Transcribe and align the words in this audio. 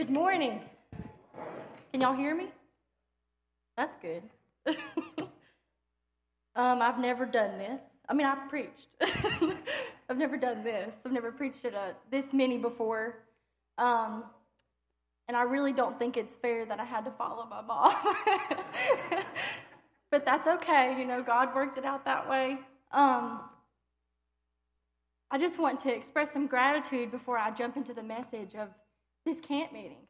Good 0.00 0.08
morning. 0.08 0.62
Can 1.92 2.00
y'all 2.00 2.16
hear 2.16 2.34
me? 2.34 2.46
That's 3.76 3.94
good. 4.00 4.22
um, 6.56 6.80
I've 6.80 6.98
never 6.98 7.26
done 7.26 7.58
this. 7.58 7.82
I 8.08 8.14
mean, 8.14 8.26
I've 8.26 8.48
preached. 8.48 8.94
I've 10.08 10.16
never 10.16 10.38
done 10.38 10.64
this. 10.64 10.94
I've 11.04 11.12
never 11.12 11.30
preached 11.30 11.66
at 11.66 11.74
a, 11.74 11.94
this 12.10 12.32
many 12.32 12.56
before. 12.56 13.16
Um, 13.76 14.24
and 15.28 15.36
I 15.36 15.42
really 15.42 15.74
don't 15.74 15.98
think 15.98 16.16
it's 16.16 16.34
fair 16.34 16.64
that 16.64 16.80
I 16.80 16.84
had 16.84 17.04
to 17.04 17.10
follow 17.10 17.44
my 17.44 17.60
mom. 17.60 17.94
but 20.10 20.24
that's 20.24 20.48
okay. 20.48 20.98
You 20.98 21.04
know, 21.04 21.22
God 21.22 21.54
worked 21.54 21.76
it 21.76 21.84
out 21.84 22.06
that 22.06 22.26
way. 22.26 22.56
Um, 22.90 23.42
I 25.30 25.36
just 25.36 25.58
want 25.58 25.78
to 25.80 25.94
express 25.94 26.32
some 26.32 26.46
gratitude 26.46 27.10
before 27.10 27.36
I 27.36 27.50
jump 27.50 27.76
into 27.76 27.92
the 27.92 28.02
message 28.02 28.54
of 28.54 28.70
this 29.24 29.38
camp 29.40 29.72
meeting. 29.72 30.06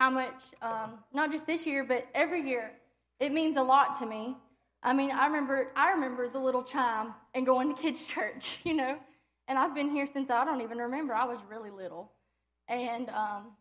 How 0.00 0.10
much, 0.10 0.42
um, 0.60 0.98
not 1.12 1.30
just 1.30 1.46
this 1.46 1.66
year, 1.66 1.84
but 1.84 2.06
every 2.14 2.46
year, 2.46 2.72
it 3.20 3.32
means 3.32 3.56
a 3.56 3.62
lot 3.62 3.98
to 4.00 4.06
me. 4.06 4.36
I 4.82 4.92
mean, 4.92 5.10
I 5.10 5.26
remember, 5.26 5.68
I 5.76 5.92
remember 5.92 6.28
the 6.28 6.38
little 6.38 6.62
chime 6.62 7.14
and 7.34 7.46
going 7.46 7.74
to 7.74 7.80
kids' 7.80 8.04
church, 8.06 8.58
you 8.64 8.74
know, 8.74 8.98
and 9.48 9.58
I've 9.58 9.74
been 9.74 9.90
here 9.90 10.06
since 10.06 10.30
I 10.30 10.44
don't 10.44 10.60
even 10.60 10.78
remember. 10.78 11.14
I 11.14 11.24
was 11.24 11.38
really 11.48 11.70
little, 11.70 12.12
and 12.68 13.08
um, 13.10 13.52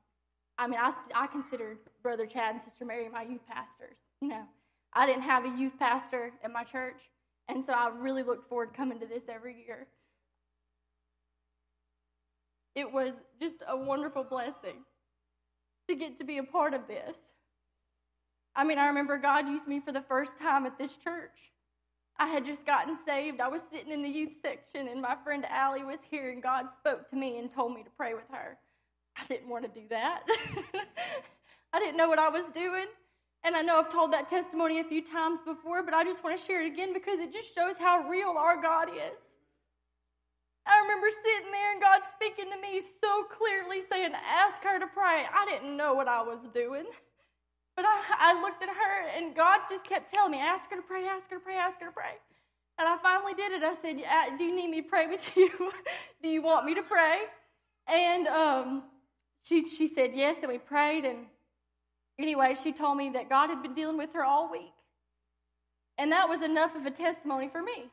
I 0.58 0.68
mean, 0.68 0.80
I, 0.80 0.94
I 1.16 1.28
considered 1.28 1.78
Brother 2.02 2.26
Chad 2.26 2.56
and 2.56 2.64
Sister 2.64 2.86
Mary 2.86 3.08
my 3.10 3.24
youth 3.24 3.42
pastors. 3.48 3.98
You 4.22 4.30
know, 4.30 4.44
I 4.94 5.06
didn't 5.06 5.24
have 5.24 5.46
a 5.46 5.50
youth 5.50 5.74
pastor 5.80 6.32
at 6.44 6.52
my 6.52 6.64
church, 6.64 7.02
and 7.48 7.64
so 7.66 7.74
I 7.74 7.90
really 7.90 8.24
looked 8.24 8.48
forward 8.50 8.72
to 8.72 8.78
coming 8.78 9.00
to 9.00 9.06
this 9.06 9.24
every 9.30 9.56
year. 9.66 9.88
It 12.76 12.92
was 12.92 13.14
just 13.40 13.58
a 13.68 13.78
wonderful 13.78 14.24
blessing 14.24 14.84
to 15.88 15.96
get 15.96 16.18
to 16.18 16.24
be 16.24 16.38
a 16.38 16.44
part 16.44 16.74
of 16.74 16.88
this. 16.88 17.18
I 18.56 18.64
mean, 18.64 18.78
I 18.78 18.88
remember 18.88 19.18
God 19.18 19.48
used 19.48 19.68
me 19.68 19.80
for 19.80 19.92
the 19.92 20.02
first 20.02 20.40
time 20.40 20.66
at 20.66 20.78
this 20.78 20.96
church. 21.04 21.52
I 22.18 22.28
had 22.28 22.46
just 22.46 22.66
gotten 22.66 22.96
saved. 23.06 23.42
I 23.42 23.48
was 23.48 23.62
sitting 23.72 23.92
in 23.92 24.04
the 24.04 24.10
youth 24.10 24.34
section, 24.42 24.88
and 24.88 25.02
my 25.02 25.16
friend 25.24 25.46
Allie 25.50 25.84
was 25.84 26.00
here, 26.10 26.30
and 26.30 26.44
God 26.44 26.68
spoke 26.78 27.10
to 27.10 27.16
me 27.16 27.40
and 27.40 27.50
told 27.50 27.74
me 27.74 27.84
to 27.84 27.90
pray 27.98 28.14
with 28.14 28.30
her. 28.32 28.58
I 29.18 29.26
didn't 29.26 29.50
want 29.50 29.66
to 29.66 29.80
do 29.80 29.88
that. 29.90 30.24
I 31.74 31.80
didn't 31.80 31.98
know 31.98 32.08
what 32.08 32.20
I 32.20 32.30
was 32.30 32.46
doing. 32.54 32.86
And 33.44 33.56
I 33.56 33.62
know 33.62 33.80
I've 33.80 33.92
told 33.92 34.14
that 34.14 34.30
testimony 34.30 34.80
a 34.80 34.84
few 34.84 35.04
times 35.04 35.40
before, 35.44 35.84
but 35.84 35.94
I 35.94 36.04
just 36.04 36.24
want 36.24 36.40
to 36.40 36.46
share 36.46 36.64
it 36.64 36.72
again 36.72 36.94
because 36.94 37.20
it 37.20 37.34
just 37.34 37.54
shows 37.54 37.76
how 37.78 38.08
real 38.08 38.36
our 38.38 38.62
God 38.62 38.90
is. 38.90 39.18
I 40.66 40.80
remember 40.82 41.08
sitting 41.12 41.52
there 41.52 41.72
and 41.74 41.82
God 41.82 42.02
speaking 42.16 42.52
to 42.52 42.60
me 42.62 42.82
so 42.82 43.26
clearly 43.26 43.84
saying, 43.92 44.12
Ask 44.16 44.64
her 44.64 44.80
to 44.80 44.88
pray. 44.88 45.26
I 45.28 45.46
didn't 45.46 45.76
know 45.76 45.94
what 45.94 46.08
I 46.08 46.22
was 46.22 46.40
doing. 46.54 46.86
But 47.76 47.86
I, 47.86 48.34
I 48.34 48.42
looked 48.42 48.64
at 48.64 48.70
her 48.70 49.10
and 49.18 49.36
God 49.36 49.62
just 49.70 49.84
kept 49.84 50.14
telling 50.14 50.32
me, 50.32 50.40
Ask 50.40 50.70
her 50.70 50.78
to 50.78 50.82
pray, 50.82 51.06
ask 51.06 51.30
her 51.30 51.38
to 51.38 51.44
pray, 51.44 51.56
ask 51.56 51.80
her 51.82 51.88
to 51.88 51.92
pray. 51.92 52.16
And 52.80 52.88
I 52.88 52.98
finally 52.98 53.34
did 53.34 53.52
it. 53.52 53.64
I 53.64 53.76
said, 53.82 54.38
Do 54.38 54.44
you 54.44 54.56
need 54.56 54.70
me 54.70 54.82
to 54.82 54.88
pray 54.88 55.08
with 55.08 55.22
you? 55.36 55.50
Do 56.24 56.30
you 56.30 56.42
want 56.42 56.66
me 56.66 56.76
to 56.76 56.82
pray? 56.82 57.24
And 57.88 58.28
um, 58.28 58.84
she, 59.44 59.68
she 59.68 59.88
said 59.88 60.12
yes, 60.16 60.38
and 60.42 60.52
we 60.52 60.58
prayed. 60.58 61.06
And 61.06 61.26
anyway, 62.18 62.56
she 62.62 62.72
told 62.72 62.98
me 62.98 63.12
that 63.12 63.30
God 63.30 63.50
had 63.50 63.62
been 63.62 63.76
dealing 63.76 63.98
with 63.98 64.14
her 64.14 64.24
all 64.24 64.50
week. 64.50 64.74
And 65.98 66.12
that 66.12 66.30
was 66.30 66.42
enough 66.42 66.76
of 66.76 66.86
a 66.86 66.92
testimony 66.92 67.50
for 67.50 67.62
me. 67.62 67.92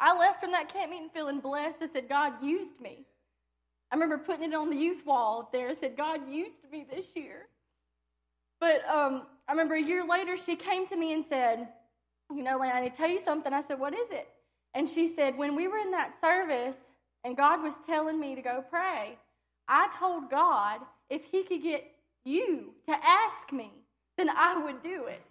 I 0.00 0.16
left 0.16 0.40
from 0.40 0.52
that 0.52 0.72
camp 0.72 0.90
meeting 0.90 1.10
feeling 1.14 1.40
blessed. 1.40 1.82
I 1.82 1.86
said, 1.86 2.08
God 2.08 2.42
used 2.42 2.80
me. 2.80 3.06
I 3.90 3.94
remember 3.94 4.18
putting 4.18 4.52
it 4.52 4.54
on 4.54 4.70
the 4.70 4.76
youth 4.76 5.04
wall 5.04 5.40
up 5.40 5.52
there. 5.52 5.68
I 5.68 5.74
said, 5.74 5.96
God 5.96 6.28
used 6.28 6.70
me 6.70 6.86
this 6.90 7.06
year. 7.14 7.46
But 8.58 8.88
um, 8.88 9.22
I 9.48 9.52
remember 9.52 9.74
a 9.74 9.82
year 9.82 10.06
later, 10.06 10.36
she 10.36 10.56
came 10.56 10.86
to 10.86 10.96
me 10.96 11.12
and 11.12 11.24
said, 11.28 11.68
You 12.34 12.42
know, 12.42 12.58
Lane, 12.58 12.72
I 12.72 12.80
need 12.80 12.90
to 12.90 12.96
tell 12.96 13.10
you 13.10 13.20
something. 13.20 13.52
I 13.52 13.62
said, 13.62 13.78
What 13.78 13.92
is 13.92 14.08
it? 14.10 14.28
And 14.74 14.88
she 14.88 15.14
said, 15.14 15.36
When 15.36 15.54
we 15.54 15.68
were 15.68 15.78
in 15.78 15.90
that 15.90 16.12
service 16.20 16.76
and 17.24 17.36
God 17.36 17.62
was 17.62 17.74
telling 17.86 18.18
me 18.18 18.34
to 18.34 18.40
go 18.42 18.64
pray, 18.70 19.18
I 19.68 19.88
told 19.98 20.30
God 20.30 20.80
if 21.10 21.22
He 21.24 21.42
could 21.44 21.62
get 21.62 21.84
you 22.24 22.72
to 22.86 22.92
ask 22.92 23.52
me, 23.52 23.70
then 24.16 24.30
I 24.30 24.62
would 24.62 24.82
do 24.82 25.06
it. 25.06 25.22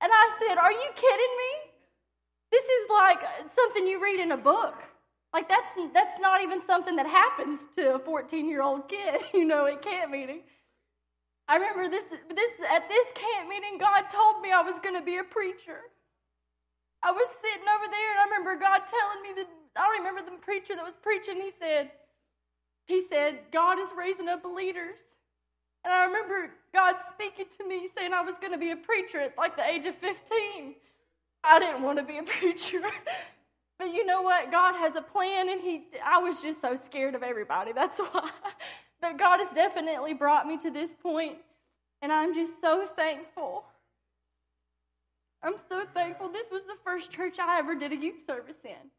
And 0.00 0.10
I 0.12 0.30
said, 0.40 0.58
Are 0.58 0.72
you 0.72 0.90
kidding 0.94 1.36
me? 1.38 1.73
This 2.54 2.64
is 2.64 2.86
like 2.88 3.20
something 3.50 3.84
you 3.84 4.00
read 4.00 4.20
in 4.20 4.30
a 4.30 4.36
book. 4.36 4.76
Like 5.32 5.48
that's 5.48 5.72
that's 5.92 6.20
not 6.20 6.40
even 6.40 6.62
something 6.62 6.94
that 6.94 7.06
happens 7.06 7.58
to 7.74 7.96
a 7.96 7.98
14-year-old 7.98 8.88
kid, 8.88 9.22
you 9.34 9.44
know, 9.44 9.66
at 9.66 9.82
camp 9.82 10.12
meeting. 10.12 10.42
I 11.48 11.56
remember 11.56 11.88
this 11.88 12.04
this 12.10 12.52
at 12.70 12.88
this 12.88 13.06
camp 13.16 13.48
meeting, 13.48 13.76
God 13.78 14.02
told 14.08 14.40
me 14.40 14.52
I 14.52 14.62
was 14.62 14.78
going 14.84 14.94
to 14.94 15.02
be 15.02 15.18
a 15.18 15.24
preacher. 15.24 15.80
I 17.02 17.10
was 17.10 17.28
sitting 17.42 17.66
over 17.74 17.86
there, 17.90 18.10
and 18.12 18.20
I 18.20 18.24
remember 18.30 18.54
God 18.54 18.82
telling 18.86 19.20
me 19.26 19.30
that 19.42 19.48
I 19.74 19.98
remember 19.98 20.22
the 20.22 20.38
preacher 20.38 20.76
that 20.76 20.84
was 20.84 20.94
preaching. 21.02 21.40
He 21.40 21.50
said, 21.58 21.90
He 22.86 23.02
said, 23.10 23.40
God 23.52 23.80
is 23.80 23.90
raising 23.98 24.28
up 24.28 24.44
leaders. 24.44 25.00
And 25.84 25.92
I 25.92 26.04
remember 26.06 26.50
God 26.72 26.94
speaking 27.10 27.46
to 27.58 27.68
me 27.68 27.88
saying 27.94 28.12
I 28.14 28.22
was 28.22 28.36
going 28.40 28.52
to 28.52 28.58
be 28.58 28.70
a 28.70 28.76
preacher 28.76 29.18
at 29.18 29.36
like 29.36 29.56
the 29.56 29.66
age 29.66 29.86
of 29.86 29.96
15. 29.96 30.76
I 31.44 31.58
didn't 31.58 31.82
want 31.82 31.98
to 31.98 32.04
be 32.04 32.18
a 32.18 32.22
preacher. 32.40 32.80
but 33.78 33.92
you 33.92 34.06
know 34.06 34.22
what? 34.22 34.50
God 34.50 34.74
has 34.76 34.96
a 34.96 35.02
plan, 35.02 35.48
and 35.48 35.60
He, 35.60 35.84
I 36.04 36.18
was 36.18 36.40
just 36.40 36.60
so 36.60 36.76
scared 36.76 37.14
of 37.14 37.22
everybody. 37.22 37.72
That's 37.72 37.98
why. 38.12 38.30
but 39.00 39.18
God 39.18 39.40
has 39.40 39.54
definitely 39.54 40.14
brought 40.14 40.46
me 40.46 40.56
to 40.58 40.70
this 40.70 40.90
point, 41.02 41.36
and 42.02 42.10
I'm 42.10 42.34
just 42.34 42.60
so 42.60 42.88
thankful. 42.96 43.64
I'm 45.42 45.56
so 45.68 45.84
thankful. 45.92 46.30
This 46.30 46.50
was 46.50 46.62
the 46.62 46.76
first 46.84 47.10
church 47.10 47.38
I 47.38 47.58
ever 47.58 47.74
did 47.74 47.92
a 47.92 47.96
youth 47.96 48.26
service 48.26 48.56
in. 48.64 48.90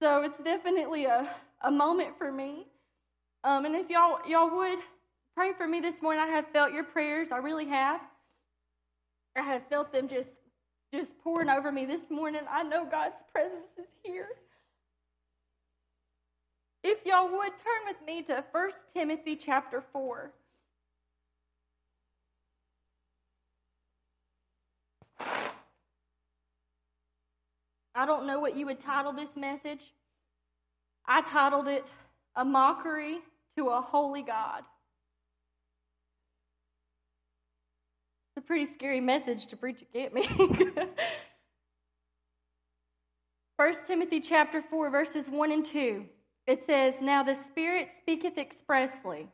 So 0.00 0.22
it's 0.22 0.38
definitely 0.38 1.04
a, 1.04 1.28
a 1.60 1.70
moment 1.70 2.16
for 2.16 2.32
me. 2.32 2.66
Um, 3.44 3.66
and 3.66 3.74
if 3.76 3.90
y'all 3.90 4.18
y'all 4.26 4.50
would 4.50 4.78
pray 5.36 5.52
for 5.52 5.66
me 5.68 5.80
this 5.80 6.00
morning, 6.00 6.22
I 6.22 6.28
have 6.28 6.46
felt 6.48 6.72
your 6.72 6.84
prayers. 6.84 7.32
I 7.32 7.36
really 7.36 7.66
have. 7.66 8.00
I 9.36 9.42
have 9.42 9.62
felt 9.68 9.92
them 9.92 10.08
just 10.08 10.30
just 10.92 11.18
pouring 11.18 11.48
over 11.48 11.72
me 11.72 11.86
this 11.86 12.02
morning. 12.10 12.42
I 12.50 12.62
know 12.62 12.84
God's 12.84 13.22
presence 13.32 13.78
is 13.78 13.88
here. 14.04 14.28
If 16.84 17.06
y'all 17.06 17.30
would 17.30 17.52
turn 17.52 17.86
with 17.86 17.96
me 18.04 18.22
to 18.22 18.44
1 18.52 18.70
Timothy 18.92 19.36
chapter 19.36 19.80
4. 19.92 20.32
I 27.94 28.06
don't 28.06 28.26
know 28.26 28.40
what 28.40 28.56
you 28.56 28.66
would 28.66 28.80
title 28.80 29.12
this 29.12 29.36
message. 29.36 29.92
I 31.06 31.22
titled 31.22 31.68
it 31.68 31.86
A 32.36 32.44
Mockery 32.44 33.18
to 33.56 33.68
a 33.68 33.80
Holy 33.80 34.22
God. 34.22 34.62
Pretty 38.52 38.70
scary 38.74 39.00
message 39.00 39.46
to 39.46 39.56
preach 39.56 39.80
at 39.80 39.90
camp 39.94 40.12
meeting. 40.12 40.68
1 43.56 43.74
Timothy 43.86 44.20
chapter 44.20 44.60
4 44.60 44.90
verses 44.90 45.30
1 45.30 45.52
and 45.52 45.64
2. 45.64 46.04
It 46.46 46.66
says, 46.66 47.00
"Now 47.00 47.22
the 47.22 47.34
Spirit 47.34 47.88
speaketh 47.96 48.36
expressly 48.36 49.30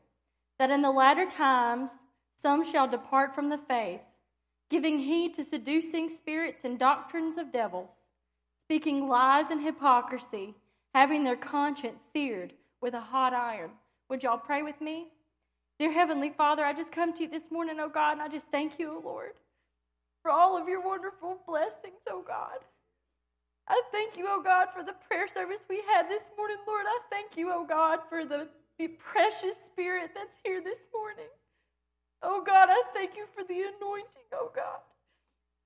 that 0.61 0.71
in 0.71 0.83
the 0.83 0.93
latter 0.93 1.27
times 1.27 1.91
some 2.41 2.63
shall 2.63 2.87
depart 2.87 3.35
from 3.35 3.49
the 3.49 3.59
faith, 3.59 4.03
giving 4.71 5.01
heed 5.01 5.35
to 5.35 5.43
seducing 5.43 6.09
spirits 6.09 6.61
and 6.63 6.79
doctrines 6.79 7.39
of 7.39 7.51
devils, 7.51 7.99
speaking 8.67 9.09
lies 9.09 9.51
and 9.51 9.61
hypocrisy, 9.61 10.55
having 10.95 11.25
their 11.25 11.35
conscience 11.35 12.05
seared 12.13 12.55
with 12.81 12.95
a 12.95 13.01
hot 13.01 13.35
iron." 13.35 13.73
Would 14.11 14.23
y'all 14.23 14.39
pray 14.39 14.63
with 14.63 14.81
me? 14.81 15.09
Dear 15.79 15.93
Heavenly 15.93 16.31
Father, 16.31 16.65
I 16.65 16.73
just 16.73 16.91
come 16.93 17.15
to 17.15 17.23
you 17.23 17.29
this 17.31 17.51
morning, 17.53 17.77
oh 17.81 17.89
God, 17.91 18.15
and 18.15 18.23
I 18.23 18.29
just 18.29 18.49
thank 18.51 18.81
you, 18.81 18.91
oh 18.97 19.03
Lord, 19.05 19.35
for 20.23 20.31
all 20.33 20.57
of 20.61 20.69
your 20.69 20.85
wonderful 20.87 21.39
blessings, 21.47 22.03
oh 22.11 22.25
God. 22.27 22.61
I 23.69 23.81
thank 23.93 24.17
you, 24.17 24.27
oh 24.29 24.43
God, 24.43 24.69
for 24.75 24.83
the 24.83 24.95
prayer 25.09 25.29
service 25.29 25.61
we 25.69 25.83
had 25.93 26.09
this 26.09 26.25
morning, 26.37 26.57
Lord. 26.67 26.87
I 26.89 26.99
thank 27.11 27.37
you, 27.37 27.51
oh 27.53 27.67
God, 27.67 28.01
for 28.09 28.25
the, 28.25 28.49
precious 29.13 29.57
spirit 29.73 30.13
that's 30.15 30.37
here 30.45 30.63
this 30.63 30.81
morning. 30.95 31.31
Oh 32.23 32.43
God, 32.45 32.69
I 32.71 32.83
thank 32.95 33.17
you 33.17 33.27
for 33.35 33.45
the 33.45 33.55
anointing, 33.55 34.29
oh 34.35 34.51
God. 34.55 34.81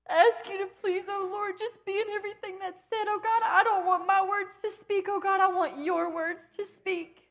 I 0.09 0.33
ask 0.35 0.49
you 0.51 0.59
to 0.59 0.67
please, 0.81 1.05
oh 1.09 1.29
Lord, 1.31 1.55
just 1.59 1.83
be 1.85 1.93
in 1.93 2.09
everything 2.15 2.59
that's 2.59 2.81
said, 2.89 3.05
oh 3.07 3.21
God. 3.23 3.41
I 3.45 3.63
don't 3.63 3.85
want 3.87 4.07
my 4.07 4.21
words 4.27 4.53
to 4.63 4.71
speak, 4.71 5.07
oh 5.09 5.19
God. 5.19 5.41
I 5.41 5.47
want 5.47 5.83
your 5.83 6.13
words 6.13 6.45
to 6.57 6.65
speak. 6.65 7.22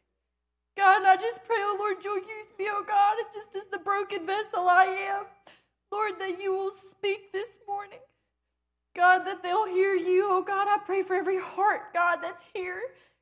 God, 0.76 1.02
I 1.04 1.16
just 1.16 1.44
pray, 1.44 1.56
oh 1.58 1.76
Lord, 1.78 1.96
you'll 2.02 2.16
use 2.16 2.46
me, 2.58 2.66
oh 2.70 2.84
God, 2.86 3.16
just 3.32 3.54
as 3.56 3.70
the 3.70 3.78
broken 3.78 4.26
vessel 4.26 4.68
I 4.68 4.84
am, 4.84 5.24
Lord, 5.90 6.14
that 6.18 6.40
you 6.40 6.54
will 6.54 6.70
speak 6.70 7.32
this 7.32 7.50
morning. 7.68 7.98
God, 8.96 9.20
that 9.26 9.42
they'll 9.42 9.66
hear 9.66 9.94
you. 9.94 10.28
Oh 10.30 10.42
God, 10.42 10.68
I 10.68 10.78
pray 10.84 11.02
for 11.02 11.14
every 11.14 11.40
heart, 11.40 11.92
God, 11.92 12.18
that's 12.22 12.42
here. 12.54 12.80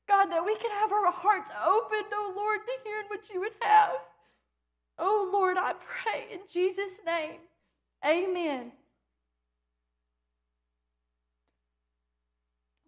God, 0.08 0.26
that 0.26 0.44
we 0.44 0.56
can 0.56 0.70
have 0.70 0.93
our 0.93 1.12
hearts 1.12 1.50
open, 1.64 2.05
oh 2.12 2.32
Lord, 2.37 2.61
to 2.67 2.73
hearing 2.85 3.06
what 3.08 3.29
you 3.32 3.41
would 3.41 3.52
have. 3.62 3.93
Oh 4.99 5.31
Lord, 5.32 5.56
I 5.56 5.75
pray 5.75 6.26
in 6.32 6.41
Jesus' 6.50 7.00
name. 7.06 7.41
Amen. 8.05 8.73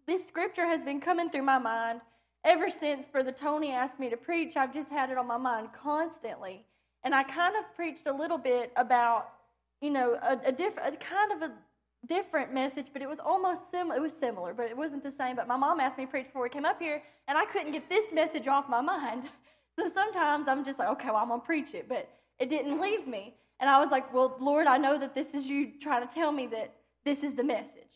This 0.05 0.27
scripture 0.27 0.65
has 0.65 0.81
been 0.83 0.99
coming 0.99 1.29
through 1.29 1.43
my 1.43 1.57
mind 1.59 2.01
ever 2.43 2.69
since 2.69 3.07
Brother 3.07 3.31
Tony 3.31 3.71
asked 3.71 3.99
me 3.99 4.09
to 4.09 4.17
preach. 4.17 4.57
I've 4.57 4.73
just 4.73 4.89
had 4.89 5.09
it 5.09 5.17
on 5.17 5.27
my 5.27 5.37
mind 5.37 5.69
constantly. 5.81 6.65
And 7.03 7.13
I 7.13 7.23
kind 7.23 7.55
of 7.55 7.63
preached 7.75 8.07
a 8.07 8.13
little 8.13 8.37
bit 8.37 8.71
about, 8.75 9.29
you 9.81 9.89
know, 9.89 10.17
a, 10.21 10.39
a 10.47 10.51
different, 10.51 10.99
kind 10.99 11.31
of 11.31 11.41
a 11.41 11.51
different 12.07 12.53
message, 12.53 12.87
but 12.91 13.01
it 13.01 13.09
was 13.09 13.19
almost 13.19 13.69
similar. 13.71 13.95
It 13.97 14.01
was 14.01 14.13
similar, 14.13 14.53
but 14.53 14.65
it 14.65 14.77
wasn't 14.77 15.03
the 15.03 15.11
same. 15.11 15.35
But 15.35 15.47
my 15.47 15.57
mom 15.57 15.79
asked 15.79 15.97
me 15.97 16.05
to 16.05 16.11
preach 16.11 16.27
before 16.27 16.43
we 16.43 16.49
came 16.49 16.65
up 16.65 16.79
here, 16.79 17.01
and 17.27 17.37
I 17.37 17.45
couldn't 17.45 17.71
get 17.71 17.89
this 17.89 18.05
message 18.13 18.47
off 18.47 18.69
my 18.69 18.81
mind. 18.81 19.23
So 19.75 19.89
sometimes 19.91 20.47
I'm 20.47 20.63
just 20.63 20.77
like, 20.77 20.87
okay, 20.89 21.07
well, 21.07 21.17
I'm 21.17 21.29
going 21.29 21.39
to 21.39 21.45
preach 21.47 21.73
it, 21.73 21.89
but 21.89 22.07
it 22.37 22.47
didn't 22.47 22.79
leave 22.79 23.07
me. 23.07 23.33
And 23.59 23.67
I 23.67 23.79
was 23.81 23.89
like, 23.89 24.13
well, 24.13 24.37
Lord, 24.39 24.67
I 24.67 24.77
know 24.77 24.99
that 24.99 25.15
this 25.15 25.33
is 25.33 25.47
you 25.47 25.71
trying 25.81 26.07
to 26.07 26.13
tell 26.13 26.31
me 26.31 26.45
that 26.45 26.75
this 27.05 27.23
is 27.23 27.33
the 27.33 27.43
message. 27.43 27.89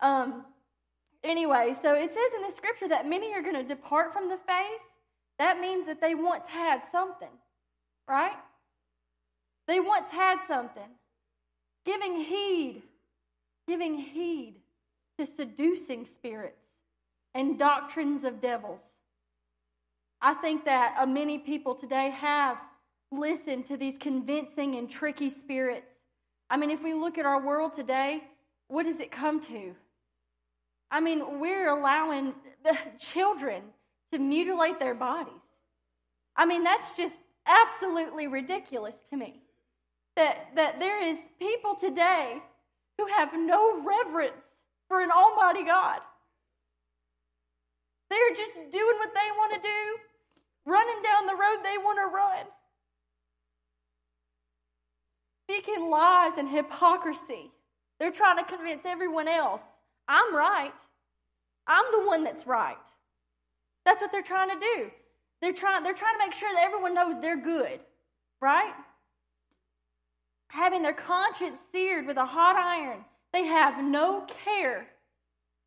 Um, 0.00 0.46
anyway, 1.24 1.74
so 1.82 1.94
it 1.94 2.10
says 2.10 2.32
in 2.36 2.42
the 2.42 2.54
scripture 2.54 2.88
that 2.88 3.08
many 3.08 3.32
are 3.34 3.42
going 3.42 3.54
to 3.54 3.62
depart 3.62 4.12
from 4.12 4.28
the 4.28 4.38
faith. 4.46 4.80
That 5.38 5.60
means 5.60 5.86
that 5.86 6.00
they 6.00 6.14
once 6.14 6.46
had 6.48 6.82
something, 6.92 7.32
right? 8.08 8.36
They 9.66 9.80
once 9.80 10.10
had 10.10 10.38
something. 10.46 10.82
Giving 11.86 12.20
heed 12.20 12.82
giving 13.70 13.96
heed 13.96 14.56
to 15.16 15.24
seducing 15.24 16.04
spirits 16.04 16.66
and 17.34 17.56
doctrines 17.56 18.24
of 18.24 18.40
devils. 18.40 18.80
I 20.20 20.34
think 20.34 20.64
that 20.64 20.96
uh, 20.98 21.06
many 21.06 21.38
people 21.38 21.76
today 21.76 22.10
have 22.10 22.58
listened 23.12 23.66
to 23.66 23.76
these 23.76 23.96
convincing 23.96 24.74
and 24.74 24.90
tricky 24.90 25.30
spirits. 25.30 25.92
I 26.50 26.56
mean, 26.56 26.70
if 26.70 26.82
we 26.82 26.94
look 26.94 27.16
at 27.16 27.26
our 27.26 27.40
world 27.40 27.72
today, 27.74 28.24
what 28.66 28.86
does 28.86 28.98
it 28.98 29.12
come 29.12 29.40
to? 29.42 29.76
I 30.90 31.00
mean, 31.00 31.40
we're 31.40 31.68
allowing 31.68 32.34
children 32.98 33.62
to 34.12 34.18
mutilate 34.18 34.80
their 34.80 34.94
bodies. 34.94 35.34
I 36.36 36.46
mean, 36.46 36.64
that's 36.64 36.92
just 36.92 37.18
absolutely 37.46 38.26
ridiculous 38.26 38.94
to 39.10 39.16
me. 39.16 39.42
That, 40.16 40.48
that 40.56 40.80
there 40.80 41.02
is 41.02 41.18
people 41.38 41.76
today 41.76 42.42
who 42.98 43.06
have 43.06 43.30
no 43.34 43.82
reverence 43.82 44.44
for 44.88 45.00
an 45.00 45.10
almighty 45.10 45.64
God. 45.64 46.00
They're 48.10 48.34
just 48.34 48.54
doing 48.54 48.96
what 48.98 49.14
they 49.14 49.30
want 49.36 49.54
to 49.54 49.60
do, 49.60 49.96
running 50.66 51.02
down 51.02 51.26
the 51.26 51.34
road 51.34 51.58
they 51.62 51.78
want 51.78 51.98
to 51.98 52.12
run, 52.12 52.46
speaking 55.48 55.88
lies 55.88 56.32
and 56.36 56.48
hypocrisy. 56.48 57.52
They're 58.00 58.10
trying 58.10 58.38
to 58.38 58.44
convince 58.44 58.82
everyone 58.84 59.28
else 59.28 59.62
I'm 60.10 60.34
right. 60.34 60.72
I'm 61.66 61.84
the 61.92 62.06
one 62.06 62.24
that's 62.24 62.46
right. 62.46 62.76
That's 63.84 64.02
what 64.02 64.12
they're 64.12 64.22
trying 64.22 64.50
to 64.50 64.58
do. 64.58 64.90
They're 65.40 65.52
trying, 65.54 65.84
they're 65.84 65.94
trying 65.94 66.18
to 66.18 66.26
make 66.26 66.34
sure 66.34 66.52
that 66.52 66.64
everyone 66.64 66.94
knows 66.94 67.20
they're 67.20 67.40
good, 67.40 67.80
right? 68.42 68.74
having 70.50 70.82
their 70.82 70.92
conscience 70.92 71.60
seared 71.70 72.06
with 72.06 72.16
a 72.16 72.24
hot 72.24 72.56
iron. 72.56 73.04
They 73.32 73.44
have 73.44 73.82
no 73.82 74.26
care. 74.44 74.88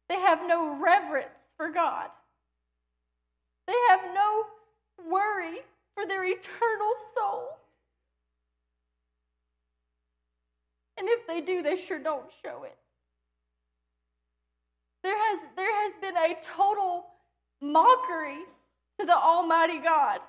They 0.09 0.19
have 0.19 0.41
no 0.45 0.77
reverence 0.77 1.39
for 1.55 1.69
God. 1.69 2.09
They 3.65 3.75
have 3.89 4.01
no 4.13 4.43
worry 5.09 5.59
for 5.95 6.05
their 6.05 6.25
eternal 6.25 6.93
soul. 7.17 7.47
And 10.97 11.07
if 11.07 11.25
they 11.27 11.39
do, 11.39 11.61
they 11.61 11.77
sure 11.77 11.99
don't 11.99 12.29
show 12.43 12.63
it. 12.63 12.77
There 15.03 15.17
has, 15.17 15.39
there 15.55 15.83
has 15.83 15.93
been 16.01 16.15
a 16.15 16.35
total 16.41 17.05
mockery 17.61 18.39
to 18.99 19.05
the 19.05 19.15
Almighty 19.15 19.79
God. 19.79 20.19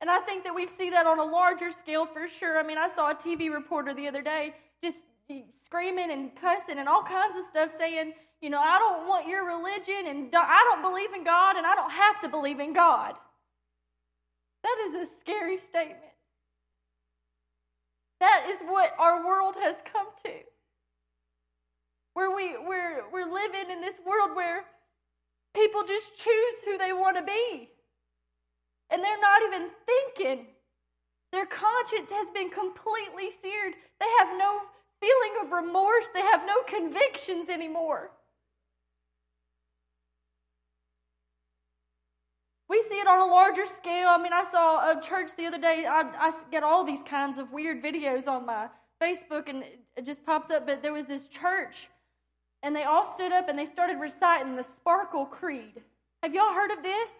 And 0.00 0.10
I 0.10 0.18
think 0.18 0.44
that 0.44 0.54
we 0.54 0.68
see 0.68 0.90
that 0.90 1.06
on 1.06 1.18
a 1.18 1.24
larger 1.24 1.70
scale 1.70 2.04
for 2.04 2.28
sure. 2.28 2.58
I 2.58 2.62
mean, 2.62 2.78
I 2.78 2.88
saw 2.94 3.10
a 3.10 3.14
TV 3.14 3.52
reporter 3.52 3.94
the 3.94 4.08
other 4.08 4.22
day 4.22 4.54
just 4.82 4.98
screaming 5.64 6.10
and 6.10 6.34
cussing 6.36 6.78
and 6.78 6.88
all 6.88 7.02
kinds 7.02 7.36
of 7.36 7.44
stuff 7.46 7.74
saying, 7.78 8.12
you 8.40 8.50
know, 8.50 8.60
I 8.60 8.78
don't 8.78 9.08
want 9.08 9.26
your 9.26 9.46
religion 9.46 10.06
and 10.06 10.28
I 10.34 10.64
don't 10.70 10.82
believe 10.82 11.12
in 11.14 11.24
God 11.24 11.56
and 11.56 11.66
I 11.66 11.74
don't 11.74 11.90
have 11.90 12.20
to 12.22 12.28
believe 12.28 12.60
in 12.60 12.72
God. 12.72 13.14
That 14.62 14.76
is 14.88 15.08
a 15.08 15.20
scary 15.20 15.58
statement. 15.58 16.00
That 18.20 18.46
is 18.48 18.60
what 18.66 18.94
our 18.98 19.24
world 19.24 19.54
has 19.62 19.76
come 19.90 20.08
to. 20.24 20.32
Where 22.16 22.34
we, 22.34 22.56
we're, 22.66 23.02
we're 23.12 23.30
living 23.30 23.70
in 23.70 23.82
this 23.82 23.96
world 24.06 24.34
where 24.34 24.64
people 25.54 25.82
just 25.86 26.16
choose 26.16 26.54
who 26.64 26.78
they 26.78 26.94
want 26.94 27.18
to 27.18 27.22
be. 27.22 27.68
And 28.88 29.04
they're 29.04 29.20
not 29.20 29.42
even 29.42 29.68
thinking. 29.84 30.46
Their 31.30 31.44
conscience 31.44 32.08
has 32.10 32.28
been 32.32 32.48
completely 32.48 33.32
seared. 33.42 33.74
They 34.00 34.06
have 34.20 34.38
no 34.38 34.62
feeling 34.98 35.44
of 35.44 35.52
remorse, 35.52 36.06
they 36.14 36.22
have 36.22 36.40
no 36.46 36.62
convictions 36.62 37.50
anymore. 37.50 38.12
We 42.70 42.82
see 42.88 42.98
it 42.98 43.06
on 43.06 43.28
a 43.28 43.30
larger 43.30 43.66
scale. 43.66 44.08
I 44.08 44.16
mean, 44.16 44.32
I 44.32 44.44
saw 44.50 44.90
a 44.90 45.02
church 45.02 45.32
the 45.36 45.44
other 45.44 45.60
day. 45.60 45.84
I, 45.84 46.00
I 46.18 46.32
get 46.50 46.62
all 46.62 46.82
these 46.82 47.02
kinds 47.02 47.36
of 47.36 47.52
weird 47.52 47.84
videos 47.84 48.26
on 48.26 48.46
my 48.46 48.68
Facebook, 49.02 49.50
and 49.50 49.64
it 49.98 50.06
just 50.06 50.24
pops 50.24 50.50
up. 50.50 50.66
But 50.66 50.82
there 50.82 50.94
was 50.94 51.04
this 51.04 51.26
church, 51.26 51.90
and 52.62 52.74
they 52.74 52.84
all 52.84 53.12
stood 53.12 53.32
up 53.32 53.48
and 53.48 53.58
they 53.58 53.66
started 53.66 53.98
reciting 54.00 54.56
the 54.56 54.64
Sparkle 54.64 55.26
Creed. 55.26 55.82
Have 56.22 56.34
y'all 56.34 56.54
heard 56.54 56.70
of 56.70 56.82
this? 56.82 57.10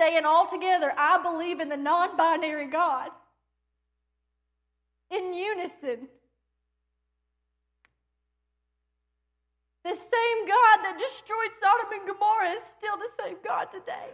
saying 0.00 0.24
all 0.24 0.46
together, 0.46 0.92
I 0.96 1.22
believe 1.22 1.60
in 1.60 1.68
the 1.68 1.76
non 1.76 2.16
binary 2.16 2.68
God. 2.68 3.10
In 5.10 5.34
unison. 5.34 6.08
The 9.84 9.94
same 9.96 10.46
God 10.46 10.76
that 10.84 10.98
destroyed 10.98 11.52
Sodom 11.60 11.92
and 11.92 12.08
Gomorrah 12.08 12.52
is 12.52 12.62
still 12.78 12.96
the 12.96 13.22
same 13.22 13.36
God 13.44 13.70
today. 13.70 14.10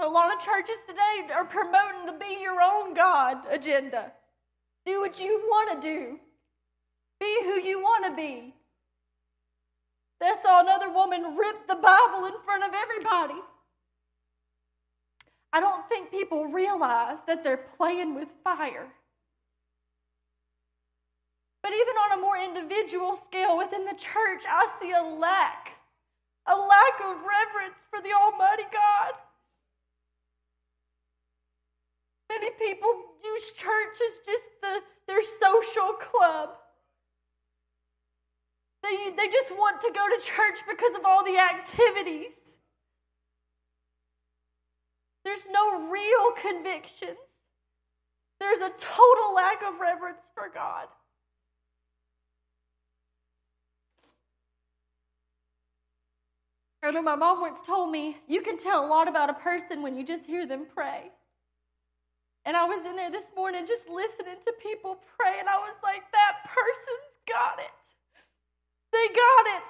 A 0.00 0.06
lot 0.06 0.32
of 0.32 0.40
churches 0.40 0.76
today 0.86 1.32
are 1.34 1.44
promoting 1.44 2.06
the 2.06 2.12
be 2.12 2.40
your 2.40 2.60
own 2.62 2.94
God 2.94 3.38
agenda. 3.50 4.12
Do 4.86 5.00
what 5.00 5.18
you 5.18 5.40
want 5.46 5.82
to 5.82 5.88
do, 5.88 6.20
be 7.18 7.38
who 7.42 7.60
you 7.60 7.80
want 7.80 8.04
to 8.04 8.14
be. 8.14 8.54
They 10.20 10.32
saw 10.40 10.60
another 10.60 10.88
woman 10.88 11.36
rip 11.36 11.66
the 11.66 11.74
Bible 11.74 12.26
in 12.26 12.34
front 12.44 12.62
of 12.62 12.70
everybody. 12.74 13.40
I 15.52 15.60
don't 15.60 15.88
think 15.88 16.12
people 16.12 16.46
realize 16.46 17.18
that 17.26 17.42
they're 17.42 17.66
playing 17.76 18.14
with 18.14 18.28
fire. 18.44 18.86
But 21.62 21.72
even 21.72 21.94
on 21.96 22.18
a 22.18 22.22
more 22.22 22.36
individual 22.36 23.16
scale 23.26 23.58
within 23.58 23.84
the 23.84 23.94
church, 23.94 24.44
I 24.48 24.68
see 24.80 24.92
a 24.92 25.02
lack, 25.02 25.72
a 26.46 26.54
lack 26.56 27.00
of 27.00 27.16
reverence 27.16 27.82
for 27.90 28.00
the 28.00 28.12
Almighty 28.12 28.64
God. 28.72 29.12
Many 32.28 32.50
people 32.50 32.90
use 33.24 33.50
church 33.52 33.96
as 34.06 34.18
just 34.26 34.50
the, 34.62 34.80
their 35.06 35.22
social 35.22 35.94
club. 35.94 36.50
They, 38.82 39.10
they 39.16 39.28
just 39.28 39.50
want 39.50 39.80
to 39.80 39.90
go 39.94 40.06
to 40.08 40.24
church 40.24 40.60
because 40.68 40.96
of 40.96 41.04
all 41.04 41.24
the 41.24 41.38
activities. 41.38 42.32
There's 45.24 45.46
no 45.50 45.88
real 45.88 46.32
convictions. 46.40 47.18
There's 48.40 48.58
a 48.58 48.70
total 48.78 49.34
lack 49.34 49.62
of 49.62 49.80
reverence 49.80 50.22
for 50.34 50.48
God. 50.52 50.86
I 56.82 56.92
know 56.92 57.02
my 57.02 57.16
mom 57.16 57.40
once 57.40 57.60
told 57.66 57.90
me, 57.90 58.16
you 58.28 58.40
can 58.40 58.56
tell 58.56 58.84
a 58.84 58.86
lot 58.86 59.08
about 59.08 59.28
a 59.28 59.34
person 59.34 59.82
when 59.82 59.96
you 59.96 60.04
just 60.04 60.24
hear 60.24 60.46
them 60.46 60.66
pray. 60.72 61.10
And 62.48 62.56
I 62.56 62.64
was 62.64 62.80
in 62.86 62.96
there 62.96 63.10
this 63.10 63.28
morning 63.36 63.66
just 63.68 63.86
listening 63.90 64.40
to 64.42 64.52
people 64.56 64.96
pray, 65.18 65.36
and 65.38 65.50
I 65.50 65.58
was 65.58 65.76
like, 65.84 66.00
that 66.12 66.48
person's 66.48 67.08
got 67.28 67.58
it. 67.60 67.70
They 68.90 69.06
got 69.08 69.44
it. 69.54 69.62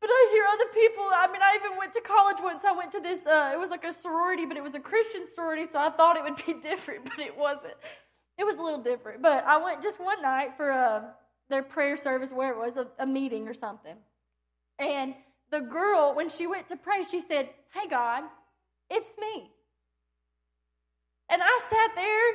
But 0.00 0.10
I 0.10 0.28
hear 0.32 0.44
other 0.50 0.66
people. 0.74 1.04
I 1.14 1.28
mean, 1.30 1.42
I 1.42 1.56
even 1.62 1.78
went 1.78 1.92
to 1.92 2.00
college 2.00 2.38
once. 2.42 2.64
I 2.64 2.72
went 2.72 2.90
to 2.90 3.00
this, 3.00 3.24
uh, 3.24 3.52
it 3.54 3.56
was 3.56 3.70
like 3.70 3.84
a 3.84 3.92
sorority, 3.92 4.46
but 4.46 4.56
it 4.56 4.64
was 4.64 4.74
a 4.74 4.80
Christian 4.80 5.26
sorority, 5.32 5.64
so 5.70 5.78
I 5.78 5.90
thought 5.90 6.16
it 6.16 6.24
would 6.24 6.44
be 6.44 6.54
different, 6.60 7.04
but 7.04 7.20
it 7.20 7.38
wasn't. 7.38 7.74
It 8.36 8.42
was 8.42 8.56
a 8.56 8.62
little 8.62 8.82
different. 8.82 9.22
But 9.22 9.44
I 9.44 9.62
went 9.62 9.80
just 9.80 10.00
one 10.00 10.20
night 10.22 10.56
for 10.56 10.72
uh, 10.72 11.02
their 11.50 11.62
prayer 11.62 11.96
service, 11.96 12.32
where 12.32 12.50
it 12.50 12.58
was, 12.58 12.76
a, 12.76 12.88
a 12.98 13.06
meeting 13.06 13.46
or 13.46 13.54
something. 13.54 13.94
And 14.80 15.14
the 15.52 15.60
girl, 15.60 16.16
when 16.16 16.28
she 16.28 16.48
went 16.48 16.68
to 16.70 16.76
pray, 16.76 17.04
she 17.08 17.20
said, 17.20 17.48
Hey, 17.72 17.88
God, 17.88 18.24
it's 18.90 19.10
me. 19.20 19.52
And 21.28 21.42
I 21.42 21.60
sat 21.70 21.90
there 21.94 22.28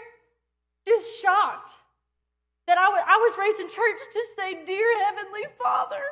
just 0.88 1.21
shocked 1.21 1.71
that 2.67 2.77
I, 2.77 2.86
w- 2.86 3.05
I 3.07 3.17
was 3.17 3.38
raised 3.39 3.60
in 3.60 3.67
church 3.67 4.00
to 4.13 4.21
say, 4.38 4.65
Dear 4.65 4.88
Heavenly 5.05 5.48
Father. 5.62 6.03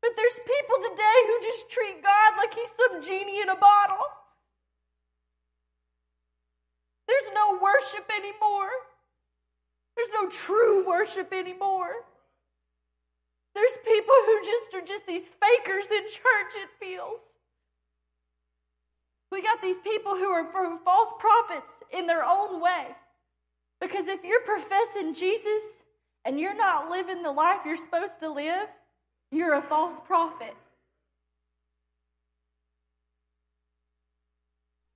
But 0.00 0.12
there's 0.16 0.38
people 0.40 0.78
today 0.90 1.18
who 1.26 1.36
just 1.42 1.70
treat 1.70 2.02
God 2.02 2.34
like 2.36 2.54
he's 2.54 2.68
some 2.76 3.02
genie 3.02 3.40
in 3.40 3.48
a 3.48 3.56
bottle. 3.56 4.02
There's 7.06 7.30
no 7.34 7.58
worship 7.62 8.10
anymore. 8.10 8.70
There's 9.96 10.10
no 10.14 10.28
true 10.28 10.86
worship 10.86 11.32
anymore. 11.32 11.92
There's 13.54 13.78
people 13.84 14.14
who 14.26 14.40
just 14.44 14.74
are 14.74 14.86
just 14.86 15.06
these 15.06 15.28
fakers 15.28 15.86
in 15.90 16.04
church, 16.08 16.52
it 16.56 16.70
feels. 16.80 17.20
We 19.32 19.40
got 19.40 19.62
these 19.62 19.78
people 19.82 20.14
who 20.14 20.26
are 20.26 20.78
false 20.84 21.14
prophets 21.18 21.72
in 21.90 22.06
their 22.06 22.22
own 22.22 22.60
way. 22.60 22.88
Because 23.80 24.06
if 24.06 24.22
you're 24.22 24.42
professing 24.42 25.14
Jesus 25.14 25.62
and 26.26 26.38
you're 26.38 26.54
not 26.54 26.90
living 26.90 27.22
the 27.22 27.32
life 27.32 27.60
you're 27.64 27.78
supposed 27.78 28.20
to 28.20 28.30
live, 28.30 28.68
you're 29.30 29.54
a 29.54 29.62
false 29.62 29.98
prophet. 30.06 30.54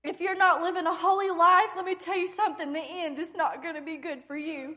If 0.04 0.20
you're 0.20 0.36
not 0.36 0.60
living 0.60 0.86
a 0.86 0.94
holy 0.94 1.30
life, 1.30 1.70
let 1.74 1.86
me 1.86 1.94
tell 1.94 2.18
you 2.18 2.28
something 2.28 2.74
the 2.74 2.78
end 2.78 3.18
is 3.18 3.34
not 3.34 3.62
going 3.62 3.74
to 3.74 3.82
be 3.82 3.96
good 3.96 4.22
for 4.28 4.36
you. 4.36 4.76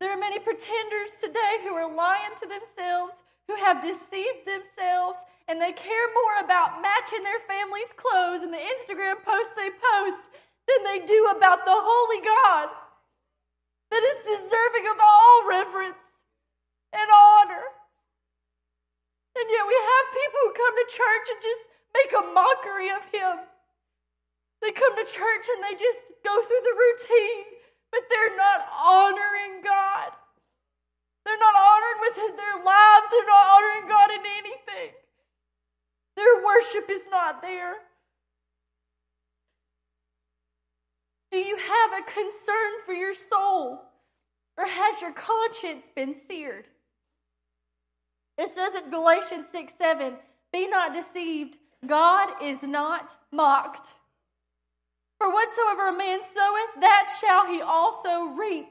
There 0.00 0.10
are 0.10 0.18
many 0.18 0.40
pretenders 0.40 1.12
today 1.22 1.58
who 1.62 1.74
are 1.74 1.94
lying 1.94 2.32
to 2.42 2.48
themselves, 2.48 3.14
who 3.46 3.54
have 3.54 3.80
deceived 3.80 4.46
themselves, 4.46 5.18
and 5.48 5.60
they 5.60 5.72
care 5.72 6.08
more 6.16 6.44
about 6.44 6.80
matching 6.80 7.22
their 7.22 7.40
family's 7.44 7.92
clothes 7.96 8.42
and 8.42 8.52
the 8.52 8.64
Instagram 8.64 9.20
posts 9.20 9.52
they 9.56 9.68
post 9.68 10.32
than 10.64 10.80
they 10.84 11.04
do 11.04 11.20
about 11.36 11.64
the 11.64 11.76
holy 11.76 12.24
God 12.24 12.68
that 13.90 14.02
is 14.02 14.24
deserving 14.24 14.88
of 14.88 14.98
all 14.98 15.48
reverence 15.48 16.04
and 16.92 17.08
honor. 17.12 17.66
And 19.36 19.46
yet 19.50 19.66
we 19.68 19.76
have 19.76 20.18
people 20.18 20.40
who 20.42 20.58
come 20.58 20.74
to 20.74 20.86
church 20.88 21.26
and 21.28 21.40
just 21.44 21.64
make 21.92 22.12
a 22.16 22.24
mockery 22.32 22.90
of 22.90 23.04
Him. 23.12 23.44
They 24.62 24.72
come 24.72 24.96
to 24.96 25.04
church 25.04 25.46
and 25.52 25.60
they 25.60 25.76
just 25.76 26.00
go 26.24 26.32
through 26.40 26.64
the 26.64 26.78
routine, 26.80 27.60
but 27.92 28.08
they're 28.08 28.36
not 28.38 28.64
honoring 28.72 29.60
God. 29.60 30.16
They're 31.28 31.40
not 31.40 31.56
honored 31.56 31.98
with 32.00 32.16
their 32.16 32.58
lives, 32.64 33.06
they're 33.12 33.28
not 33.28 33.46
honoring 33.52 33.86
God 33.92 34.08
in 34.10 34.24
anything. 34.24 35.03
Their 36.16 36.42
worship 36.44 36.90
is 36.90 37.02
not 37.10 37.42
there. 37.42 37.74
Do 41.32 41.38
you 41.38 41.56
have 41.56 41.92
a 41.92 42.04
concern 42.04 42.72
for 42.86 42.92
your 42.92 43.14
soul? 43.14 43.82
Or 44.56 44.66
has 44.66 45.00
your 45.00 45.12
conscience 45.12 45.86
been 45.94 46.14
seared? 46.28 46.66
It 48.38 48.50
says 48.54 48.80
in 48.80 48.90
Galatians 48.90 49.46
6 49.50 49.72
7, 49.76 50.14
Be 50.52 50.68
not 50.68 50.94
deceived, 50.94 51.56
God 51.86 52.30
is 52.42 52.62
not 52.62 53.10
mocked. 53.32 53.94
For 55.18 55.32
whatsoever 55.32 55.88
a 55.88 55.96
man 55.96 56.20
soweth, 56.22 56.80
that 56.80 57.08
shall 57.20 57.46
he 57.46 57.60
also 57.60 58.26
reap. 58.36 58.66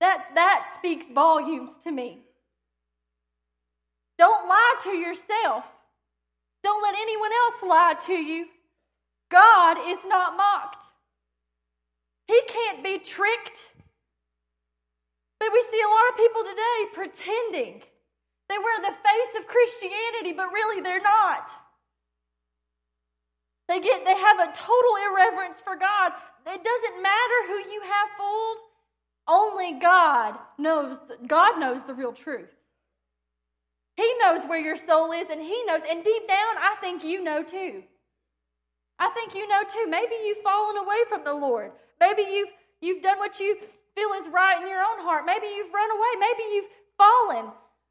That, 0.00 0.28
that 0.34 0.70
speaks 0.74 1.06
volumes 1.12 1.72
to 1.84 1.90
me. 1.90 2.27
Don't 4.18 4.48
lie 4.48 4.74
to 4.82 4.90
yourself. 4.90 5.64
Don't 6.64 6.82
let 6.82 6.94
anyone 6.94 7.30
else 7.32 7.62
lie 7.62 7.94
to 8.06 8.14
you. 8.14 8.46
God 9.30 9.78
is 9.86 10.00
not 10.06 10.36
mocked. 10.36 10.84
He 12.26 12.40
can't 12.48 12.82
be 12.82 12.98
tricked. 12.98 13.72
But 15.38 15.50
we 15.52 15.64
see 15.70 15.80
a 15.80 15.88
lot 15.88 16.10
of 16.10 16.16
people 16.16 16.42
today 16.42 16.78
pretending. 16.92 17.82
They 18.48 18.58
wear 18.58 18.80
the 18.80 18.96
face 18.96 19.40
of 19.40 19.46
Christianity, 19.46 20.32
but 20.36 20.52
really 20.52 20.82
they're 20.82 21.02
not. 21.02 21.50
They 23.68 23.80
get 23.80 24.04
they 24.04 24.16
have 24.16 24.40
a 24.40 24.52
total 24.52 24.96
irreverence 25.10 25.60
for 25.60 25.76
God. 25.76 26.12
It 26.46 26.64
doesn't 26.64 27.02
matter 27.02 27.38
who 27.46 27.58
you 27.70 27.82
have 27.82 28.08
fooled. 28.18 28.58
Only 29.28 29.78
God 29.78 30.38
knows 30.58 30.98
God 31.26 31.60
knows 31.60 31.82
the 31.86 31.94
real 31.94 32.12
truth. 32.12 32.48
He 33.98 34.14
knows 34.22 34.44
where 34.46 34.60
your 34.60 34.76
soul 34.76 35.10
is 35.10 35.26
and 35.28 35.40
he 35.40 35.64
knows 35.66 35.80
and 35.90 36.04
deep 36.04 36.28
down 36.28 36.54
I 36.56 36.76
think 36.80 37.02
you 37.02 37.20
know 37.20 37.42
too. 37.42 37.82
I 38.96 39.10
think 39.10 39.34
you 39.34 39.48
know 39.48 39.62
too. 39.64 39.86
Maybe 39.88 40.14
you've 40.24 40.44
fallen 40.44 40.76
away 40.76 41.02
from 41.08 41.24
the 41.24 41.34
Lord. 41.34 41.72
Maybe 41.98 42.22
you've 42.22 42.50
you've 42.80 43.02
done 43.02 43.18
what 43.18 43.40
you 43.40 43.56
feel 43.96 44.10
is 44.20 44.32
right 44.32 44.62
in 44.62 44.68
your 44.68 44.78
own 44.78 45.00
heart. 45.02 45.26
Maybe 45.26 45.48
you've 45.48 45.74
run 45.74 45.90
away. 45.90 46.12
Maybe 46.20 46.44
you've 46.54 46.70
fallen. 46.96 47.50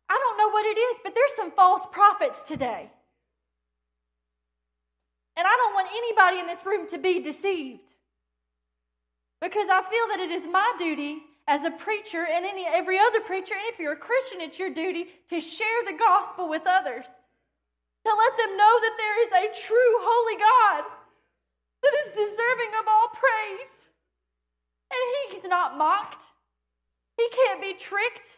I 0.09 0.17
don't 0.17 0.37
know 0.37 0.49
what 0.49 0.65
it 0.65 0.79
is, 0.79 0.97
but 1.03 1.13
there's 1.13 1.35
some 1.35 1.51
false 1.51 1.85
prophets 1.91 2.41
today. 2.41 2.89
And 5.35 5.45
I 5.45 5.57
don't 5.57 5.73
want 5.73 5.89
anybody 5.91 6.39
in 6.39 6.47
this 6.47 6.65
room 6.65 6.87
to 6.87 6.97
be 6.97 7.19
deceived. 7.19 7.91
Because 9.41 9.67
I 9.69 9.81
feel 9.81 10.07
that 10.11 10.21
it 10.21 10.31
is 10.31 10.47
my 10.49 10.73
duty 10.79 11.17
as 11.47 11.63
a 11.63 11.71
preacher 11.71 12.27
and 12.27 12.45
any 12.45 12.65
every 12.67 12.99
other 12.99 13.21
preacher, 13.21 13.55
and 13.55 13.73
if 13.73 13.79
you're 13.79 13.93
a 13.93 13.97
Christian, 13.97 14.41
it's 14.41 14.59
your 14.59 14.73
duty 14.73 15.07
to 15.29 15.39
share 15.39 15.81
the 15.85 15.97
gospel 15.97 16.49
with 16.49 16.63
others. 16.67 17.07
To 17.07 18.11
let 18.13 18.37
them 18.37 18.57
know 18.57 18.75
that 18.79 18.97
there 18.97 19.17
is 19.23 19.31
a 19.31 19.67
true 19.67 19.93
holy 19.99 20.37
God 20.39 20.83
that 21.83 21.93
is 22.05 22.11
deserving 22.11 22.71
of 22.79 22.87
all 22.87 23.09
praise. 23.09 23.73
And 24.91 25.33
he's 25.33 25.49
not 25.49 25.77
mocked. 25.77 26.23
He 27.17 27.27
can't 27.29 27.61
be 27.61 27.73
tricked. 27.73 28.37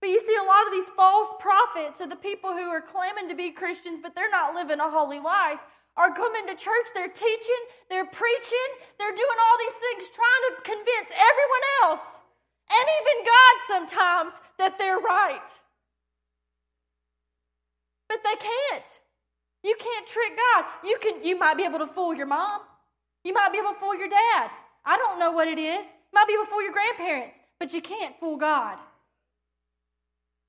But 0.00 0.10
you 0.10 0.20
see, 0.20 0.36
a 0.36 0.42
lot 0.42 0.66
of 0.66 0.72
these 0.72 0.90
false 0.96 1.28
prophets 1.38 2.00
are 2.00 2.08
the 2.08 2.16
people 2.16 2.50
who 2.50 2.68
are 2.70 2.80
claiming 2.80 3.28
to 3.28 3.34
be 3.34 3.50
Christians, 3.50 4.00
but 4.02 4.14
they're 4.14 4.30
not 4.30 4.54
living 4.54 4.80
a 4.80 4.90
holy 4.90 5.20
life 5.20 5.60
are 5.96 6.12
coming 6.12 6.46
to 6.46 6.56
church, 6.56 6.90
they're 6.92 7.06
teaching, 7.06 7.62
they're 7.88 8.06
preaching, 8.06 8.70
they're 8.98 9.14
doing 9.14 9.38
all 9.46 9.56
these 9.62 9.78
things 9.78 10.10
trying 10.10 10.44
to 10.50 10.52
convince 10.66 11.10
everyone 11.14 11.64
else 11.82 12.13
and 12.70 12.88
even 13.00 13.24
God 13.24 13.54
sometimes 13.66 14.32
that 14.58 14.78
they're 14.78 14.98
right. 14.98 15.48
But 18.08 18.18
they 18.22 18.36
can't. 18.36 18.86
You 19.62 19.76
can't 19.78 20.06
trick 20.06 20.32
God. 20.36 20.64
You 20.84 20.98
can 21.00 21.24
you 21.24 21.38
might 21.38 21.56
be 21.56 21.64
able 21.64 21.78
to 21.78 21.86
fool 21.86 22.14
your 22.14 22.26
mom. 22.26 22.60
You 23.24 23.32
might 23.32 23.52
be 23.52 23.58
able 23.58 23.72
to 23.72 23.80
fool 23.80 23.96
your 23.96 24.08
dad. 24.08 24.50
I 24.84 24.96
don't 24.98 25.18
know 25.18 25.32
what 25.32 25.48
it 25.48 25.58
is. 25.58 25.84
You 25.86 26.12
might 26.12 26.28
be 26.28 26.34
able 26.34 26.44
to 26.44 26.50
fool 26.50 26.62
your 26.62 26.72
grandparents, 26.72 27.34
but 27.58 27.72
you 27.72 27.80
can't 27.80 28.14
fool 28.20 28.36
God. 28.36 28.78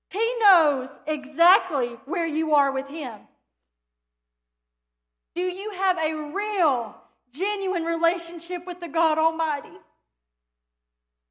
He 0.10 0.34
knows 0.42 0.90
exactly 1.08 1.98
where 2.06 2.28
you 2.28 2.54
are 2.54 2.72
with 2.72 2.88
him. 2.88 3.20
Do 5.36 5.42
you 5.42 5.72
have 5.72 5.98
a 5.98 6.32
real, 6.34 6.96
genuine 7.34 7.84
relationship 7.84 8.66
with 8.66 8.80
the 8.80 8.88
God 8.88 9.18
Almighty? 9.18 9.78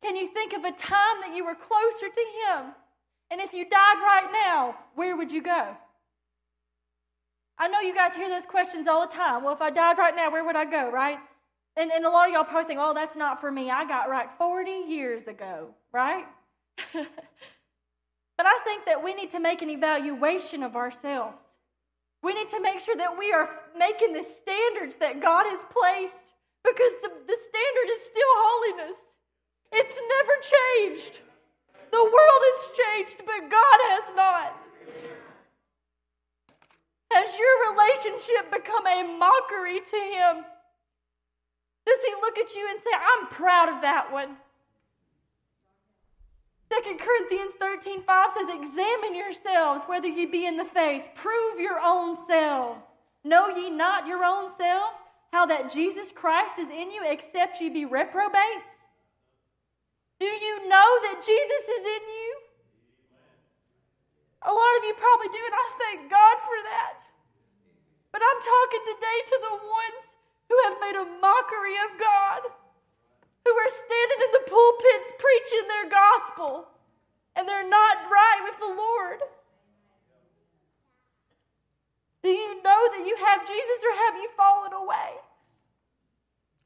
Can 0.05 0.17
you 0.17 0.29
think 0.29 0.53
of 0.53 0.65
a 0.65 0.71
time 0.71 1.23
that 1.23 1.33
you 1.35 1.47
were 1.47 1.55
closer 1.55 2.09
to 2.13 2.21
Him? 2.21 2.75
And 3.31 3.41
if 3.41 3.55
you 3.55 3.65
died 3.65 3.97
right 4.03 4.29
now, 4.31 4.77
where 4.95 5.17
would 5.17 5.33
you 5.33 5.41
go? 5.41 5.75
I 7.59 7.69
know 7.69 7.81
you 7.81 7.95
guys 7.95 8.15
hear 8.15 8.29
those 8.29 8.45
questions 8.45 8.87
all 8.87 9.07
the 9.07 9.15
time. 9.15 9.43
Well, 9.43 9.55
if 9.55 9.63
I 9.63 9.71
died 9.71 9.97
right 9.97 10.15
now, 10.15 10.31
where 10.31 10.45
would 10.45 10.57
I 10.57 10.67
go, 10.67 10.91
right? 10.91 11.17
And, 11.79 11.91
and 11.91 12.05
a 12.05 12.11
lot 12.11 12.29
of 12.29 12.35
y'all 12.35 12.45
probably 12.45 12.69
think, 12.69 12.81
oh, 12.83 12.93
that's 12.93 13.17
not 13.17 13.41
for 13.41 13.51
me. 13.51 13.71
I 13.71 13.87
got 13.87 14.11
right 14.11 14.29
40 14.37 14.71
years 14.71 15.27
ago, 15.27 15.71
right? 15.91 16.27
but 16.93 17.07
I 18.41 18.59
think 18.63 18.85
that 18.85 19.03
we 19.03 19.15
need 19.15 19.31
to 19.31 19.41
make 19.41 19.63
an 19.63 19.71
evaluation 19.71 20.63
of 20.63 20.77
ourselves. 20.77 21.39
We 22.23 22.35
need 22.35 22.51
to 22.51 22.61
make 22.61 22.81
sure 22.81 22.97
that 22.97 23.19
we 23.19 23.33
are 23.33 23.49
making 23.79 24.13
the 24.13 24.27
standards 24.37 24.97
that 24.97 25.23
God 25.23 25.47
has 25.47 25.65
placed 25.71 26.35
because 26.63 26.93
the, 27.03 27.09
the 27.27 27.39
standard 27.41 27.91
is 27.91 28.03
still 28.03 28.35
holiness. 28.35 28.99
It's 29.77 30.01
never 30.17 30.37
changed. 30.55 31.21
The 31.91 32.03
world 32.03 32.43
has 32.51 32.71
changed, 32.79 33.19
but 33.27 33.51
God 33.51 33.79
has 33.91 34.17
not. 34.17 34.57
Has 37.11 37.37
your 37.39 37.73
relationship 37.73 38.53
become 38.53 38.87
a 38.87 39.19
mockery 39.19 39.81
to 39.81 39.97
Him? 39.97 40.45
Does 41.87 41.99
He 42.07 42.15
look 42.21 42.39
at 42.39 42.55
you 42.55 42.67
and 42.71 42.81
say, 42.81 42.91
I'm 42.95 43.27
proud 43.29 43.69
of 43.69 43.83
that 43.83 44.13
one? 44.13 44.37
2 46.71 46.97
Corinthians 46.97 47.53
13 47.61 48.03
5 48.03 48.33
says, 48.33 48.49
Examine 48.51 49.15
yourselves 49.15 49.85
whether 49.87 50.09
ye 50.09 50.27
be 50.27 50.47
in 50.47 50.57
the 50.57 50.65
faith. 50.65 51.05
Prove 51.15 51.61
your 51.61 51.79
own 51.81 52.17
selves. 52.27 52.85
Know 53.23 53.49
ye 53.49 53.71
not 53.71 54.07
your 54.07 54.25
own 54.25 54.51
selves 54.57 54.99
how 55.33 55.47
that 55.47 55.73
Jesus 55.73 56.13
Christ 56.13 56.59
is 56.59 56.71
in 56.71 56.91
you, 56.91 57.03
except 57.05 57.61
ye 57.61 57.69
be 57.69 57.85
reprobates? 57.85 58.74
Do 60.21 60.27
you 60.27 60.69
know 60.69 60.89
that 61.11 61.25
Jesus 61.25 61.65
is 61.67 61.85
in 61.85 62.05
you? 62.07 62.31
A 64.45 64.53
lot 64.53 64.75
of 64.79 64.85
you 64.85 64.95
probably 64.95 65.33
do, 65.33 65.41
and 65.41 65.57
I 65.57 65.67
thank 65.81 66.11
God 66.13 66.37
for 66.45 66.59
that. 66.69 67.01
But 68.13 68.23
I'm 68.23 68.41
talking 68.41 68.85
today 68.85 69.19
to 69.27 69.37
the 69.43 69.57
ones 69.59 70.03
who 70.49 70.57
have 70.69 70.77
made 70.79 70.97
a 71.01 71.13
mockery 71.19 71.77
of 71.89 71.99
God, 71.99 72.43
who 73.43 73.53
are 73.57 73.73
standing 73.73 74.21
in 74.21 74.33
the 74.37 74.47
pulpits 74.47 75.17
preaching 75.19 75.67
their 75.67 75.89
gospel, 75.91 76.69
and 77.35 77.49
they're 77.49 77.69
not 77.69 78.07
right 78.07 78.41
with 78.45 78.59
the 78.61 78.75
Lord. 78.77 79.21
Do 82.23 82.29
you 82.29 82.63
know 82.63 82.81
that 82.97 83.05
you 83.05 83.17
have 83.17 83.49
Jesus 83.49 83.81
or 83.85 83.95
have 84.07 84.17
you 84.23 84.29
fallen 84.37 84.73
away? 84.73 85.21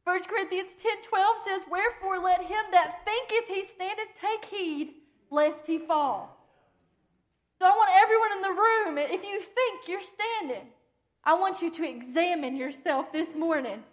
1 0.09 0.25
Corinthians 0.25 0.71
10 0.83 1.03
12 1.03 1.37
says, 1.47 1.61
Wherefore 1.71 2.19
let 2.19 2.41
him 2.41 2.65
that 2.73 3.05
thinketh 3.05 3.47
he 3.47 3.67
standeth 3.67 4.09
take 4.19 4.43
heed 4.47 4.95
lest 5.31 5.67
he 5.67 5.77
fall. 5.77 6.35
So 7.61 7.67
I 7.67 7.77
want 7.77 7.91
everyone 7.95 8.33
in 8.33 8.41
the 8.41 8.49
room, 8.49 8.97
if 8.97 9.23
you 9.23 9.39
think 9.39 9.87
you're 9.87 10.01
standing, 10.01 10.69
I 11.25 11.35
want 11.35 11.61
you 11.61 11.71
to 11.71 11.87
examine 11.87 12.57
yourself 12.57 13.13
this 13.13 13.35
morning. 13.35 13.85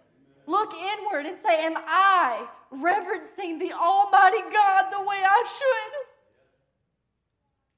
Look 0.46 0.72
inward 0.72 1.26
and 1.26 1.36
say, 1.44 1.66
Am 1.66 1.74
I 1.76 2.46
reverencing 2.70 3.58
the 3.58 3.74
Almighty 3.74 4.40
God 4.50 4.90
the 4.90 5.00
way 5.00 5.20
I 5.22 5.44
should? 5.46 6.06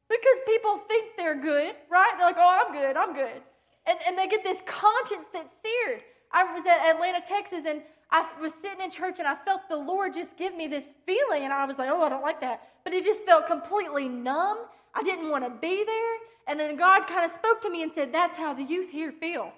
Because 0.08 0.38
people 0.46 0.78
think 0.86 1.16
they're 1.16 1.34
good, 1.34 1.74
right? 1.90 2.12
They're 2.16 2.28
like, 2.28 2.36
Oh, 2.38 2.64
I'm 2.64 2.72
good, 2.72 2.96
I'm 2.96 3.14
good. 3.14 3.42
And, 3.84 3.98
and 4.06 4.16
they 4.16 4.28
get 4.28 4.44
this 4.44 4.62
conscience 4.64 5.26
that's 5.32 5.52
seared. 5.60 6.02
I 6.30 6.44
was 6.54 6.62
at 6.66 6.94
Atlanta, 6.94 7.20
Texas, 7.26 7.62
and 7.66 7.82
I 8.10 8.26
was 8.40 8.52
sitting 8.62 8.80
in 8.80 8.90
church 8.90 9.18
and 9.18 9.28
I 9.28 9.36
felt 9.44 9.68
the 9.68 9.76
Lord 9.76 10.14
just 10.14 10.36
give 10.36 10.56
me 10.56 10.66
this 10.66 10.84
feeling, 11.04 11.44
and 11.44 11.52
I 11.52 11.66
was 11.66 11.76
like, 11.76 11.90
oh, 11.90 12.02
I 12.02 12.08
don't 12.08 12.22
like 12.22 12.40
that. 12.40 12.68
But 12.84 12.94
it 12.94 13.04
just 13.04 13.20
felt 13.24 13.46
completely 13.46 14.08
numb. 14.08 14.58
I 14.94 15.02
didn't 15.02 15.28
want 15.28 15.44
to 15.44 15.50
be 15.50 15.84
there. 15.84 16.14
And 16.46 16.58
then 16.58 16.76
God 16.76 17.06
kind 17.06 17.24
of 17.24 17.30
spoke 17.30 17.60
to 17.62 17.70
me 17.70 17.82
and 17.82 17.92
said, 17.92 18.12
That's 18.12 18.36
how 18.36 18.54
the 18.54 18.62
youth 18.62 18.90
here 18.90 19.12
feel. 19.12 19.52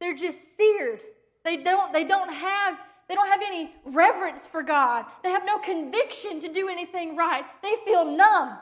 They're 0.00 0.16
just 0.16 0.56
seared. 0.56 1.00
They 1.44 1.58
don't, 1.58 1.92
they 1.92 2.04
don't 2.04 2.32
have 2.32 2.78
they 3.08 3.14
don't 3.14 3.28
have 3.28 3.42
any 3.46 3.70
reverence 3.84 4.46
for 4.46 4.62
God. 4.62 5.04
They 5.22 5.30
have 5.30 5.44
no 5.44 5.58
conviction 5.58 6.40
to 6.40 6.48
do 6.48 6.68
anything 6.68 7.16
right. 7.16 7.44
They 7.62 7.74
feel 7.84 8.04
numb. 8.04 8.58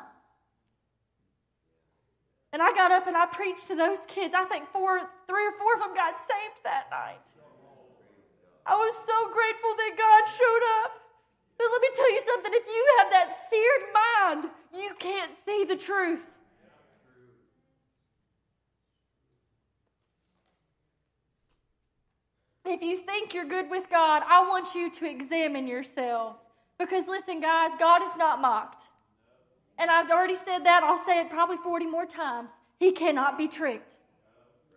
And 2.53 2.61
I 2.61 2.73
got 2.75 2.91
up 2.91 3.07
and 3.07 3.17
I 3.17 3.27
preached 3.27 3.69
to 3.69 3.77
those 3.77 3.99
kids. 4.09 4.35
I 4.37 4.45
think 4.45 4.69
four, 4.73 4.99
three 5.29 5.47
or 5.47 5.53
four 5.53 5.75
of 5.75 5.81
them 5.81 5.95
got 5.95 6.15
saved 6.29 6.65
that 6.65 6.89
night. 6.91 7.21
I 8.65 8.75
was 8.75 8.95
so 8.95 9.33
grateful 9.33 9.75
that 9.77 9.99
God 9.99 10.25
showed 10.29 10.65
up. 10.85 10.93
But 11.59 11.67
let 11.71 11.81
me 11.81 11.89
tell 11.95 12.13
you 12.13 12.23
something 12.27 12.53
if 12.55 12.67
you 12.67 12.87
have 12.99 13.11
that 13.11 13.37
seared 13.51 13.83
mind, 13.95 14.51
you 14.75 14.95
can't 14.99 15.33
see 15.45 15.65
the 15.65 15.77
truth. 15.77 16.25
If 22.65 22.81
you 22.81 22.99
think 22.99 23.35
you're 23.35 23.45
good 23.45 23.69
with 23.71 23.91
God, 23.91 24.23
I 24.27 24.49
want 24.49 24.75
you 24.75 24.91
to 24.91 25.11
examine 25.11 25.67
yourselves. 25.67 26.39
Because 26.79 27.07
listen, 27.07 27.41
guys, 27.41 27.71
God 27.79 28.03
is 28.03 28.17
not 28.17 28.41
mocked. 28.41 28.89
And 29.79 29.91
I've 29.91 30.11
already 30.11 30.37
said 30.37 30.61
that, 30.65 30.83
I'll 30.85 31.05
say 31.07 31.21
it 31.21 31.31
probably 31.31 31.57
40 31.59 31.87
more 31.87 32.07
times. 32.07 32.51
He 32.79 32.93
cannot 32.93 33.37
be 33.37 33.49
tricked. 33.49 33.97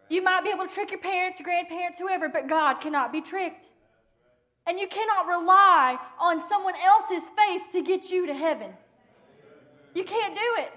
You 0.10 0.22
might 0.22 0.44
be 0.44 0.52
able 0.52 0.68
to 0.68 0.74
trick 0.74 0.92
your 0.92 1.00
parents, 1.00 1.42
grandparents, 1.42 2.00
whoever, 2.00 2.30
but 2.30 2.48
God 2.48 2.76
cannot 2.76 3.12
be 3.12 3.22
tricked. 3.22 3.70
And 4.68 4.80
you 4.80 4.88
cannot 4.88 5.28
rely 5.28 5.98
on 6.20 6.48
someone 6.50 6.74
else's 6.84 7.30
faith 7.38 7.62
to 7.74 7.82
get 7.82 8.10
you 8.10 8.26
to 8.26 8.34
heaven. 8.34 8.72
You 9.94 10.04
can't 10.04 10.34
do 10.36 10.50
it. 10.58 10.72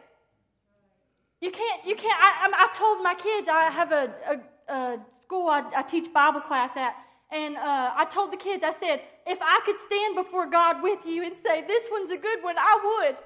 You 1.40 1.50
can't, 1.50 1.85
you 1.87 1.95
can't. 1.95 2.18
I, 2.21 2.50
I 2.52 2.76
told 2.76 3.02
my 3.02 3.14
kids, 3.14 3.49
I 3.50 3.71
have 3.71 3.93
a, 3.93 4.13
a, 4.26 4.73
a 4.73 4.99
school 5.23 5.49
I, 5.49 5.63
I, 5.76 5.82
teach 5.82 6.13
Bible 6.13 6.41
class 6.41 6.76
at, 6.76 6.97
and 7.30 7.56
uh, 7.56 7.93
I 7.95 8.04
told 8.06 8.32
the 8.32 8.36
kids, 8.36 8.65
I 8.65 8.73
said, 8.73 9.02
if 9.26 9.39
I 9.41 9.60
could 9.65 9.78
stand 9.78 10.17
before 10.17 10.50
God 10.50 10.82
with 10.82 10.99
you 11.06 11.23
and 11.25 11.34
say, 11.45 11.63
this 11.67 11.84
one's 11.91 12.10
a 12.10 12.17
good 12.17 12.43
one, 12.43 12.56
I 12.58 12.75
would. 12.82 13.17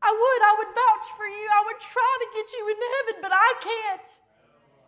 I 0.00 0.10
would. 0.14 0.40
I 0.46 0.52
would 0.58 0.70
vouch 0.70 1.08
for 1.18 1.26
you. 1.26 1.46
I 1.50 1.62
would 1.66 1.80
try 1.82 2.12
to 2.22 2.26
get 2.30 2.46
you 2.54 2.62
into 2.70 2.88
heaven, 2.94 3.16
but 3.22 3.32
I 3.34 3.50
can't. 3.58 4.08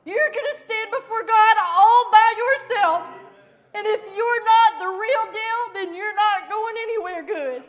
You're 0.07 0.31
going 0.31 0.51
to 0.55 0.59
stand 0.62 0.90
before 0.95 1.27
God 1.27 1.55
all 1.59 2.03
by 2.14 2.29
yourself. 2.38 3.30
And 3.73 3.87
if 3.87 4.01
you're 4.17 4.45
not 4.45 4.79
the 4.81 4.87
real 4.87 5.33
deal, 5.33 5.75
then 5.75 5.95
you're 5.95 6.15
not 6.15 6.51
going 6.51 6.75
anywhere 6.83 7.23
good. 7.23 7.63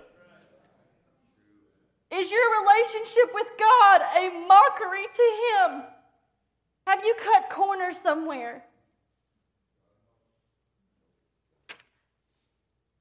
Is 2.12 2.32
your 2.32 2.62
relationship 2.62 3.34
with 3.34 3.48
God 3.58 4.02
a 4.18 4.46
mockery 4.48 5.06
to 5.16 5.70
Him? 5.70 5.84
Have 6.88 7.06
you 7.06 7.16
cut 7.24 7.50
corners 7.50 7.98
somewhere? 7.98 8.64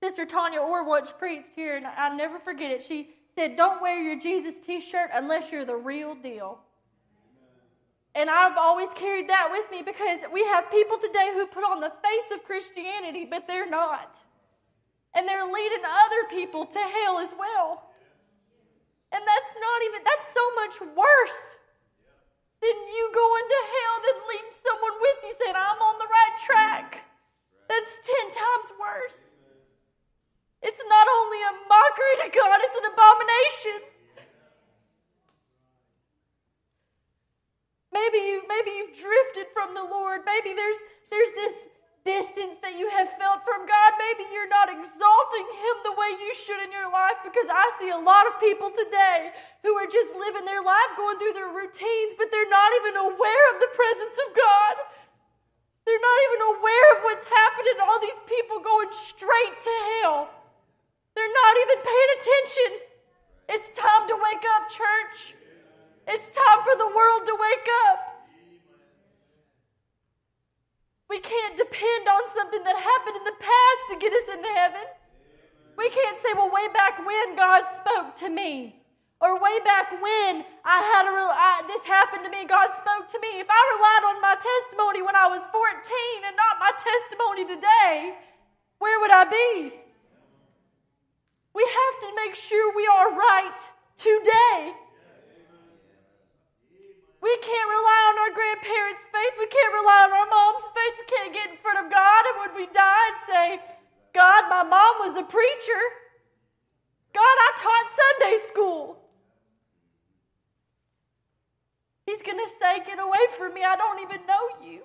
Sister 0.03 0.25
Tanya 0.25 0.61
Orr 0.61 0.85
once 0.85 1.13
preached 1.13 1.55
here, 1.55 1.77
and 1.77 1.87
I'll 1.87 2.17
never 2.17 2.39
forget 2.39 2.71
it. 2.71 2.83
She 2.83 3.11
said, 3.35 3.57
Don't 3.57 3.83
wear 3.83 4.01
your 4.01 4.19
Jesus 4.19 4.55
t 4.65 4.81
shirt 4.81 5.11
unless 5.13 5.51
you're 5.51 5.65
the 5.65 5.77
real 5.77 6.15
deal. 6.15 6.61
And 8.15 8.29
I've 8.29 8.59
always 8.59 8.89
carried 8.95 9.29
that 9.29 9.49
with 9.51 9.71
me 9.71 9.83
because 9.83 10.19
we 10.33 10.43
have 10.45 10.71
people 10.71 10.99
today 10.99 11.31
who 11.33 11.47
put 11.47 11.63
on 11.63 11.81
the 11.81 11.93
face 12.03 12.29
of 12.35 12.45
Christianity, 12.45 13.25
but 13.25 13.47
they're 13.47 13.71
not. 13.71 14.19
And 15.15 15.29
they're 15.29 15.47
leading 15.47 15.83
other 15.87 16.27
people 16.31 16.67
to 16.67 16.79
hell 16.79 17.19
as 17.19 17.31
well. 17.39 17.91
And 19.13 19.23
that's 19.23 19.53
not 19.59 19.79
even, 19.87 20.01
that's 20.03 20.27
so 20.31 20.45
much 20.59 20.75
worse 20.95 21.43
than 22.63 22.77
you 22.77 23.05
going 23.15 23.47
to 23.47 23.61
hell 23.63 23.97
than 24.05 24.17
leading 24.31 24.55
someone 24.59 24.97
with 25.01 25.19
you 25.27 25.33
saying, 25.39 25.57
I'm 25.57 25.81
on 25.83 25.97
the 25.99 26.11
right 26.11 26.37
track. 26.39 26.89
That's 27.71 27.95
10 28.03 28.35
times 28.35 28.71
worse. 28.79 29.19
It's 30.63 30.83
not 30.87 31.07
only 31.09 31.41
a 31.47 31.53
mockery 31.71 32.17
to 32.27 32.29
God, 32.35 32.59
it's 32.61 32.79
an 32.79 32.87
abomination. 32.91 34.00
Maybe 37.93 38.19
you 38.19 38.43
maybe 38.47 38.71
you've 38.71 38.95
drifted 38.95 39.51
from 39.53 39.75
the 39.75 39.83
Lord. 39.83 40.23
Maybe 40.25 40.55
there's 40.55 40.79
there's 41.11 41.33
this 41.35 41.55
distance 42.05 42.57
that 42.65 42.79
you 42.79 42.89
have 42.89 43.13
felt 43.21 43.45
from 43.45 43.69
God. 43.69 43.91
Maybe 44.01 44.25
you're 44.33 44.49
not 44.49 44.73
exalting 44.73 45.47
him 45.53 45.77
the 45.85 45.93
way 45.99 46.17
you 46.17 46.33
should 46.33 46.63
in 46.65 46.73
your 46.73 46.89
life 46.89 47.21
because 47.21 47.51
I 47.51 47.67
see 47.77 47.93
a 47.93 48.01
lot 48.01 48.25
of 48.25 48.41
people 48.41 48.73
today 48.73 49.37
who 49.61 49.77
are 49.77 49.91
just 49.91 50.15
living 50.17 50.49
their 50.49 50.65
life 50.65 50.97
going 50.97 51.21
through 51.21 51.37
their 51.37 51.53
routines, 51.53 52.17
but 52.17 52.33
they're 52.33 52.49
not 52.49 52.71
even 52.81 52.95
aware 53.05 53.45
of 53.53 53.61
the 53.61 53.73
presence 53.77 54.17
of 54.17 54.29
God. 54.33 54.75
They're 55.85 56.07
not 56.07 56.21
even 56.31 56.41
aware 56.57 56.87
of 56.97 56.99
what's 57.05 57.27
happening. 57.27 57.77
All 57.83 58.01
these 58.01 58.23
people 58.25 58.63
going 58.63 58.89
straight 58.95 59.57
to 59.61 59.75
hell. 60.01 60.31
They're 61.19 61.37
not 61.43 61.55
even 61.67 61.79
paying 61.85 62.11
attention. 62.17 62.71
It's 63.51 63.69
time 63.75 64.07
to 64.09 64.15
wake 64.15 64.47
up, 64.57 64.71
church. 64.71 65.35
It's 66.11 66.27
time 66.35 66.61
for 66.67 66.75
the 66.75 66.91
world 66.91 67.23
to 67.23 67.35
wake 67.39 67.69
up. 67.87 67.99
We 71.07 71.21
can't 71.23 71.57
depend 71.57 72.09
on 72.11 72.23
something 72.35 72.65
that 72.67 72.75
happened 72.75 73.15
in 73.15 73.23
the 73.23 73.39
past 73.39 73.83
to 73.91 73.95
get 73.95 74.11
us 74.11 74.27
into 74.35 74.51
heaven. 74.59 74.87
We 75.79 75.89
can't 75.91 76.19
say, 76.19 76.35
well, 76.35 76.51
way 76.51 76.67
back 76.75 76.99
when 76.99 77.37
God 77.37 77.63
spoke 77.79 78.17
to 78.27 78.29
me. 78.29 78.83
Or 79.21 79.39
way 79.39 79.61
back 79.63 79.93
when 80.03 80.43
I 80.67 80.83
had 80.83 81.07
a 81.07 81.15
real, 81.15 81.31
this 81.71 81.87
happened 81.87 82.25
to 82.25 82.31
me, 82.31 82.43
God 82.43 82.75
spoke 82.75 83.07
to 83.07 83.19
me. 83.23 83.39
If 83.39 83.47
I 83.47 83.61
relied 83.79 84.05
on 84.11 84.19
my 84.19 84.35
testimony 84.35 85.03
when 85.03 85.15
I 85.15 85.31
was 85.31 85.47
14 85.47 86.27
and 86.27 86.35
not 86.35 86.59
my 86.59 86.73
testimony 86.75 87.45
today, 87.47 88.19
where 88.79 88.99
would 88.99 89.13
I 89.13 89.31
be? 89.31 89.79
We 91.55 91.63
have 91.63 91.95
to 92.03 92.17
make 92.17 92.35
sure 92.35 92.75
we 92.75 92.87
are 92.89 93.15
right 93.15 93.61
today. 93.97 94.75
We 97.21 97.37
can't 97.45 97.69
rely 97.69 98.01
on 98.09 98.17
our 98.17 98.33
grandparents' 98.33 99.05
faith. 99.13 99.35
We 99.37 99.47
can't 99.47 99.75
rely 99.77 100.09
on 100.09 100.13
our 100.13 100.29
mom's 100.29 100.69
faith. 100.73 100.95
We 100.97 101.07
can't 101.07 101.35
get 101.35 101.51
in 101.53 101.57
front 101.61 101.85
of 101.85 101.93
God 101.93 102.23
and 102.33 102.37
when 102.41 102.53
we 102.57 102.67
die 102.73 103.07
and 103.13 103.21
say, 103.29 103.47
God, 104.15 104.49
my 104.49 104.65
mom 104.65 105.05
was 105.05 105.19
a 105.21 105.25
preacher. 105.25 105.83
God, 107.13 107.37
I 107.37 107.51
taught 107.61 107.87
Sunday 108.01 108.37
school. 108.49 109.05
He's 112.07 112.23
going 112.23 112.39
to 112.39 112.51
say, 112.61 112.81
Get 112.87 112.99
away 112.99 113.25
from 113.37 113.55
me. 113.55 113.65
I 113.65 113.77
don't 113.77 114.01
even 114.01 114.25
know 114.27 114.49
you. 114.65 114.83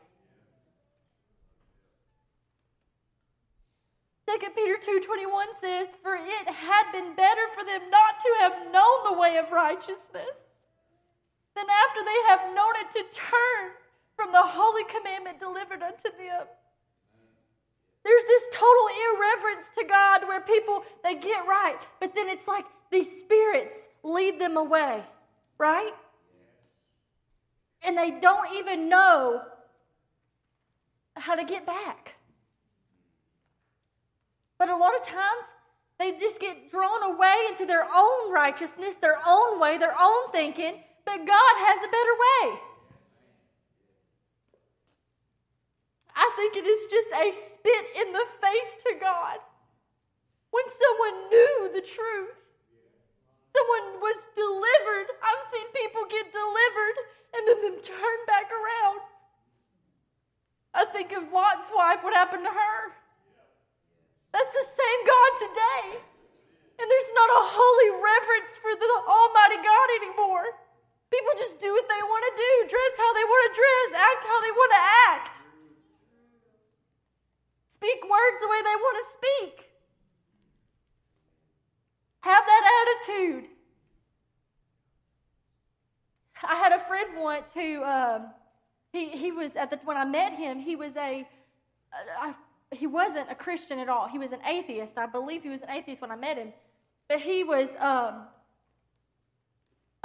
2 4.27 4.49
Peter 4.55 4.77
2:21 4.77 5.45
says, 5.61 5.87
"For 6.01 6.15
it 6.15 6.49
had 6.49 6.91
been 6.91 7.13
better 7.15 7.47
for 7.53 7.63
them 7.63 7.89
not 7.91 8.19
to 8.19 8.35
have 8.39 8.71
known 8.71 9.03
the 9.03 9.13
way 9.13 9.37
of 9.37 9.51
righteousness 9.51 10.44
than 11.55 11.65
after 11.69 12.03
they 12.03 12.21
have 12.27 12.53
known 12.53 12.73
it 12.77 12.91
to 12.91 13.03
turn 13.11 13.71
from 14.15 14.31
the 14.31 14.41
holy 14.41 14.83
commandment 14.85 15.39
delivered 15.39 15.81
unto 15.81 16.11
them." 16.11 16.47
There's 18.03 18.23
this 18.25 18.43
total 18.51 18.87
irreverence 18.87 19.67
to 19.77 19.83
God 19.83 20.27
where 20.27 20.41
people 20.41 20.85
they 21.03 21.15
get 21.15 21.47
right, 21.47 21.79
but 21.99 22.13
then 22.13 22.29
it's 22.29 22.47
like 22.47 22.65
these 22.91 23.19
spirits 23.19 23.87
lead 24.03 24.39
them 24.39 24.57
away, 24.57 25.03
right? 25.57 25.93
and 27.85 27.97
they 27.97 28.11
don't 28.11 28.51
even 28.55 28.89
know 28.89 29.41
how 31.15 31.35
to 31.35 31.45
get 31.45 31.65
back. 31.65 32.15
But 34.57 34.69
a 34.69 34.75
lot 34.75 34.95
of 34.95 35.05
times, 35.05 35.45
they 35.99 36.13
just 36.13 36.39
get 36.39 36.69
drawn 36.69 37.13
away 37.13 37.35
into 37.47 37.65
their 37.65 37.85
own 37.93 38.33
righteousness, 38.33 38.95
their 38.95 39.19
own 39.25 39.59
way, 39.59 39.77
their 39.77 39.95
own 39.97 40.31
thinking, 40.31 40.83
but 41.05 41.25
God 41.25 41.53
has 41.61 41.79
a 41.85 41.93
better 41.93 42.15
way. 42.17 42.59
I 46.15 46.31
think 46.35 46.55
it 46.55 46.65
is 46.65 46.89
just 46.89 47.09
a 47.13 47.27
spit 47.31 47.85
in 48.01 48.11
the 48.11 48.25
face 48.41 48.73
to 48.87 48.93
God 48.99 49.39
when 50.49 50.63
someone 50.71 51.29
knew 51.29 51.69
the 51.75 51.83
truth. 51.83 52.39
Someone 53.51 53.99
was 53.99 54.19
delivered. 54.35 55.07
I've 55.19 55.45
seen 55.51 55.67
people 55.75 56.07
get 56.07 56.31
delivered 56.31 56.97
and 57.35 57.43
then 57.47 57.59
them 57.63 57.77
turn 57.83 58.19
back 58.27 58.47
around. 58.51 58.99
I 60.75 60.83
think 60.91 61.11
of 61.11 61.31
Lot's 61.31 61.71
wife, 61.71 62.03
what 62.03 62.13
happened 62.13 62.43
to 62.43 62.51
her. 62.51 62.79
That's 64.31 64.51
the 64.51 64.67
same 64.67 65.01
God 65.07 65.31
today. 65.39 65.85
And 66.75 66.87
there's 66.91 67.13
not 67.15 67.31
a 67.39 67.47
holy 67.55 67.89
reverence 67.95 68.59
for 68.59 68.75
the 68.75 68.91
Almighty 69.07 69.59
God 69.63 69.87
anymore. 70.03 70.47
People 71.15 71.33
just 71.37 71.59
do 71.61 71.71
what 71.71 71.87
they 71.87 72.03
want 72.03 72.23
to 72.27 72.33
do, 72.35 72.51
dress 72.67 72.93
how 72.97 73.11
they 73.13 73.23
want 73.23 73.43
to 73.47 73.51
dress, 73.61 73.87
act 73.95 74.23
how 74.27 74.39
they 74.41 74.51
want 74.51 74.71
to 74.71 74.81
act, 75.11 75.35
speak 77.73 78.03
words 78.03 78.37
the 78.41 78.49
way 78.49 78.59
they 78.61 78.77
want 78.85 78.97
to 78.99 79.05
speak. 79.15 79.55
Have 82.19 82.43
that 82.45 82.63
attitude. 82.81 83.45
I 86.43 86.55
had 86.55 86.73
a 86.73 86.79
friend 86.79 87.09
once 87.17 87.47
who 87.53 87.81
um, 87.83 88.31
he 88.91 89.09
he 89.09 89.31
was 89.31 89.55
at 89.55 89.69
the 89.69 89.79
when 89.85 89.95
I 89.95 90.05
met 90.05 90.33
him 90.33 90.59
he 90.59 90.75
was 90.75 90.95
a 90.97 91.25
uh, 92.23 92.33
he 92.71 92.87
wasn't 92.87 93.31
a 93.31 93.35
Christian 93.35 93.79
at 93.79 93.87
all. 93.87 94.07
He 94.07 94.17
was 94.17 94.31
an 94.33 94.41
atheist. 94.45 94.97
I 94.97 95.05
believe 95.05 95.43
he 95.43 95.49
was 95.49 95.61
an 95.61 95.69
atheist 95.69 96.01
when 96.01 96.11
I 96.11 96.17
met 96.17 96.37
him, 96.37 96.51
but 97.07 97.21
he 97.21 97.43
was 97.43 97.69
um, 97.79 98.25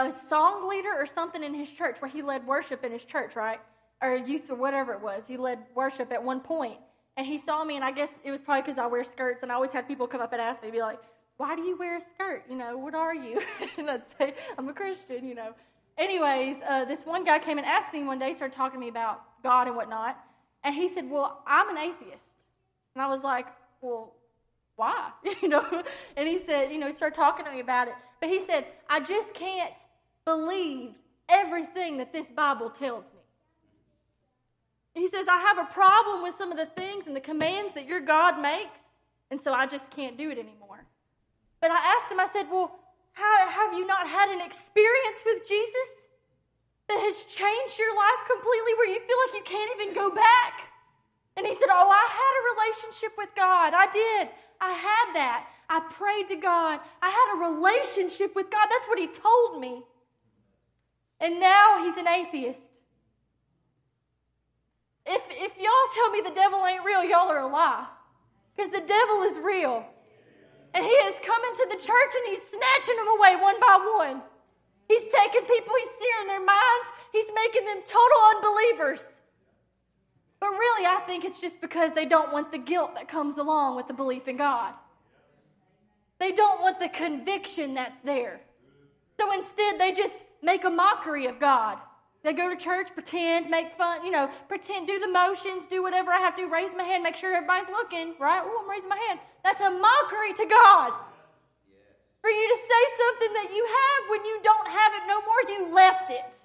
a 0.06 0.12
song 0.12 0.68
leader 0.68 0.92
or 0.96 1.06
something 1.06 1.42
in 1.42 1.54
his 1.54 1.72
church 1.72 1.96
where 2.00 2.10
he 2.10 2.22
led 2.22 2.46
worship 2.46 2.84
in 2.84 2.92
his 2.92 3.04
church, 3.04 3.36
right? 3.36 3.60
Or 4.02 4.16
youth 4.16 4.50
or 4.50 4.56
whatever 4.56 4.92
it 4.92 5.00
was. 5.00 5.22
He 5.26 5.36
led 5.36 5.58
worship 5.74 6.12
at 6.12 6.22
one 6.22 6.40
point. 6.40 6.78
And 7.16 7.26
he 7.26 7.38
saw 7.38 7.64
me, 7.64 7.76
and 7.76 7.84
I 7.84 7.90
guess 7.90 8.08
it 8.24 8.30
was 8.30 8.40
probably 8.40 8.62
because 8.62 8.78
I 8.78 8.86
wear 8.86 9.04
skirts, 9.04 9.42
and 9.42 9.52
I 9.52 9.56
always 9.56 9.72
had 9.72 9.86
people 9.86 10.06
come 10.06 10.20
up 10.20 10.32
and 10.32 10.40
ask 10.40 10.62
me, 10.62 10.70
be 10.70 10.80
like, 10.80 11.00
why 11.36 11.56
do 11.56 11.62
you 11.62 11.76
wear 11.76 11.98
a 11.98 12.00
skirt? 12.00 12.44
You 12.48 12.56
know, 12.56 12.76
what 12.76 12.94
are 12.94 13.14
you? 13.14 13.40
and 13.78 13.90
I'd 13.90 14.02
say, 14.18 14.34
I'm 14.56 14.68
a 14.68 14.72
Christian, 14.72 15.26
you 15.26 15.34
know. 15.34 15.54
Anyways, 15.98 16.56
uh, 16.68 16.84
this 16.84 17.00
one 17.04 17.24
guy 17.24 17.38
came 17.38 17.58
and 17.58 17.66
asked 17.66 17.92
me 17.92 18.04
one 18.04 18.18
day, 18.18 18.34
started 18.34 18.56
talking 18.56 18.78
to 18.78 18.80
me 18.80 18.88
about 18.88 19.22
God 19.42 19.66
and 19.66 19.76
whatnot. 19.76 20.18
And 20.64 20.74
he 20.74 20.92
said, 20.94 21.10
Well, 21.10 21.42
I'm 21.46 21.68
an 21.70 21.78
atheist. 21.78 22.26
And 22.94 23.02
I 23.02 23.06
was 23.06 23.22
like, 23.22 23.46
Well, 23.80 24.14
why? 24.76 25.10
you 25.42 25.48
know? 25.48 25.82
And 26.16 26.28
he 26.28 26.40
said, 26.46 26.72
You 26.72 26.78
know, 26.78 26.88
he 26.88 26.94
started 26.94 27.16
talking 27.16 27.44
to 27.44 27.50
me 27.50 27.60
about 27.60 27.88
it. 27.88 27.94
But 28.20 28.28
he 28.28 28.44
said, 28.46 28.66
I 28.88 29.00
just 29.00 29.32
can't 29.34 29.72
believe 30.30 30.90
everything 31.28 31.98
that 31.98 32.12
this 32.12 32.28
Bible 32.28 32.70
tells 32.70 33.04
me. 33.04 33.20
He 34.94 35.08
says, 35.08 35.26
I 35.28 35.40
have 35.40 35.58
a 35.58 35.72
problem 35.72 36.22
with 36.22 36.36
some 36.36 36.50
of 36.50 36.58
the 36.58 36.70
things 36.80 37.06
and 37.06 37.14
the 37.14 37.20
commands 37.20 37.74
that 37.74 37.88
your 37.88 38.00
God 38.00 38.40
makes, 38.40 38.80
and 39.30 39.40
so 39.40 39.52
I 39.52 39.66
just 39.66 39.90
can't 39.90 40.18
do 40.18 40.30
it 40.30 40.38
anymore. 40.38 40.86
But 41.60 41.70
I 41.70 41.78
asked 41.94 42.10
him, 42.10 42.20
I 42.20 42.28
said, 42.32 42.46
Well, 42.50 42.78
how, 43.12 43.48
have 43.48 43.74
you 43.74 43.86
not 43.86 44.06
had 44.06 44.28
an 44.30 44.40
experience 44.40 45.20
with 45.24 45.48
Jesus 45.48 45.88
that 46.88 46.98
has 46.98 47.22
changed 47.24 47.78
your 47.78 47.94
life 47.94 48.20
completely 48.26 48.74
where 48.74 48.90
you 48.90 49.00
feel 49.06 49.18
like 49.26 49.34
you 49.38 49.44
can't 49.44 49.70
even 49.80 49.94
go 49.94 50.10
back? 50.10 50.54
And 51.36 51.46
he 51.46 51.54
said, 51.54 51.70
Oh, 51.70 51.90
I 51.90 52.06
had 52.10 52.34
a 52.38 52.46
relationship 52.54 53.12
with 53.16 53.30
God. 53.36 53.74
I 53.74 53.86
did. 53.92 54.28
I 54.60 54.72
had 54.72 55.06
that. 55.14 55.46
I 55.68 55.80
prayed 55.90 56.28
to 56.28 56.36
God. 56.36 56.80
I 57.00 57.10
had 57.10 57.28
a 57.34 57.52
relationship 57.52 58.34
with 58.34 58.50
God. 58.50 58.66
That's 58.68 58.88
what 58.88 58.98
he 58.98 59.06
told 59.06 59.60
me. 59.60 59.84
And 61.20 61.38
now 61.38 61.84
he's 61.84 61.96
an 61.96 62.08
atheist. 62.08 62.60
If, 65.06 65.22
if 65.30 65.56
y'all 65.58 65.90
tell 65.94 66.10
me 66.10 66.20
the 66.22 66.34
devil 66.34 66.64
ain't 66.66 66.84
real, 66.84 67.04
y'all 67.04 67.28
are 67.28 67.40
a 67.40 67.46
lie. 67.46 67.86
Because 68.54 68.70
the 68.70 68.80
devil 68.80 69.22
is 69.22 69.38
real. 69.38 69.84
And 70.72 70.84
he 70.84 70.90
is 70.90 71.14
coming 71.24 71.50
to 71.56 71.66
the 71.70 71.76
church 71.76 72.12
and 72.14 72.28
he's 72.28 72.42
snatching 72.48 72.96
them 72.96 73.08
away 73.18 73.36
one 73.36 73.58
by 73.60 73.92
one. 73.98 74.22
He's 74.88 75.06
taking 75.06 75.42
people, 75.42 75.74
he's 75.78 75.88
searing 76.00 76.28
their 76.28 76.44
minds, 76.44 76.88
he's 77.12 77.26
making 77.34 77.64
them 77.64 77.78
total 77.86 78.18
unbelievers. 78.36 79.04
But 80.40 80.50
really, 80.50 80.86
I 80.86 81.00
think 81.06 81.24
it's 81.24 81.38
just 81.38 81.60
because 81.60 81.92
they 81.92 82.06
don't 82.06 82.32
want 82.32 82.50
the 82.50 82.58
guilt 82.58 82.94
that 82.94 83.08
comes 83.08 83.38
along 83.38 83.76
with 83.76 83.88
the 83.88 83.94
belief 83.94 84.26
in 84.26 84.36
God. 84.36 84.74
They 86.18 86.32
don't 86.32 86.60
want 86.60 86.80
the 86.80 86.88
conviction 86.88 87.74
that's 87.74 88.00
there. 88.00 88.40
So 89.18 89.32
instead, 89.32 89.78
they 89.78 89.92
just 89.92 90.14
make 90.42 90.64
a 90.64 90.70
mockery 90.70 91.26
of 91.26 91.38
God. 91.38 91.78
They 92.22 92.34
go 92.34 92.50
to 92.50 92.56
church, 92.56 92.88
pretend, 92.92 93.48
make 93.48 93.76
fun, 93.78 94.04
you 94.04 94.10
know, 94.10 94.28
pretend, 94.46 94.86
do 94.86 94.98
the 94.98 95.08
motions, 95.08 95.66
do 95.66 95.82
whatever 95.82 96.10
I 96.12 96.18
have 96.18 96.36
to, 96.36 96.46
raise 96.46 96.70
my 96.76 96.84
hand, 96.84 97.02
make 97.02 97.16
sure 97.16 97.34
everybody's 97.34 97.70
looking, 97.70 98.14
right? 98.20 98.42
Oh, 98.44 98.60
I'm 98.62 98.70
raising 98.70 98.90
my 98.90 98.98
hand. 99.08 99.20
That's 99.42 99.60
a 99.62 99.70
mockery 99.70 100.34
to 100.34 100.46
God. 100.46 100.92
For 102.20 102.28
you 102.28 102.48
to 102.48 102.56
say 102.56 102.82
something 102.98 103.32
that 103.32 103.54
you 103.54 103.64
have 103.64 104.10
when 104.10 104.24
you 104.26 104.40
don't 104.42 104.68
have 104.68 104.92
it 104.94 105.02
no 105.08 105.20
more, 105.22 105.48
you 105.48 105.74
left 105.74 106.10
it. 106.10 106.36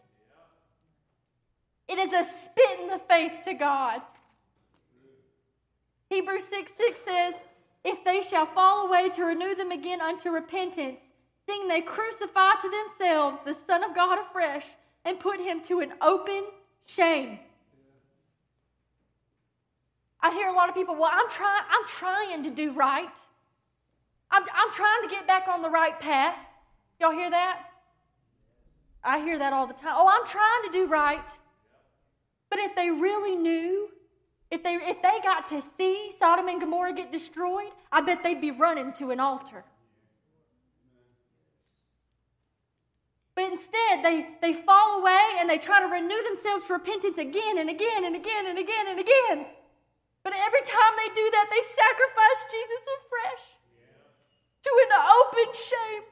It 1.88 2.00
is 2.00 2.14
a 2.14 2.24
spit 2.24 2.80
in 2.80 2.88
the 2.88 3.00
face 3.00 3.42
to 3.44 3.54
God. 3.54 4.02
Hebrews 6.10 6.46
6 6.50 6.72
6 6.78 7.00
says, 7.06 7.34
If 7.84 8.04
they 8.06 8.22
shall 8.22 8.46
fall 8.46 8.88
away 8.88 9.10
to 9.10 9.24
renew 9.24 9.56
them 9.56 9.72
again 9.72 10.00
unto 10.02 10.30
repentance, 10.30 11.00
they 11.76 11.82
crucify 11.82 12.52
to 12.62 12.70
themselves 12.70 13.38
the 13.44 13.54
Son 13.68 13.84
of 13.84 13.94
God 13.94 14.18
afresh 14.20 14.64
and 15.04 15.20
put 15.20 15.42
him 15.42 15.62
to 15.64 15.82
an 15.82 15.92
open 16.02 16.46
shame. 16.86 17.38
I 20.22 20.32
hear 20.32 20.48
a 20.48 20.54
lot 20.54 20.70
of 20.70 20.76
people, 20.76 20.96
well, 20.96 21.12
I'm 21.14 21.30
trying, 21.30 21.64
I'm 21.70 21.86
trying 21.86 22.44
to 22.44 22.50
do 22.50 22.72
right. 22.72 23.18
I'm, 24.32 24.44
I'm 24.44 24.72
trying 24.72 25.04
to 25.04 25.10
get 25.10 25.28
back 25.28 25.50
on 25.50 25.62
the 25.62 25.70
right 25.70 26.00
path. 26.00 26.38
Y'all 27.02 27.12
hear 27.12 27.30
that? 27.30 27.64
I 29.04 29.20
hear 29.20 29.38
that 29.38 29.52
all 29.52 29.68
the 29.68 29.74
time. 29.74 29.96
Oh, 29.96 30.08
I'm 30.08 30.26
trying 30.26 30.64
to 30.66 30.72
do 30.72 30.88
right. 30.88 31.20
But 32.50 32.60
if 32.60 32.74
they 32.74 32.90
really 32.90 33.36
knew, 33.36 33.90
if 34.50 34.64
they, 34.64 34.76
if 34.76 35.02
they 35.02 35.20
got 35.22 35.50
to 35.50 35.62
see 35.78 36.12
Sodom 36.18 36.48
and 36.48 36.62
Gomorrah 36.62 36.94
get 36.94 37.12
destroyed, 37.12 37.72
I 37.92 38.00
bet 38.00 38.24
they'd 38.24 38.40
be 38.40 38.52
running 38.52 38.94
to 38.94 39.12
an 39.12 39.20
altar. 39.20 39.66
But 43.36 43.52
instead, 43.52 44.00
they, 44.02 44.32
they 44.42 44.54
fall 44.54 45.00
away 45.00 45.36
and 45.40 45.50
they 45.50 45.58
try 45.58 45.82
to 45.82 45.88
renew 45.92 46.24
themselves 46.24 46.66
to 46.68 46.74
repentance 46.74 47.18
again 47.18 47.60
and 47.60 47.70
again 47.70 48.08
and 48.08 48.16
again 48.16 48.48
and 48.48 48.58
again 48.58 48.88
and 48.88 49.00
again. 49.00 49.46
But 50.24 50.34
every 50.34 50.64
time 50.64 50.94
they 50.98 51.12
do 51.14 51.26
that, 51.36 51.48
they 51.52 51.64
sacrifice 51.76 52.42
Jesus 52.50 52.84
afresh 52.96 53.44
to 54.64 54.72
an 54.72 54.92
open 54.96 55.54
shame. 55.54 56.04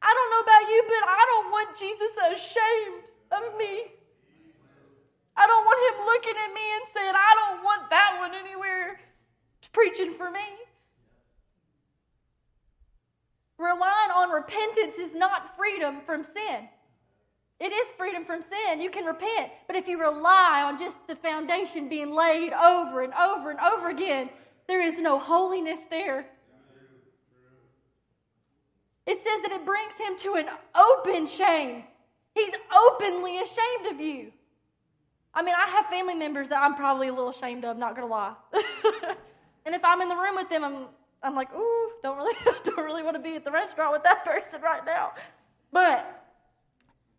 I 0.00 0.10
don't 0.10 0.30
know 0.32 0.42
about 0.42 0.64
you, 0.68 0.80
but 0.88 1.08
I 1.08 1.22
don't 1.28 1.50
want 1.52 1.78
Jesus 1.78 2.12
ashamed 2.32 3.04
of 3.30 3.56
me. 3.56 3.92
I 5.36 5.46
don't 5.46 5.64
want 5.64 5.78
him 5.92 6.06
looking 6.06 6.36
at 6.40 6.50
me 6.54 6.66
and 6.74 6.84
saying, 6.94 7.14
I 7.14 7.32
don't 7.36 7.62
want 7.62 7.90
that 7.90 8.16
one 8.18 8.34
anywhere 8.34 9.00
preaching 9.72 10.14
for 10.14 10.30
me. 10.30 10.63
Relying 13.58 14.10
on 14.14 14.30
repentance 14.30 14.98
is 14.98 15.14
not 15.14 15.56
freedom 15.56 16.00
from 16.04 16.24
sin. 16.24 16.68
It 17.60 17.72
is 17.72 17.86
freedom 17.96 18.24
from 18.24 18.42
sin. 18.42 18.80
You 18.80 18.90
can 18.90 19.04
repent. 19.04 19.52
But 19.66 19.76
if 19.76 19.86
you 19.86 20.00
rely 20.00 20.62
on 20.64 20.78
just 20.78 20.96
the 21.06 21.16
foundation 21.16 21.88
being 21.88 22.12
laid 22.12 22.52
over 22.52 23.02
and 23.02 23.14
over 23.14 23.50
and 23.50 23.60
over 23.60 23.90
again, 23.90 24.28
there 24.66 24.82
is 24.82 25.00
no 25.00 25.18
holiness 25.18 25.80
there. 25.88 26.26
It 29.06 29.18
says 29.18 29.42
that 29.42 29.52
it 29.52 29.66
brings 29.66 29.92
him 29.98 30.18
to 30.18 30.34
an 30.34 30.46
open 30.74 31.26
shame. 31.26 31.84
He's 32.34 32.54
openly 32.74 33.38
ashamed 33.38 33.86
of 33.92 34.00
you. 34.00 34.32
I 35.34 35.42
mean, 35.42 35.54
I 35.54 35.68
have 35.68 35.86
family 35.86 36.14
members 36.14 36.48
that 36.48 36.62
I'm 36.62 36.74
probably 36.74 37.08
a 37.08 37.12
little 37.12 37.30
ashamed 37.30 37.64
of, 37.64 37.76
not 37.76 37.94
gonna 37.94 38.06
lie. 38.06 38.34
and 39.66 39.74
if 39.74 39.84
I'm 39.84 40.00
in 40.00 40.08
the 40.08 40.16
room 40.16 40.36
with 40.36 40.48
them, 40.48 40.64
I'm 40.64 40.86
I'm 41.24 41.34
like, 41.34 41.52
ooh, 41.56 41.90
don't 42.02 42.18
really, 42.18 42.34
don't 42.64 42.84
really 42.84 43.02
want 43.02 43.16
to 43.16 43.22
be 43.22 43.34
at 43.34 43.44
the 43.44 43.50
restaurant 43.50 43.92
with 43.92 44.02
that 44.04 44.24
person 44.24 44.60
right 44.62 44.84
now. 44.84 45.12
But 45.72 46.22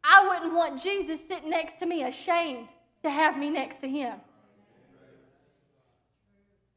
I 0.04 0.28
wouldn't 0.28 0.54
want 0.54 0.82
Jesus 0.82 1.20
sitting 1.28 1.50
next 1.50 1.80
to 1.80 1.88
me 1.88 2.04
ashamed 2.04 2.70
to 3.04 3.10
have 3.10 3.38
me 3.38 3.50
next 3.50 3.78
to 3.78 3.90
him. 3.90 4.14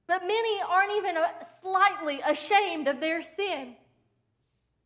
But 0.06 0.22
many 0.22 0.60
aren't 0.66 0.92
even 0.92 1.18
uh, 1.18 1.28
slightly 1.62 2.20
ashamed 2.26 2.88
of 2.88 2.98
their 2.98 3.20
sin, 3.22 3.74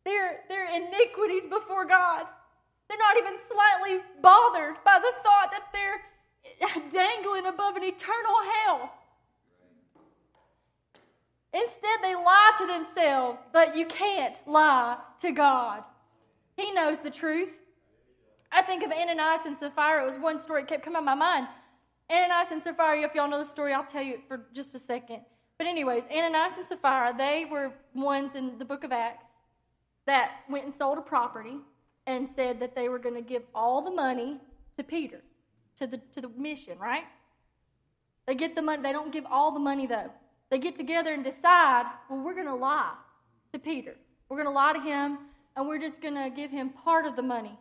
their, 0.03 0.41
their 0.49 0.67
iniquities 0.67 1.43
before 1.49 1.85
God. 1.85 2.25
They're 2.89 2.97
not 2.97 3.17
even 3.17 3.39
slightly 3.49 4.03
bothered 4.21 4.75
by 4.83 4.99
the 4.99 5.13
thought 5.23 5.51
that 5.51 5.71
they're 5.71 6.91
dangling 6.91 7.45
above 7.45 7.77
an 7.77 7.83
eternal 7.83 8.35
hell. 8.65 8.93
Instead, 11.53 11.99
they 12.01 12.15
lie 12.15 12.51
to 12.57 12.65
themselves, 12.65 13.39
but 13.51 13.75
you 13.75 13.85
can't 13.85 14.41
lie 14.47 14.97
to 15.19 15.31
God. 15.31 15.83
He 16.57 16.71
knows 16.71 16.99
the 16.99 17.11
truth. 17.11 17.53
I 18.51 18.61
think 18.61 18.83
of 18.83 18.91
Ananias 18.91 19.41
and 19.45 19.57
Sapphira. 19.57 20.03
It 20.03 20.11
was 20.11 20.19
one 20.19 20.41
story 20.41 20.61
that 20.61 20.67
kept 20.67 20.83
coming 20.83 21.01
to 21.01 21.05
my 21.05 21.15
mind. 21.15 21.47
Ananias 22.09 22.49
and 22.51 22.61
Sapphira, 22.61 23.01
if 23.01 23.15
y'all 23.15 23.29
know 23.29 23.39
the 23.39 23.45
story, 23.45 23.73
I'll 23.73 23.85
tell 23.85 24.03
you 24.03 24.15
it 24.15 24.23
for 24.27 24.45
just 24.53 24.73
a 24.75 24.79
second. 24.79 25.21
But, 25.57 25.67
anyways, 25.67 26.03
Ananias 26.11 26.53
and 26.57 26.67
Sapphira, 26.67 27.13
they 27.17 27.45
were 27.49 27.71
ones 27.93 28.35
in 28.35 28.57
the 28.57 28.65
book 28.65 28.83
of 28.83 28.91
Acts 28.91 29.27
that 30.05 30.31
went 30.49 30.65
and 30.65 30.73
sold 30.73 30.97
a 30.97 31.01
property 31.01 31.57
and 32.07 32.29
said 32.29 32.59
that 32.59 32.75
they 32.75 32.89
were 32.89 32.99
going 32.99 33.15
to 33.15 33.21
give 33.21 33.43
all 33.53 33.81
the 33.81 33.91
money 33.91 34.39
to 34.77 34.83
Peter, 34.83 35.21
to 35.77 35.87
the, 35.87 35.97
to 36.13 36.21
the 36.21 36.29
mission, 36.29 36.77
right? 36.79 37.05
They 38.25 38.35
get 38.35 38.55
the 38.55 38.61
money, 38.61 38.81
they 38.81 38.91
don't 38.91 39.11
give 39.11 39.25
all 39.25 39.51
the 39.51 39.59
money 39.59 39.87
though. 39.87 40.11
They 40.53 40.59
get 40.59 40.75
together 40.75 41.11
and 41.11 41.23
decide, 41.23 41.85
well, 42.07 42.19
we're 42.19 42.35
going 42.35 42.45
to 42.45 42.53
lie 42.53 42.93
to 43.53 43.57
Peter. 43.57 43.95
We're 44.29 44.37
going 44.37 44.45
to 44.45 44.53
lie 44.53 44.73
to 44.73 44.79
him, 44.79 45.17
and 45.55 45.67
we're 45.67 45.79
just 45.79 45.99
going 45.99 46.13
to 46.13 46.29
give 46.29 46.51
him 46.51 46.69
part 46.69 47.07
of 47.07 47.15
the 47.15 47.23
money. 47.23 47.57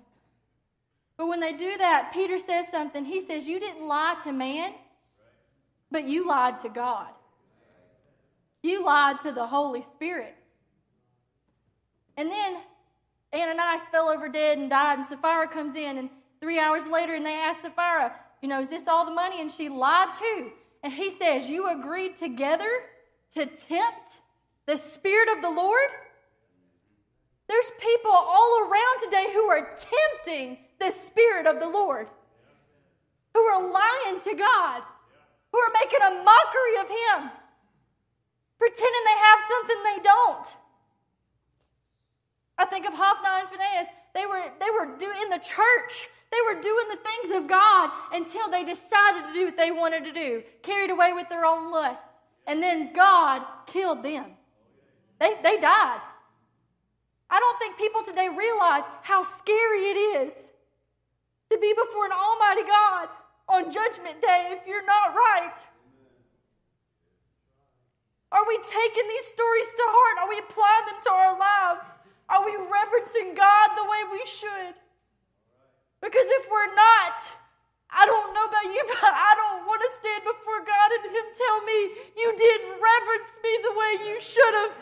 But 1.16 1.26
when 1.26 1.40
they 1.40 1.54
do 1.54 1.78
that, 1.78 2.10
Peter 2.12 2.38
says 2.38 2.66
something. 2.70 3.06
He 3.06 3.24
says, 3.24 3.46
You 3.46 3.58
didn't 3.58 3.88
lie 3.88 4.16
to 4.24 4.32
man, 4.32 4.74
but 5.90 6.06
you 6.06 6.28
lied 6.28 6.60
to 6.60 6.68
God. 6.68 7.08
You 8.62 8.84
lied 8.84 9.22
to 9.22 9.32
the 9.32 9.46
Holy 9.46 9.80
Spirit. 9.80 10.34
And 12.18 12.30
then 12.30 12.58
Ananias 13.34 13.88
fell 13.90 14.10
over 14.10 14.28
dead 14.28 14.58
and 14.58 14.68
died, 14.68 14.98
and 14.98 15.08
Sapphira 15.08 15.48
comes 15.48 15.76
in, 15.76 15.96
and 15.96 16.10
three 16.42 16.58
hours 16.58 16.86
later, 16.86 17.14
and 17.14 17.24
they 17.24 17.36
ask 17.36 17.62
Sapphira, 17.62 18.12
You 18.42 18.50
know, 18.50 18.60
is 18.60 18.68
this 18.68 18.86
all 18.86 19.06
the 19.06 19.14
money? 19.14 19.40
And 19.40 19.50
she 19.50 19.70
lied 19.70 20.14
too. 20.14 20.52
And 20.82 20.92
he 20.92 21.10
says, 21.10 21.48
You 21.48 21.68
agreed 21.70 22.16
together 22.16 22.70
to 23.34 23.46
tempt 23.46 24.20
the 24.66 24.76
Spirit 24.76 25.28
of 25.36 25.42
the 25.42 25.50
Lord? 25.50 25.88
There's 27.48 27.70
people 27.78 28.10
all 28.12 28.60
around 28.62 29.04
today 29.04 29.26
who 29.32 29.44
are 29.44 29.76
tempting 29.76 30.58
the 30.78 30.90
Spirit 30.90 31.46
of 31.46 31.60
the 31.60 31.68
Lord, 31.68 32.08
who 33.34 33.40
are 33.40 33.70
lying 33.70 34.20
to 34.22 34.34
God, 34.34 34.82
who 35.52 35.58
are 35.58 35.72
making 35.74 36.00
a 36.02 36.24
mockery 36.24 36.76
of 36.80 36.88
Him, 36.88 37.30
pretending 38.58 39.00
they 39.04 39.20
have 39.20 39.40
something 39.48 39.76
they 39.82 40.02
don't. 40.02 40.56
I 42.58 42.64
think 42.66 42.86
of 42.86 42.94
Hophni 42.94 43.28
and 43.28 43.48
Phinehas. 43.48 43.88
They 44.14 44.26
were, 44.26 44.50
they 44.60 44.70
were 44.70 44.96
doing 44.96 45.22
in 45.22 45.30
the 45.30 45.38
church. 45.38 46.08
They 46.32 46.40
were 46.46 46.62
doing 46.62 46.86
the 46.88 46.96
things 46.96 47.36
of 47.36 47.46
God 47.46 47.90
until 48.10 48.50
they 48.50 48.64
decided 48.64 49.28
to 49.28 49.34
do 49.34 49.44
what 49.44 49.56
they 49.58 49.70
wanted 49.70 50.04
to 50.06 50.12
do, 50.12 50.42
carried 50.62 50.90
away 50.90 51.12
with 51.12 51.28
their 51.28 51.44
own 51.44 51.70
lusts. 51.70 52.08
And 52.46 52.62
then 52.62 52.94
God 52.94 53.42
killed 53.66 54.02
them. 54.02 54.24
They, 55.20 55.34
they 55.42 55.60
died. 55.60 56.00
I 57.28 57.38
don't 57.38 57.58
think 57.58 57.76
people 57.76 58.02
today 58.02 58.28
realize 58.28 58.84
how 59.02 59.22
scary 59.22 59.92
it 59.92 59.98
is 60.24 60.32
to 61.50 61.58
be 61.58 61.74
before 61.76 62.06
an 62.06 62.12
almighty 62.12 62.62
God 62.62 63.08
on 63.48 63.70
Judgment 63.70 64.20
Day 64.22 64.56
if 64.56 64.66
you're 64.66 64.86
not 64.86 65.14
right. 65.14 65.56
Are 68.32 68.48
we 68.48 68.56
taking 68.56 69.08
these 69.08 69.26
stories 69.26 69.68
to 69.68 69.84
heart? 69.84 70.24
Are 70.24 70.28
we 70.30 70.38
applying 70.38 70.86
them 70.86 71.00
to 71.04 71.10
our 71.12 71.38
lives? 71.38 71.86
Are 72.30 72.44
we 72.44 72.56
reverencing 72.56 73.34
God 73.34 73.76
the 73.76 73.84
way 73.84 74.00
we 74.10 74.24
should? 74.24 74.81
Because 76.02 76.26
if 76.42 76.50
we're 76.50 76.74
not, 76.74 77.30
I 77.86 78.02
don't 78.10 78.34
know 78.34 78.44
about 78.50 78.66
you, 78.66 78.82
but 78.90 79.06
I 79.06 79.32
don't 79.38 79.62
want 79.70 79.80
to 79.86 79.90
stand 80.02 80.26
before 80.26 80.66
God 80.66 80.88
and 80.98 81.06
Him 81.14 81.26
tell 81.38 81.58
me 81.62 81.78
you 82.18 82.28
didn't 82.34 82.74
reverence 82.74 83.32
me 83.38 83.52
the 83.62 83.74
way 83.78 83.90
you 84.10 84.16
should 84.18 84.54
have. 84.66 84.74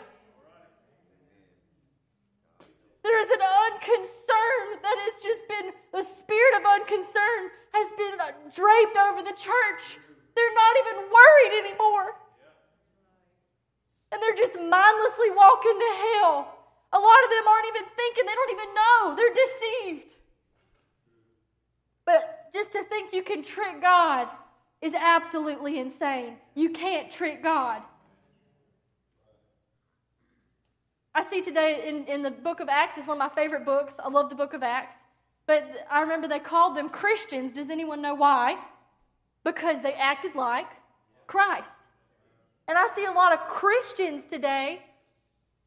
There 3.05 3.17
is 3.21 3.29
an 3.29 3.41
unconcern 3.41 4.65
that 4.81 4.97
has 4.97 5.15
just 5.21 5.45
been, 5.45 5.73
the 5.93 6.05
spirit 6.05 6.53
of 6.57 6.65
unconcern 6.65 7.41
has 7.73 7.89
been 7.97 8.17
uh, 8.21 8.33
draped 8.53 8.97
over 8.97 9.21
the 9.21 9.33
church. 9.37 10.01
They're 10.33 10.57
not 10.57 10.73
even 10.85 10.97
worried 11.09 11.53
anymore. 11.65 12.17
And 14.13 14.21
they're 14.21 14.37
just 14.37 14.53
mindlessly 14.53 15.33
walking 15.33 15.77
to 15.77 15.91
hell. 16.17 16.61
A 16.93 16.99
lot 16.99 17.21
of 17.25 17.29
them 17.29 17.45
aren't 17.47 17.69
even 17.73 17.85
thinking, 17.93 18.25
they 18.25 18.37
don't 18.37 18.53
even 18.53 18.71
know. 18.73 18.99
They're 19.17 19.37
deceived. 19.37 20.20
Just 22.53 22.71
to 22.73 22.83
think 22.83 23.13
you 23.13 23.23
can 23.23 23.43
trick 23.43 23.81
God 23.81 24.27
is 24.81 24.93
absolutely 24.93 25.79
insane. 25.79 26.35
You 26.55 26.69
can't 26.69 27.09
trick 27.09 27.41
God. 27.43 27.81
I 31.13 31.23
see 31.25 31.41
today 31.41 31.87
in, 31.87 32.05
in 32.05 32.21
the 32.21 32.31
book 32.31 32.59
of 32.59 32.69
Acts 32.69 32.97
is 32.97 33.05
one 33.05 33.19
of 33.19 33.19
my 33.19 33.29
favorite 33.41 33.65
books. 33.65 33.95
I 33.99 34.09
love 34.09 34.29
the 34.29 34.35
book 34.35 34.53
of 34.53 34.63
Acts. 34.63 34.95
But 35.45 35.85
I 35.89 36.01
remember 36.01 36.27
they 36.27 36.39
called 36.39 36.77
them 36.77 36.89
Christians. 36.89 37.51
Does 37.51 37.69
anyone 37.69 38.01
know 38.01 38.15
why? 38.15 38.57
Because 39.43 39.81
they 39.81 39.93
acted 39.93 40.35
like 40.35 40.67
Christ. 41.27 41.71
And 42.67 42.77
I 42.77 42.87
see 42.95 43.05
a 43.05 43.11
lot 43.11 43.33
of 43.33 43.39
Christians 43.39 44.25
today 44.27 44.81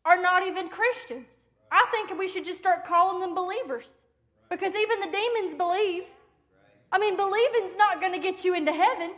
are 0.05 0.21
not 0.21 0.47
even 0.47 0.69
Christians. 0.69 1.27
I 1.71 1.87
think 1.91 2.19
we 2.19 2.29
should 2.29 2.45
just 2.45 2.59
start 2.59 2.87
calling 2.87 3.21
them 3.21 3.35
believers 3.35 3.87
because 4.49 4.75
even 4.75 5.01
the 5.01 5.11
demons 5.11 5.55
believe. 5.57 6.05
I 6.93 6.99
mean, 6.99 7.17
believing's 7.17 7.77
not 7.77 8.01
going 8.01 8.13
to 8.13 8.19
get 8.19 8.45
you 8.45 8.55
into 8.55 8.73
heaven. 8.73 9.13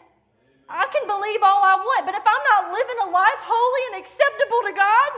I 0.69 0.87
can 0.91 1.07
believe 1.07 1.41
all 1.43 1.63
I 1.63 1.77
want, 1.79 2.07
but 2.07 2.15
if 2.15 2.27
I'm 2.27 2.45
not 2.51 2.73
living 2.75 2.99
a 3.07 3.11
life 3.11 3.43
holy 3.43 3.83
and 3.93 4.03
acceptable 4.03 4.63
to 4.67 4.73
God, 4.75 5.11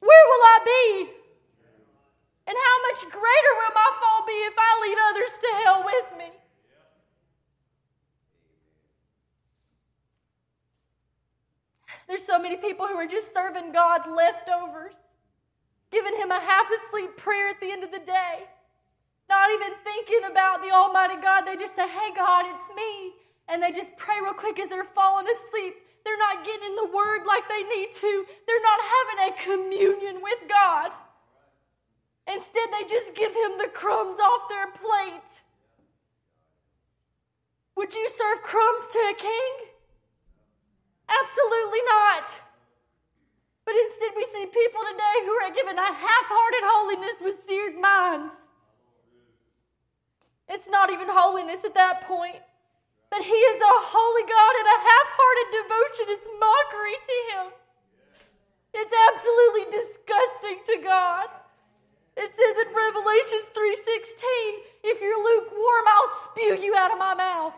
where 0.00 0.24
will 0.28 0.44
I 0.44 0.58
be? 0.64 1.10
And 2.46 2.56
how 2.56 2.76
much 2.88 3.00
greater 3.12 3.52
will 3.56 3.74
my 3.74 3.90
fall 4.00 4.26
be 4.26 4.38
if 4.48 4.54
I 4.56 4.70
lead 4.80 4.98
others 5.10 5.32
to 5.40 5.48
hell 5.64 5.80
with 5.84 6.08
me? 6.18 6.30
There's 12.06 12.24
so 12.24 12.38
many 12.38 12.56
people 12.56 12.86
who 12.86 12.96
are 12.96 13.06
just 13.06 13.32
serving 13.32 13.72
God 13.72 14.02
leftovers, 14.08 14.96
giving 15.90 16.16
Him 16.16 16.30
a 16.30 16.40
half 16.40 16.66
asleep 16.70 17.16
prayer 17.16 17.48
at 17.48 17.60
the 17.60 17.70
end 17.70 17.82
of 17.82 17.90
the 17.90 17.98
day, 17.98 18.44
not 19.28 19.50
even 19.50 19.72
thinking 19.82 20.30
about 20.30 20.62
the 20.62 20.70
Almighty 20.70 21.20
God. 21.20 21.42
They 21.42 21.56
just 21.56 21.76
say, 21.76 21.88
Hey, 21.88 22.12
God, 22.14 22.44
it's 22.46 22.68
me. 22.76 23.12
And 23.48 23.62
they 23.62 23.72
just 23.72 23.96
pray 23.96 24.16
real 24.22 24.34
quick 24.34 24.58
as 24.58 24.68
they're 24.68 24.88
falling 24.94 25.26
asleep. 25.28 25.74
They're 26.04 26.18
not 26.18 26.44
getting 26.44 26.68
in 26.68 26.76
the 26.76 26.92
Word 26.92 27.24
like 27.26 27.48
they 27.48 27.62
need 27.62 27.92
to, 27.92 28.26
they're 28.46 28.62
not 28.62 28.80
having 28.94 29.20
a 29.24 29.42
communion 29.42 30.22
with 30.22 30.38
God. 30.48 30.92
Instead, 32.26 32.68
they 32.72 32.88
just 32.88 33.14
give 33.14 33.32
Him 33.32 33.58
the 33.58 33.68
crumbs 33.72 34.18
off 34.20 34.48
their 34.48 34.68
plate. 34.72 35.30
Would 37.76 37.94
you 37.94 38.08
serve 38.08 38.42
crumbs 38.42 38.86
to 38.92 38.98
a 38.98 39.14
king? 39.16 39.52
Absolutely 41.08 41.80
not. 41.88 42.40
But 43.64 43.74
instead, 43.76 44.12
we 44.16 44.26
see 44.32 44.46
people 44.46 44.82
today 44.92 45.16
who 45.24 45.32
are 45.44 45.54
given 45.54 45.78
a 45.78 45.92
half 45.92 46.26
hearted 46.28 46.64
holiness 46.64 47.20
with 47.20 47.46
seared 47.48 47.80
minds. 47.80 48.43
It's 50.48 50.68
not 50.68 50.92
even 50.92 51.08
holiness 51.08 51.64
at 51.64 51.74
that 51.74 52.02
point. 52.02 52.42
But 53.10 53.22
He 53.22 53.32
is 53.32 53.60
a 53.62 53.76
holy 53.88 54.24
God, 54.26 54.54
and 54.58 54.68
a 54.68 54.80
half 54.82 55.08
hearted 55.14 55.48
devotion 55.54 56.06
is 56.18 56.24
mockery 56.40 56.98
to 56.98 57.16
Him. 57.30 57.46
It's 58.74 58.94
absolutely 59.08 59.66
disgusting 59.70 60.58
to 60.66 60.76
God. 60.82 61.28
It 62.16 62.30
says 62.34 62.54
in 62.66 62.74
Revelation 62.74 63.40
3:16, 63.54 64.62
if 64.82 65.00
you're 65.00 65.22
lukewarm, 65.22 65.84
I'll 65.86 66.12
spew 66.26 66.54
you 66.58 66.74
out 66.74 66.92
of 66.92 66.98
my 66.98 67.14
mouth. 67.14 67.54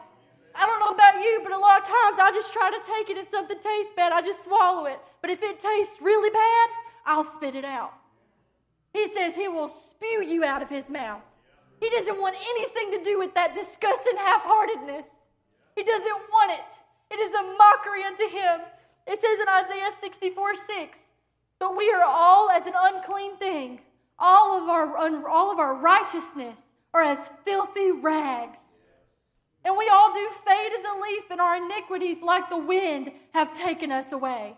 I 0.54 0.64
don't 0.64 0.80
know 0.80 0.94
about 0.94 1.22
you, 1.22 1.40
but 1.42 1.52
a 1.52 1.58
lot 1.58 1.80
of 1.80 1.86
times 1.86 2.18
I 2.18 2.32
just 2.32 2.52
try 2.52 2.70
to 2.70 2.80
take 2.86 3.10
it. 3.10 3.18
If 3.18 3.30
something 3.30 3.58
tastes 3.60 3.92
bad, 3.94 4.12
I 4.12 4.22
just 4.22 4.44
swallow 4.44 4.86
it. 4.86 4.98
But 5.20 5.30
if 5.30 5.42
it 5.42 5.60
tastes 5.60 6.00
really 6.00 6.30
bad, 6.30 6.68
I'll 7.04 7.24
spit 7.36 7.54
it 7.54 7.64
out. 7.64 7.92
He 8.92 9.12
says 9.12 9.34
he 9.34 9.48
will 9.48 9.68
spew 9.68 10.22
you 10.22 10.44
out 10.44 10.62
of 10.62 10.70
his 10.70 10.88
mouth. 10.88 11.22
He 11.80 11.90
doesn't 11.90 12.20
want 12.20 12.36
anything 12.36 12.98
to 12.98 13.04
do 13.04 13.18
with 13.18 13.34
that 13.34 13.54
disgusting 13.54 14.16
half 14.16 14.42
heartedness. 14.44 15.06
He 15.74 15.84
doesn't 15.84 16.06
want 16.06 16.52
it. 16.52 17.14
It 17.14 17.20
is 17.20 17.34
a 17.34 17.42
mockery 17.42 18.02
unto 18.04 18.28
him. 18.28 18.60
It 19.06 19.20
says 19.20 19.38
in 19.40 19.48
Isaiah 19.48 19.92
64 20.00 20.54
6, 20.54 20.98
but 21.58 21.76
we 21.76 21.90
are 21.90 22.04
all 22.04 22.50
as 22.50 22.66
an 22.66 22.72
unclean 22.76 23.36
thing. 23.36 23.80
All 24.18 24.62
of 24.62 24.68
our, 24.68 25.28
all 25.28 25.52
of 25.52 25.58
our 25.58 25.74
righteousness 25.76 26.58
are 26.94 27.02
as 27.02 27.18
filthy 27.44 27.92
rags. 27.92 28.58
And 29.64 29.76
we 29.76 29.88
all 29.88 30.14
do 30.14 30.28
fade 30.46 30.72
as 30.78 30.84
a 30.84 31.00
leaf, 31.00 31.24
and 31.30 31.40
our 31.40 31.56
iniquities, 31.56 32.18
like 32.22 32.48
the 32.48 32.58
wind, 32.58 33.10
have 33.32 33.52
taken 33.52 33.92
us 33.92 34.12
away. 34.12 34.56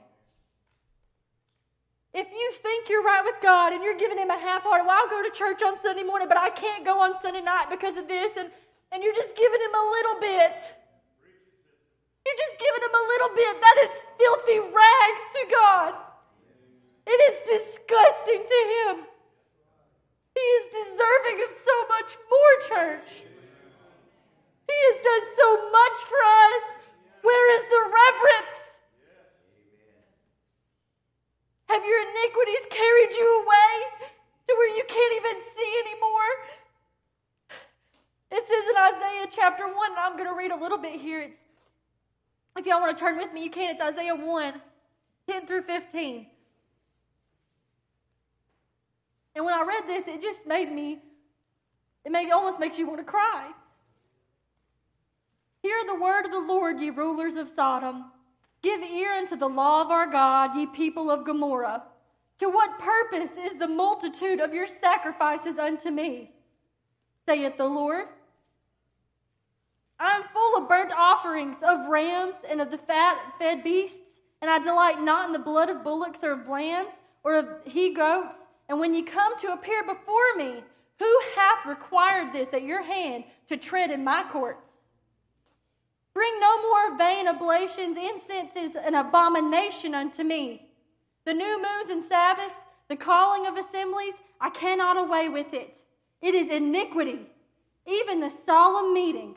If 2.14 2.26
you 2.32 2.52
think 2.62 2.88
you're 2.88 3.04
right 3.04 3.22
with 3.22 3.36
God 3.42 3.72
and 3.72 3.84
you're 3.84 3.98
giving 3.98 4.16
Him 4.16 4.30
a 4.30 4.40
half 4.40 4.62
heart, 4.62 4.80
well, 4.86 4.96
I'll 4.96 5.12
go 5.12 5.22
to 5.22 5.30
church 5.36 5.60
on 5.62 5.76
Sunday 5.84 6.02
morning, 6.02 6.28
but 6.28 6.40
I 6.40 6.48
can't 6.48 6.84
go 6.84 7.00
on 7.00 7.20
Sunday 7.20 7.42
night 7.42 7.68
because 7.68 7.96
of 7.96 8.08
this, 8.08 8.32
and, 8.40 8.48
and 8.92 9.04
you're 9.04 9.14
just 9.14 9.36
giving 9.36 9.60
Him 9.60 9.74
a 9.76 9.84
little 9.92 10.16
bit. 10.20 10.56
You're 12.24 12.40
just 12.40 12.56
giving 12.56 12.82
Him 12.84 12.94
a 12.96 13.04
little 13.12 13.32
bit. 13.36 13.52
That 13.60 13.78
is 13.84 13.92
filthy 14.16 14.58
rags 14.72 15.24
to 15.36 15.42
God. 15.52 15.92
It 17.04 17.18
is 17.28 17.36
disgusting 17.44 18.40
to 18.40 18.60
Him. 18.72 18.94
He 20.32 20.40
is 20.40 20.64
deserving 20.72 21.44
of 21.44 21.52
so 21.52 21.76
much 21.92 22.16
more, 22.24 22.54
church. 22.72 23.10
He 24.64 24.76
has 24.92 24.98
done 25.04 25.24
so 25.36 25.48
much 25.72 25.98
for 26.08 26.20
us. 26.24 26.64
Where 27.20 27.46
is 27.56 27.64
the 27.68 27.82
reverence? 27.84 28.67
Have 31.68 31.84
your 31.84 32.00
iniquities 32.10 32.64
carried 32.70 33.12
you 33.12 33.44
away 33.44 34.06
to 34.48 34.54
where 34.56 34.76
you 34.76 34.84
can't 34.88 35.14
even 35.16 35.42
see 35.54 35.82
anymore? 35.84 36.32
It 38.30 38.44
says 38.48 38.64
in 38.68 38.76
Isaiah 38.96 39.26
chapter 39.30 39.66
1, 39.66 39.74
and 39.90 39.98
I'm 39.98 40.16
going 40.16 40.28
to 40.28 40.34
read 40.34 40.50
a 40.50 40.56
little 40.56 40.78
bit 40.78 41.00
here. 41.00 41.20
It's, 41.20 41.38
if 42.56 42.66
y'all 42.66 42.80
want 42.80 42.96
to 42.96 43.02
turn 43.02 43.16
with 43.16 43.32
me, 43.32 43.44
you 43.44 43.50
can. 43.50 43.70
It's 43.70 43.80
Isaiah 43.80 44.14
1, 44.14 44.54
10 45.30 45.46
through 45.46 45.62
15. 45.62 46.26
And 49.34 49.44
when 49.44 49.54
I 49.54 49.62
read 49.62 49.84
this, 49.86 50.08
it 50.08 50.20
just 50.20 50.46
made 50.46 50.72
me, 50.72 50.98
it 52.04 52.10
made, 52.10 52.28
it 52.28 52.32
almost 52.32 52.58
makes 52.58 52.78
you 52.78 52.86
want 52.86 52.98
to 52.98 53.04
cry. 53.04 53.50
Hear 55.62 55.76
the 55.86 55.94
word 55.94 56.24
of 56.24 56.32
the 56.32 56.40
Lord, 56.40 56.80
ye 56.80 56.90
rulers 56.90 57.36
of 57.36 57.48
Sodom. 57.48 58.06
Give 58.68 58.82
ear 58.82 59.14
unto 59.14 59.34
the 59.34 59.48
law 59.48 59.80
of 59.80 59.90
our 59.90 60.06
God, 60.06 60.54
ye 60.54 60.66
people 60.66 61.10
of 61.10 61.24
Gomorrah. 61.24 61.84
To 62.36 62.50
what 62.50 62.78
purpose 62.78 63.30
is 63.42 63.58
the 63.58 63.66
multitude 63.66 64.40
of 64.40 64.52
your 64.52 64.66
sacrifices 64.66 65.56
unto 65.56 65.90
me? 65.90 66.32
saith 67.24 67.56
the 67.56 67.66
Lord. 67.66 68.08
I 69.98 70.16
am 70.16 70.24
full 70.34 70.58
of 70.58 70.68
burnt 70.68 70.92
offerings 70.94 71.56
of 71.62 71.88
rams 71.88 72.34
and 72.46 72.60
of 72.60 72.70
the 72.70 72.76
fat 72.76 73.16
fed 73.38 73.64
beasts, 73.64 74.20
and 74.42 74.50
I 74.50 74.58
delight 74.58 75.00
not 75.00 75.24
in 75.24 75.32
the 75.32 75.38
blood 75.38 75.70
of 75.70 75.82
bullocks 75.82 76.22
or 76.22 76.32
of 76.32 76.46
lambs 76.46 76.92
or 77.24 77.38
of 77.38 77.48
he 77.64 77.94
goats. 77.94 78.36
And 78.68 78.78
when 78.78 78.92
ye 78.92 79.00
come 79.00 79.38
to 79.38 79.52
appear 79.54 79.82
before 79.82 80.36
me, 80.36 80.62
who 80.98 81.20
hath 81.36 81.64
required 81.64 82.34
this 82.34 82.50
at 82.52 82.64
your 82.64 82.82
hand 82.82 83.24
to 83.46 83.56
tread 83.56 83.90
in 83.90 84.04
my 84.04 84.28
courts? 84.28 84.77
Bring 86.18 86.40
no 86.40 86.62
more 86.62 86.98
vain 86.98 87.28
oblations, 87.28 87.96
incense 87.96 88.56
is 88.56 88.74
an 88.74 88.96
abomination 88.96 89.94
unto 89.94 90.24
me. 90.24 90.68
The 91.24 91.32
new 91.32 91.62
moons 91.62 91.92
and 91.92 92.02
Sabbaths, 92.02 92.56
the 92.88 92.96
calling 92.96 93.46
of 93.46 93.56
assemblies, 93.56 94.14
I 94.40 94.50
cannot 94.50 94.96
away 94.96 95.28
with 95.28 95.54
it. 95.54 95.78
It 96.20 96.34
is 96.34 96.50
iniquity, 96.50 97.20
even 97.86 98.18
the 98.18 98.32
solemn 98.44 98.92
meeting. 98.92 99.36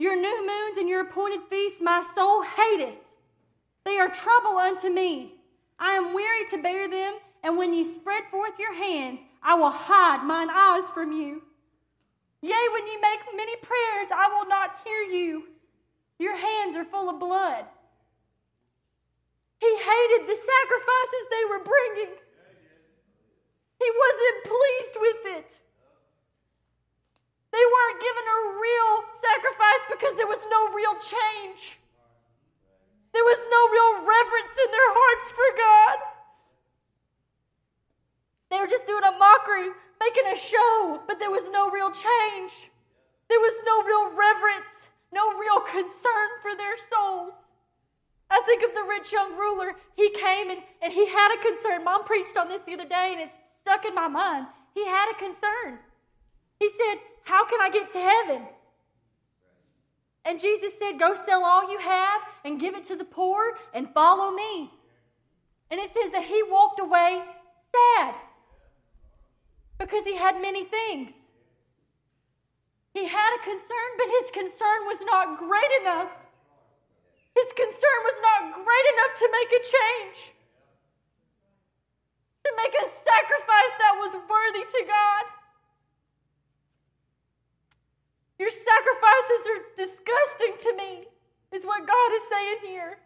Your 0.00 0.16
new 0.16 0.44
moons 0.44 0.78
and 0.78 0.88
your 0.88 1.02
appointed 1.02 1.42
feasts 1.48 1.80
my 1.80 2.02
soul 2.16 2.42
hateth. 2.42 2.98
They 3.84 3.96
are 3.98 4.08
trouble 4.08 4.58
unto 4.58 4.88
me. 4.88 5.34
I 5.78 5.92
am 5.92 6.14
weary 6.14 6.46
to 6.48 6.58
bear 6.60 6.90
them, 6.90 7.14
and 7.44 7.56
when 7.56 7.72
ye 7.72 7.84
spread 7.94 8.24
forth 8.28 8.58
your 8.58 8.74
hands, 8.74 9.20
I 9.40 9.54
will 9.54 9.70
hide 9.70 10.24
mine 10.26 10.50
eyes 10.50 10.90
from 10.92 11.12
you. 11.12 11.42
Yea, 12.40 12.68
when 12.72 12.86
ye 12.88 12.96
make 13.00 13.20
many 13.36 13.54
prayers, 13.58 14.08
I 14.12 14.26
will 14.36 14.48
not 14.48 14.80
hear 14.84 15.02
you. 15.02 15.44
Your 16.18 16.36
hands 16.36 16.76
are 16.76 16.84
full 16.84 17.10
of 17.10 17.18
blood. 17.18 17.64
He 19.58 19.70
hated 19.70 20.26
the 20.26 20.34
sacrifices 20.34 21.24
they 21.30 21.44
were 21.48 21.62
bringing. 21.62 22.14
He 23.78 23.90
wasn't 23.90 24.38
pleased 24.44 24.96
with 24.98 25.22
it. 25.38 25.50
They 27.52 27.62
weren't 27.62 28.00
given 28.00 28.26
a 28.26 28.38
real 28.58 28.94
sacrifice 29.20 29.84
because 29.90 30.16
there 30.16 30.26
was 30.26 30.42
no 30.50 30.72
real 30.72 30.94
change. 30.98 31.78
There 33.12 33.24
was 33.24 33.42
no 33.50 33.60
real 33.68 33.92
reverence 34.08 34.56
in 34.56 34.70
their 34.72 34.90
hearts 34.98 35.28
for 35.30 35.48
God. 35.58 35.98
They 38.50 38.58
were 38.60 38.66
just 38.66 38.86
doing 38.86 39.04
a 39.04 39.18
mockery, 39.18 39.68
making 40.00 40.26
a 40.32 40.36
show, 40.36 41.02
but 41.06 41.18
there 41.18 41.30
was 41.30 41.44
no 41.52 41.70
real 41.70 41.90
change. 41.90 42.70
There 43.28 43.40
was 43.40 43.62
no 43.64 43.82
real 43.84 44.16
reverence 44.16 44.88
no 45.12 45.38
real 45.38 45.60
concern 45.60 46.28
for 46.40 46.56
their 46.56 46.76
souls. 46.90 47.34
I 48.30 48.40
think 48.46 48.62
of 48.62 48.74
the 48.74 48.86
rich 48.88 49.12
young 49.12 49.36
ruler. 49.36 49.74
He 49.94 50.10
came 50.10 50.50
and, 50.50 50.60
and 50.80 50.92
he 50.92 51.06
had 51.06 51.36
a 51.36 51.42
concern. 51.42 51.84
Mom 51.84 52.04
preached 52.04 52.36
on 52.36 52.48
this 52.48 52.62
the 52.62 52.72
other 52.72 52.88
day 52.88 53.10
and 53.12 53.20
it's 53.20 53.34
stuck 53.60 53.84
in 53.84 53.94
my 53.94 54.08
mind. 54.08 54.46
He 54.74 54.86
had 54.86 55.12
a 55.12 55.18
concern. 55.18 55.78
He 56.58 56.70
said, 56.70 56.98
How 57.24 57.46
can 57.46 57.60
I 57.60 57.68
get 57.68 57.90
to 57.90 57.98
heaven? 57.98 58.46
And 60.24 60.40
Jesus 60.40 60.72
said, 60.78 60.98
Go 60.98 61.14
sell 61.14 61.44
all 61.44 61.70
you 61.70 61.78
have 61.78 62.22
and 62.44 62.60
give 62.60 62.74
it 62.74 62.84
to 62.84 62.96
the 62.96 63.04
poor 63.04 63.58
and 63.74 63.92
follow 63.92 64.30
me. 64.30 64.70
And 65.70 65.80
it 65.80 65.92
says 65.92 66.12
that 66.12 66.24
he 66.24 66.42
walked 66.42 66.80
away 66.80 67.22
sad 67.74 68.14
because 69.78 70.04
he 70.04 70.16
had 70.16 70.40
many 70.40 70.64
things. 70.64 71.12
He 72.94 73.08
had 73.08 73.36
a 73.36 73.42
concern, 73.42 73.90
but 73.96 74.08
his 74.20 74.30
concern 74.30 74.84
was 74.84 75.00
not 75.04 75.38
great 75.38 75.72
enough. 75.80 76.10
His 77.34 77.52
concern 77.56 78.00
was 78.04 78.18
not 78.20 78.52
great 78.52 78.86
enough 78.92 79.14
to 79.16 79.28
make 79.32 79.52
a 79.52 79.62
change, 79.64 80.32
to 82.44 82.52
make 82.56 82.74
a 82.76 82.92
sacrifice 82.92 83.74
that 83.80 83.96
was 83.96 84.12
worthy 84.28 84.64
to 84.68 84.84
God. 84.86 85.24
Your 88.38 88.50
sacrifices 88.50 89.42
are 89.48 89.62
disgusting 89.76 90.54
to 90.60 90.76
me, 90.76 91.06
is 91.52 91.64
what 91.64 91.86
God 91.86 92.12
is 92.12 92.22
saying 92.30 92.58
here. 92.66 92.98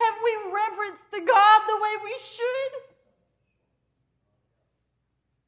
Have 0.00 0.14
we 0.24 0.50
reverenced 0.50 1.10
the 1.12 1.20
God 1.20 1.60
the 1.68 1.76
way 1.76 1.94
we 2.02 2.18
should? 2.18 2.93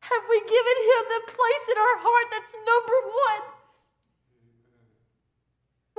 Have 0.06 0.24
we 0.30 0.38
given 0.38 0.78
him 0.86 1.02
the 1.10 1.22
place 1.34 1.64
in 1.66 1.78
our 1.82 1.98
heart 1.98 2.26
that's 2.30 2.54
number 2.54 2.98
one? 3.10 3.42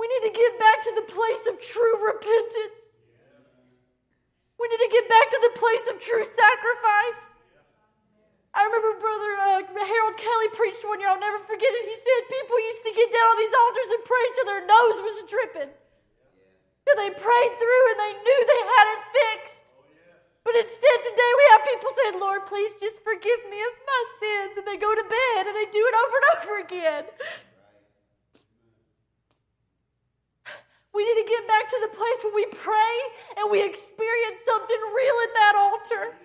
We 0.00 0.08
need 0.08 0.24
to 0.32 0.34
get 0.34 0.56
back 0.56 0.80
to 0.88 0.92
the 0.96 1.06
place 1.12 1.44
of 1.44 1.60
true 1.60 1.96
repentance. 2.00 2.78
We 4.56 4.64
need 4.72 4.80
to 4.80 4.92
get 4.96 5.06
back 5.12 5.28
to 5.28 5.40
the 5.44 5.54
place 5.60 5.84
of 5.92 6.00
true 6.00 6.24
sacrifice. 6.24 7.20
I 8.56 8.64
remember 8.64 8.96
Brother 8.96 9.30
uh, 9.38 9.60
Harold 9.76 10.16
Kelly 10.16 10.48
preached 10.56 10.82
one 10.88 10.98
year, 11.04 11.12
I'll 11.12 11.20
never 11.20 11.44
forget 11.44 11.68
it. 11.68 11.84
He 11.84 11.96
said 12.00 12.32
people 12.32 12.56
used 12.58 12.84
to 12.88 12.96
get 12.96 13.12
down 13.12 13.28
on 13.28 13.38
these 13.38 13.54
altars 13.54 13.90
and 13.92 14.02
pray 14.08 14.24
till 14.34 14.48
their 14.48 14.64
nose 14.64 14.98
was 15.04 15.16
dripping. 15.28 15.72
Till 16.88 16.96
they 16.96 17.12
prayed 17.12 17.54
through 17.60 17.84
and 17.92 17.98
they 18.00 18.14
knew 18.24 18.40
they 18.40 18.62
had 18.72 18.86
it 18.96 19.02
fixed. 19.12 19.57
But 20.48 20.64
instead, 20.64 20.98
today 21.04 21.32
we 21.36 21.44
have 21.52 21.62
people 21.68 21.92
saying, 21.92 22.16
Lord, 22.24 22.48
please 22.48 22.72
just 22.80 23.04
forgive 23.04 23.40
me 23.52 23.60
of 23.60 23.74
my 23.84 24.02
sins. 24.16 24.56
And 24.56 24.64
they 24.64 24.80
go 24.80 24.88
to 24.88 25.04
bed 25.04 25.44
and 25.44 25.52
they 25.52 25.68
do 25.68 25.84
it 25.84 25.92
over 25.92 26.16
and 26.16 26.26
over 26.32 26.54
again. 26.64 27.04
We 30.96 31.04
need 31.04 31.20
to 31.20 31.28
get 31.28 31.44
back 31.44 31.68
to 31.68 31.78
the 31.84 31.92
place 31.92 32.20
where 32.24 32.32
we 32.32 32.48
pray 32.48 32.94
and 33.36 33.52
we 33.52 33.60
experience 33.60 34.40
something 34.48 34.80
real 34.96 35.18
in 35.28 35.32
that 35.36 35.54
altar. 35.60 36.16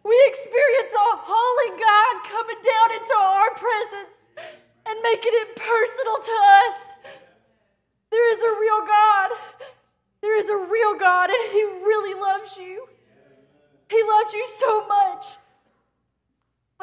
We 0.00 0.16
experience 0.32 0.96
a 0.96 1.20
holy 1.20 1.76
God 1.76 2.14
coming 2.24 2.60
down 2.64 2.88
into 2.96 3.16
our 3.20 3.52
presence 3.52 4.16
and 4.88 4.96
making 5.04 5.36
it 5.44 5.60
personal 5.60 6.24
to 6.24 6.36
us. 6.64 6.76
There 8.08 8.28
is 8.32 8.40
a 8.40 8.52
real 8.64 8.80
God. 8.88 9.28
There 10.24 10.40
is 10.40 10.48
a 10.48 10.56
real 10.56 10.96
God, 10.96 11.28
and 11.28 11.52
He 11.52 11.62
really 11.84 12.16
loves 12.16 12.56
you. 12.56 12.95
He 13.88 14.02
loves 14.02 14.32
you 14.34 14.46
so 14.58 14.86
much. 14.86 15.26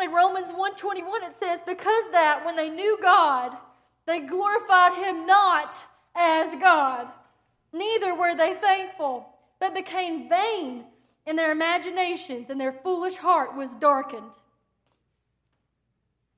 In 0.01 0.11
Romans 0.11 0.51
121 0.51 1.23
it 1.23 1.35
says, 1.39 1.59
Because 1.65 2.03
that 2.11 2.43
when 2.45 2.55
they 2.55 2.69
knew 2.69 2.97
God, 3.01 3.55
they 4.05 4.19
glorified 4.19 4.95
him 4.95 5.25
not 5.25 5.75
as 6.15 6.55
God, 6.59 7.07
neither 7.71 8.15
were 8.15 8.35
they 8.35 8.53
thankful, 8.55 9.27
but 9.59 9.73
became 9.73 10.29
vain 10.29 10.85
in 11.25 11.35
their 11.35 11.51
imaginations, 11.51 12.49
and 12.49 12.59
their 12.59 12.73
foolish 12.73 13.15
heart 13.15 13.55
was 13.55 13.75
darkened. 13.75 14.31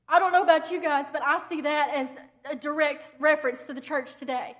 I 0.08 0.20
don't 0.20 0.32
know 0.32 0.44
about 0.44 0.70
you 0.70 0.80
guys, 0.80 1.06
but 1.12 1.24
I 1.24 1.42
see 1.50 1.62
that 1.62 1.90
as 1.94 2.08
a 2.50 2.56
direct 2.56 3.10
reference 3.20 3.64
to 3.64 3.74
the 3.74 3.82
church 3.82 4.16
today. 4.18 4.56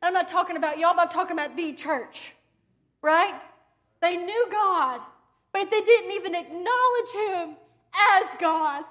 I'm 0.00 0.14
not 0.14 0.28
talking 0.28 0.56
about 0.56 0.78
y'all, 0.78 0.94
but 0.94 1.02
I'm 1.02 1.08
talking 1.08 1.32
about 1.32 1.56
the 1.56 1.72
church, 1.74 2.34
right? 3.02 3.34
They 4.00 4.16
knew 4.16 4.46
God, 4.50 5.00
but 5.56 5.70
they 5.70 5.80
didn't 5.80 6.12
even 6.12 6.34
acknowledge 6.34 7.12
him 7.14 7.56
as 7.96 8.24
God. 8.38 8.84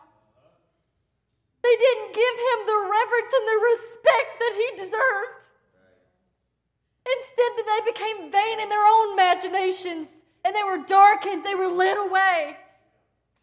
They 1.61 1.75
didn't 1.77 2.09
give 2.09 2.35
him 2.41 2.59
the 2.65 2.79
reverence 2.89 3.33
and 3.37 3.45
the 3.45 3.59
respect 3.69 4.31
that 4.39 4.53
he 4.57 4.67
deserved. 4.81 5.45
Instead, 7.05 7.51
they 7.61 7.91
became 7.91 8.31
vain 8.31 8.59
in 8.59 8.69
their 8.69 8.81
own 8.81 9.13
imaginations 9.13 10.07
and 10.43 10.55
they 10.55 10.63
were 10.63 10.81
darkened, 10.87 11.45
they 11.45 11.53
were 11.53 11.69
led 11.69 11.97
away. 11.97 12.57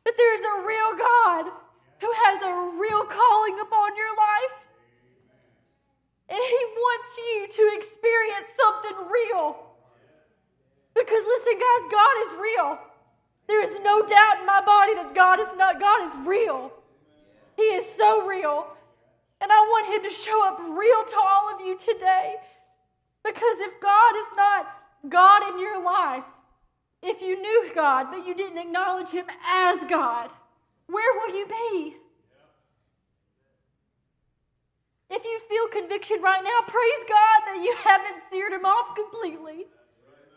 But 0.03 0.15
there 0.19 0.35
is 0.35 0.43
a 0.43 0.67
real 0.67 0.99
God 0.99 1.45
who 2.01 2.11
has 2.27 2.43
a 2.43 2.75
real 2.75 3.05
calling 3.05 3.61
upon 3.61 3.97
your 3.97 4.17
life. 4.19 4.57
And 6.29 6.43
He 6.43 6.63
wants 6.75 7.19
you 7.19 7.47
to 7.55 7.79
experience 7.79 8.51
something 8.59 9.07
real. 9.07 9.63
Because 10.95 11.23
listen, 11.25 11.55
guys, 11.55 11.85
God 11.89 12.15
is 12.27 12.33
real. 12.41 12.92
There 13.49 13.63
is 13.63 13.79
no 13.83 14.07
doubt 14.07 14.41
in 14.41 14.47
my 14.47 14.63
body 14.65 14.95
that 14.95 15.15
God 15.15 15.41
is 15.41 15.49
not, 15.57 15.81
God 15.81 16.09
is 16.09 16.27
real. 16.27 16.73
He 17.57 17.63
is 17.63 17.87
so 17.97 18.27
real. 18.27 18.67
And 19.41 19.51
I 19.51 19.59
want 19.59 19.95
Him 19.95 20.03
to 20.03 20.17
show 20.17 20.47
up 20.47 20.59
real 20.61 21.05
to 21.05 21.17
all 21.17 21.55
of 21.55 21.61
you 21.61 21.77
today. 21.77 22.37
Because 23.25 23.59
if 23.59 23.81
God 23.81 24.15
is 24.17 24.37
not 24.37 24.67
God 25.09 25.43
in 25.53 25.59
your 25.59 25.83
life, 25.83 26.25
if 27.03 27.21
you 27.21 27.41
knew 27.41 27.71
God 27.75 28.07
but 28.11 28.27
you 28.27 28.35
didn't 28.35 28.59
acknowledge 28.59 29.11
Him 29.11 29.27
as 29.47 29.79
God, 29.89 30.31
where 30.87 31.13
will 31.19 31.37
you 31.37 31.47
be? 31.47 31.97
If 35.11 35.25
you 35.25 35.41
feel 35.49 35.81
conviction 35.81 36.23
right 36.23 36.43
now, 36.43 36.61
praise 36.67 37.05
God 37.07 37.41
that 37.47 37.61
you 37.63 37.77
haven't 37.85 38.23
seared 38.31 38.53
Him 38.53 38.65
off 38.65 38.97
completely. 38.97 39.67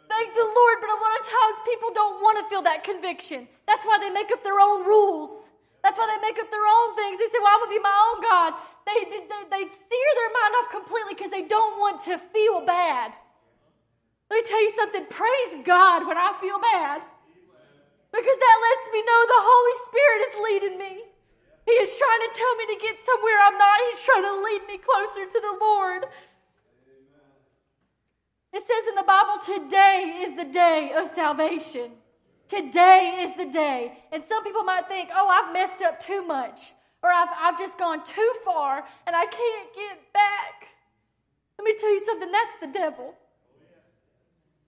Thank 0.07 0.33
the 0.33 0.45
Lord, 0.45 0.77
but 0.81 0.89
a 0.93 0.99
lot 1.01 1.13
of 1.19 1.23
times 1.25 1.55
people 1.65 1.89
don't 1.93 2.21
want 2.21 2.37
to 2.39 2.45
feel 2.49 2.61
that 2.63 2.83
conviction. 2.83 3.47
That's 3.65 3.85
why 3.85 3.97
they 3.97 4.09
make 4.09 4.31
up 4.31 4.43
their 4.43 4.59
own 4.59 4.85
rules. 4.85 5.49
That's 5.81 5.97
why 5.97 6.09
they 6.09 6.21
make 6.21 6.37
up 6.41 6.49
their 6.49 6.65
own 6.65 6.95
things. 6.97 7.17
They 7.17 7.29
say, 7.29 7.41
Well, 7.41 7.53
I'm 7.53 7.61
going 7.61 7.73
to 7.73 7.77
be 7.77 7.85
my 7.85 7.99
own 8.09 8.19
God. 8.21 8.51
They, 8.85 8.99
they, 9.09 9.21
they 9.49 9.63
sear 9.65 10.09
their 10.17 10.33
mind 10.33 10.53
off 10.61 10.69
completely 10.69 11.13
because 11.17 11.33
they 11.33 11.45
don't 11.45 11.77
want 11.81 12.05
to 12.05 12.21
feel 12.33 12.61
bad. 12.65 13.13
Let 14.29 14.41
me 14.41 14.43
tell 14.45 14.61
you 14.61 14.73
something. 14.73 15.05
Praise 15.09 15.61
God 15.65 16.05
when 16.05 16.17
I 16.17 16.33
feel 16.41 16.57
bad. 16.57 17.01
Because 18.13 18.39
that 18.39 18.57
lets 18.65 18.85
me 18.93 19.01
know 19.03 19.21
the 19.25 19.43
Holy 19.45 19.75
Spirit 19.89 20.19
is 20.25 20.35
leading 20.41 20.77
me. 20.79 20.93
He 21.65 21.75
is 21.81 21.91
trying 21.97 22.23
to 22.29 22.31
tell 22.33 22.53
me 22.61 22.65
to 22.73 22.77
get 22.81 22.95
somewhere 23.01 23.37
I'm 23.45 23.57
not. 23.57 23.77
He's 23.89 24.05
trying 24.05 24.25
to 24.25 24.35
lead 24.41 24.61
me 24.69 24.77
closer 24.77 25.25
to 25.25 25.39
the 25.41 25.57
Lord. 25.59 26.05
It 28.55 28.63
says 28.63 28.87
in 28.87 28.95
the 28.95 29.03
Bible, 29.03 29.35
today 29.43 30.23
is 30.23 30.37
the 30.37 30.45
day 30.45 30.93
of 30.95 31.09
salvation. 31.09 31.91
Today 32.47 33.19
is 33.27 33.35
the 33.35 33.51
day. 33.51 33.99
And 34.13 34.23
some 34.23 34.45
people 34.45 34.63
might 34.63 34.87
think, 34.87 35.09
oh, 35.13 35.27
I've 35.27 35.51
messed 35.51 35.81
up 35.81 35.99
too 35.99 36.25
much, 36.25 36.71
or 37.03 37.11
I've, 37.11 37.27
I've 37.35 37.59
just 37.59 37.77
gone 37.77 38.05
too 38.05 38.31
far 38.45 38.85
and 39.05 39.13
I 39.13 39.25
can't 39.25 39.75
get 39.75 40.13
back. 40.13 40.71
Let 41.59 41.65
me 41.65 41.75
tell 41.77 41.91
you 41.91 42.05
something 42.05 42.31
that's 42.31 42.55
the 42.61 42.71
devil. 42.71 43.13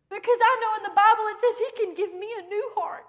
Because 0.09 0.39
I 0.43 0.53
know 0.59 0.71
in 0.77 0.83
the 0.83 0.95
Bible 0.99 1.23
it 1.31 1.39
says 1.39 1.55
he 1.55 1.85
can 1.85 1.95
give 1.95 2.11
me 2.11 2.27
a 2.27 2.49
new 2.49 2.71
heart. 2.75 3.07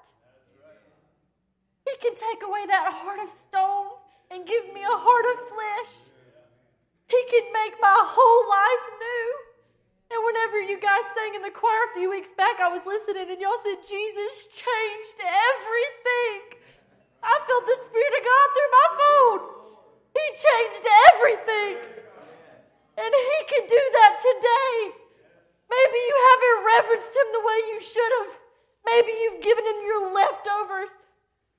He 1.91 1.97
can 1.99 2.14
take 2.14 2.47
away 2.47 2.66
that 2.68 2.93
heart 2.95 3.18
of 3.18 3.35
stone 3.35 3.99
and 4.31 4.47
give 4.47 4.72
me 4.72 4.85
a 4.85 4.95
heart 4.95 5.26
of 5.35 5.39
flesh. 5.51 5.93
He 7.09 7.20
can 7.26 7.51
make 7.53 7.74
my 7.81 7.99
whole 7.99 8.45
life 8.47 8.87
new. 9.01 9.47
And 10.09 10.20
whenever 10.24 10.59
you 10.64 10.80
guys 10.80 11.04
sang 11.12 11.36
in 11.36 11.42
the 11.44 11.52
choir 11.52 11.84
a 11.92 11.96
few 11.96 12.09
weeks 12.09 12.32
back, 12.32 12.56
I 12.61 12.72
was 12.72 12.80
listening 12.88 13.28
and 13.28 13.40
y'all 13.40 13.61
said, 13.61 13.84
Jesus 13.84 14.48
changed 14.48 15.18
everything. 15.20 16.64
I 17.20 17.34
felt 17.44 17.64
the 17.68 17.78
Spirit 17.84 18.14
of 18.16 18.24
God 18.24 18.46
through 18.56 18.72
my 18.72 18.88
phone. 18.96 19.40
He 20.16 20.24
changed 20.32 20.84
everything. 21.12 21.74
And 22.96 23.12
He 23.12 23.38
can 23.52 23.64
do 23.68 23.82
that 24.00 24.16
today. 24.16 24.98
Maybe 25.68 25.98
you 26.00 26.16
haven't 26.32 26.59
reverenced 26.64 27.12
him 27.12 27.28
the 27.36 27.44
way 27.44 27.59
you 27.68 27.78
should 27.84 28.12
have. 28.24 28.32
Maybe 28.88 29.12
you've 29.12 29.44
given 29.44 29.64
him 29.68 29.84
your 29.84 30.09
leftovers. 30.09 30.96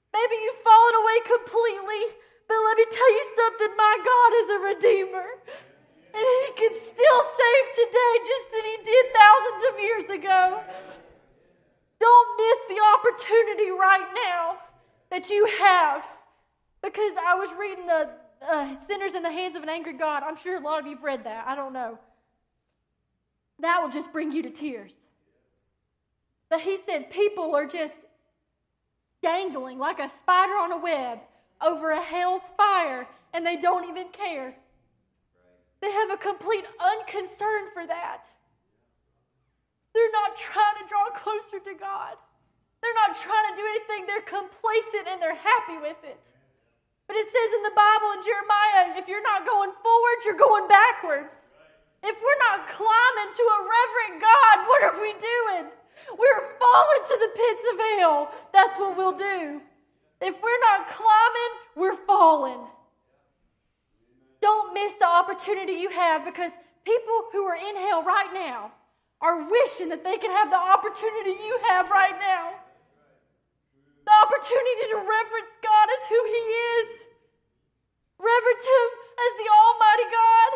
Maybe 0.09 0.35
you've 0.41 0.65
fallen 0.65 0.95
away 0.97 1.17
completely. 1.29 2.17
But 2.49 2.57
let 2.57 2.77
me 2.81 2.85
tell 2.89 3.11
you 3.13 3.25
something 3.37 3.77
my 3.77 3.95
God 4.01 4.31
is 4.41 4.47
a 4.49 4.59
redeemer. 4.73 5.27
And 6.13 6.25
he 6.45 6.53
can 6.55 6.73
still 6.81 7.21
save 7.39 7.65
today 7.75 8.13
just 8.25 8.47
as 8.57 8.63
he 8.65 8.77
did 8.83 9.05
thousands 9.13 9.63
of 9.69 9.79
years 9.79 10.09
ago. 10.09 10.63
Don't 11.99 12.29
miss 12.37 12.77
the 12.77 12.81
opportunity 12.95 13.71
right 13.71 14.07
now 14.27 14.57
that 15.11 15.29
you 15.29 15.45
have. 15.59 16.05
Because 16.81 17.13
I 17.25 17.35
was 17.35 17.49
reading 17.59 17.85
the 17.85 18.09
uh, 18.49 18.75
Sinners 18.87 19.13
in 19.13 19.23
the 19.23 19.31
Hands 19.31 19.55
of 19.55 19.63
an 19.63 19.69
Angry 19.69 19.93
God. 19.93 20.23
I'm 20.23 20.37
sure 20.37 20.57
a 20.57 20.61
lot 20.61 20.79
of 20.79 20.87
you've 20.87 21.03
read 21.03 21.25
that. 21.25 21.45
I 21.47 21.55
don't 21.55 21.73
know 21.73 21.99
that 23.61 23.81
will 23.81 23.89
just 23.89 24.11
bring 24.11 24.31
you 24.31 24.41
to 24.43 24.49
tears. 24.49 24.93
But 26.49 26.61
he 26.61 26.77
said 26.85 27.11
people 27.11 27.55
are 27.55 27.65
just 27.65 27.93
dangling 29.21 29.77
like 29.77 29.99
a 29.99 30.09
spider 30.09 30.53
on 30.53 30.71
a 30.71 30.77
web 30.77 31.19
over 31.61 31.91
a 31.91 32.01
hell's 32.01 32.53
fire 32.55 33.07
and 33.33 33.45
they 33.45 33.57
don't 33.57 33.87
even 33.87 34.07
care. 34.09 34.55
They 35.81 35.91
have 35.91 36.11
a 36.11 36.17
complete 36.17 36.65
unconcern 36.79 37.71
for 37.73 37.87
that. 37.87 38.27
They're 39.93 40.11
not 40.11 40.37
trying 40.37 40.77
to 40.83 40.89
draw 40.89 41.09
closer 41.15 41.59
to 41.63 41.73
God. 41.73 42.15
They're 42.81 42.99
not 43.07 43.15
trying 43.15 43.47
to 43.51 43.55
do 43.55 43.65
anything. 43.67 44.07
They're 44.07 44.27
complacent 44.27 45.07
and 45.07 45.21
they're 45.21 45.35
happy 45.35 45.77
with 45.79 45.99
it. 46.03 46.19
But 47.07 47.17
it 47.17 47.27
says 47.27 47.49
in 47.57 47.63
the 47.63 47.75
Bible 47.75 48.09
in 48.15 48.21
Jeremiah 48.23 48.99
if 48.99 49.07
you're 49.07 49.23
not 49.23 49.47
going 49.47 49.71
forward, 49.81 50.17
you're 50.23 50.39
going 50.39 50.67
backwards. 50.67 51.35
If 52.03 52.15
we're 52.15 52.43
not 52.47 52.69
climbing 52.69 53.31
to 53.35 53.43
a 53.43 53.59
reverent 53.65 54.23
God, 54.23 54.55
what 54.67 54.83
are 54.83 55.01
we 55.01 55.11
doing? 55.19 55.73
We're 56.15 56.43
falling 56.59 57.03
to 57.07 57.15
the 57.19 57.31
pits 57.35 57.65
of 57.73 57.79
hell. 57.99 58.31
That's 58.53 58.77
what 58.79 58.95
we'll 58.95 59.17
do. 59.17 59.61
If 60.21 60.35
we're 60.41 60.63
not 60.71 60.87
climbing, 60.87 61.51
we're 61.75 61.99
falling. 62.05 62.67
Don't 64.41 64.73
miss 64.73 64.93
the 64.99 65.07
opportunity 65.07 65.73
you 65.73 65.89
have 65.89 66.23
because 66.23 66.51
people 66.85 67.27
who 67.31 67.43
are 67.43 67.55
in 67.55 67.75
hell 67.75 68.03
right 68.03 68.31
now 68.33 68.71
are 69.21 69.49
wishing 69.49 69.89
that 69.89 70.03
they 70.03 70.17
can 70.17 70.31
have 70.31 70.49
the 70.49 70.57
opportunity 70.57 71.31
you 71.43 71.59
have 71.67 71.89
right 71.89 72.15
now. 72.19 72.55
The 74.05 74.15
opportunity 74.25 74.85
to 74.91 74.97
reverence 74.97 75.51
God 75.61 75.87
as 75.91 76.07
who 76.07 76.21
He 76.25 76.43
is, 76.79 76.87
reverence 78.17 78.63
Him 78.63 78.89
as 79.19 79.31
the 79.37 79.49
Almighty 79.51 80.07
God. 80.09 80.51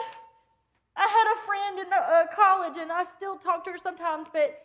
I 0.95 1.07
had 1.09 1.27
a 1.33 1.43
friend 1.45 1.79
in 1.79 1.93
uh, 1.93 2.25
college, 2.33 2.77
and 2.77 2.91
I 2.91 3.03
still 3.03 3.35
talk 3.35 3.65
to 3.65 3.71
her 3.71 3.77
sometimes, 3.77 4.27
but 4.31 4.57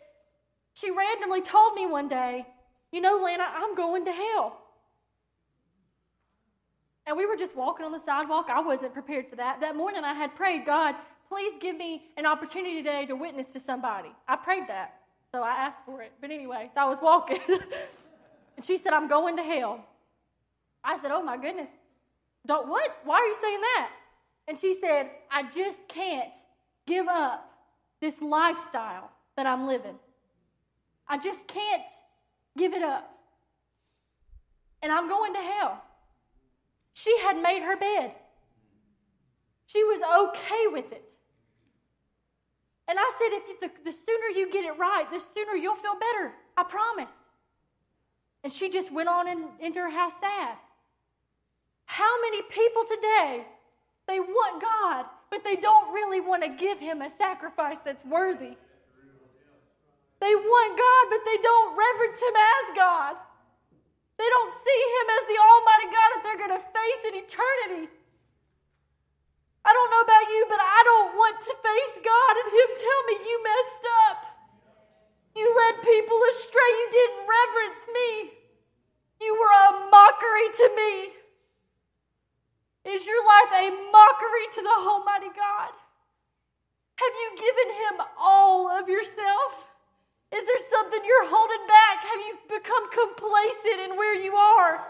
she 0.73 0.91
randomly 0.91 1.41
told 1.41 1.75
me 1.75 1.85
one 1.85 2.07
day, 2.07 2.45
You 2.91 3.01
know, 3.01 3.17
Lanna, 3.17 3.45
I'm 3.53 3.75
going 3.75 4.05
to 4.05 4.11
hell. 4.11 4.58
And 7.09 7.17
we 7.17 7.25
were 7.25 7.35
just 7.35 7.55
walking 7.55 7.87
on 7.87 7.91
the 7.91 7.99
sidewalk. 8.05 8.49
I 8.51 8.61
wasn't 8.61 8.93
prepared 8.93 9.27
for 9.27 9.35
that. 9.37 9.61
That 9.61 9.75
morning, 9.75 10.03
I 10.03 10.13
had 10.13 10.35
prayed, 10.35 10.63
God, 10.63 10.93
please 11.27 11.53
give 11.59 11.75
me 11.75 12.03
an 12.17 12.27
opportunity 12.27 12.75
today 12.75 13.07
to 13.07 13.15
witness 13.15 13.47
to 13.53 13.59
somebody. 13.59 14.09
I 14.27 14.35
prayed 14.35 14.67
that. 14.67 14.93
So 15.33 15.41
I 15.41 15.49
asked 15.49 15.79
for 15.87 16.03
it. 16.03 16.11
But 16.21 16.29
anyway, 16.29 16.69
so 16.75 16.81
I 16.81 16.85
was 16.85 16.99
walking. 17.01 17.39
and 18.57 18.63
she 18.63 18.77
said, 18.77 18.93
I'm 18.93 19.07
going 19.07 19.37
to 19.37 19.43
hell. 19.43 19.83
I 20.83 20.99
said, 21.01 21.09
Oh 21.09 21.23
my 21.23 21.35
goodness. 21.35 21.69
Don't 22.45 22.69
what? 22.69 22.97
Why 23.03 23.15
are 23.15 23.25
you 23.25 23.35
saying 23.41 23.59
that? 23.59 23.89
And 24.47 24.59
she 24.59 24.77
said, 24.79 25.09
I 25.31 25.43
just 25.43 25.79
can't 25.87 26.29
give 26.85 27.07
up 27.07 27.51
this 28.01 28.21
lifestyle 28.21 29.09
that 29.35 29.47
I'm 29.47 29.65
living. 29.65 29.95
I 31.07 31.17
just 31.17 31.47
can't 31.47 31.81
give 32.55 32.73
it 32.73 32.83
up. 32.83 33.11
And 34.83 34.91
I'm 34.91 35.09
going 35.09 35.33
to 35.33 35.39
hell. 35.39 35.83
She 37.01 37.17
had 37.19 37.41
made 37.41 37.61
her 37.61 37.77
bed. 37.77 38.11
She 39.67 39.81
was 39.85 40.01
okay 40.25 40.67
with 40.67 40.91
it. 40.91 41.03
And 42.89 42.97
I 42.99 43.11
said, 43.17 43.37
if 43.37 43.43
you, 43.47 43.55
the, 43.61 43.71
the 43.85 43.91
sooner 43.91 44.27
you 44.35 44.51
get 44.51 44.65
it 44.65 44.77
right, 44.77 45.05
the 45.09 45.21
sooner 45.21 45.53
you'll 45.53 45.75
feel 45.75 45.95
better. 45.95 46.33
I 46.57 46.63
promise. 46.63 47.11
And 48.43 48.51
she 48.51 48.69
just 48.69 48.91
went 48.91 49.07
on 49.07 49.29
in, 49.29 49.47
into 49.61 49.79
her 49.79 49.89
house 49.89 50.11
sad. 50.19 50.57
How 51.85 52.21
many 52.21 52.41
people 52.41 52.83
today 52.83 53.45
they 54.05 54.19
want 54.19 54.61
God, 54.61 55.05
but 55.29 55.43
they 55.45 55.55
don't 55.55 55.93
really 55.93 56.19
want 56.19 56.43
to 56.43 56.49
give 56.49 56.79
Him 56.79 57.01
a 57.01 57.09
sacrifice 57.09 57.77
that's 57.85 58.03
worthy. 58.03 58.57
They 60.19 60.35
want 60.35 60.77
God, 60.77 61.15
but 61.15 61.23
they 61.25 61.41
don't 61.41 61.77
reverence 61.77 62.19
Him 62.19 62.35
as 62.35 62.75
God. 62.75 63.15
They 64.19 64.27
don't 64.27 64.51
see 64.51 64.81
Him 64.99 65.07
as 65.15 65.23
the 65.31 65.39
Almighty 65.39 65.87
God 65.95 66.09
that 66.11 66.21
they're 66.27 66.43
going 66.43 66.57
to 66.59 66.65
face 66.75 67.01
in 67.07 67.13
eternity. 67.23 67.87
I 69.63 69.71
don't 69.71 69.91
know 69.95 70.03
about 70.03 70.27
you, 70.27 70.43
but 70.51 70.59
I 70.59 70.81
don't 70.83 71.15
want 71.15 71.39
to 71.39 71.53
face 71.55 71.95
God 72.03 72.33
and 72.35 72.49
Him 72.51 72.69
tell 72.75 73.01
me 73.07 73.15
you 73.23 73.35
messed 73.47 73.85
up. 74.11 74.19
You 75.39 75.47
led 75.47 75.87
people 75.87 76.19
astray. 76.35 76.71
You 76.83 76.87
didn't 76.91 77.23
reverence 77.31 77.83
me. 77.95 78.09
You 79.23 79.31
were 79.39 79.55
a 79.55 79.87
mockery 79.87 80.47
to 80.51 80.67
me. 80.75 80.93
Is 82.91 83.07
your 83.07 83.23
life 83.23 83.51
a 83.55 83.71
mockery 83.87 84.47
to 84.51 84.61
the 84.67 84.75
Almighty 84.83 85.31
God? 85.31 85.71
Have 86.99 87.15
you 87.23 87.29
given 87.39 87.69
Him 87.71 87.95
all 88.19 88.67
of 88.67 88.89
yourself? 88.89 89.68
Is 90.29 90.45
there 90.45 90.61
something 90.69 91.01
you're 91.01 91.29
holding 91.29 91.65
back? 91.65 92.05
Have 92.05 92.21
you 92.21 92.33
become 92.45 92.85
complacent 92.93 93.81
in 93.89 93.97
where 93.97 94.13
you 94.13 94.35
are? 94.35 94.85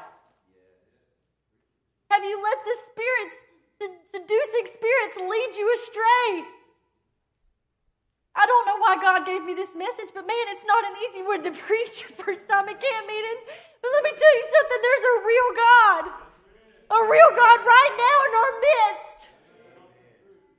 Have 2.11 2.23
you 2.23 2.41
let 2.43 2.59
the 2.65 2.75
spirits, 2.91 3.37
the 3.79 3.87
seducing 4.11 4.67
spirits, 4.67 5.15
lead 5.15 5.51
you 5.55 5.67
astray? 5.71 6.43
I 8.35 8.43
don't 8.47 8.65
know 8.67 8.79
why 8.83 8.99
God 8.99 9.23
gave 9.23 9.43
me 9.43 9.55
this 9.55 9.71
message, 9.75 10.11
but 10.11 10.27
man, 10.27 10.45
it's 10.51 10.67
not 10.67 10.83
an 10.83 10.95
easy 11.07 11.23
one 11.23 11.43
to 11.47 11.51
preach 11.67 12.03
your 12.03 12.13
first 12.19 12.43
time 12.51 12.67
at 12.67 12.75
camp 12.75 13.03
meeting. 13.07 13.39
But 13.79 13.89
let 13.95 14.03
me 14.03 14.11
tell 14.11 14.33
you 14.35 14.45
something 14.47 14.79
there's 14.79 15.07
a 15.07 15.17
real 15.23 15.49
God, 15.55 16.03
a 16.91 16.99
real 17.07 17.31
God 17.31 17.57
right 17.63 17.95
now 17.95 18.17
in 18.27 18.31
our 18.35 18.53
midst. 18.59 19.19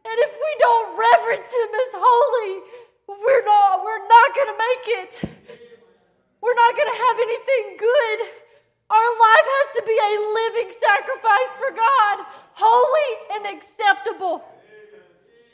And 0.09 0.17
if 0.25 0.33
we 0.33 0.51
don't 0.57 0.89
reverence 0.97 1.51
Him 1.53 1.69
as 1.69 1.93
holy, 2.01 2.53
we're 3.19 3.45
not, 3.45 3.83
we're 3.83 4.07
not 4.07 4.29
going 4.35 4.51
to 4.55 4.59
make 4.59 4.87
it. 5.03 5.13
We're 6.41 6.55
not 6.55 6.77
going 6.77 6.91
to 6.91 6.99
have 6.99 7.17
anything 7.19 7.77
good. 7.79 8.19
Our 8.91 9.11
life 9.19 9.49
has 9.59 9.69
to 9.77 9.83
be 9.87 9.99
a 9.99 10.13
living 10.35 10.71
sacrifice 10.79 11.53
for 11.59 11.71
God, 11.75 12.27
holy 12.55 13.11
and 13.35 13.59
acceptable. 13.59 14.45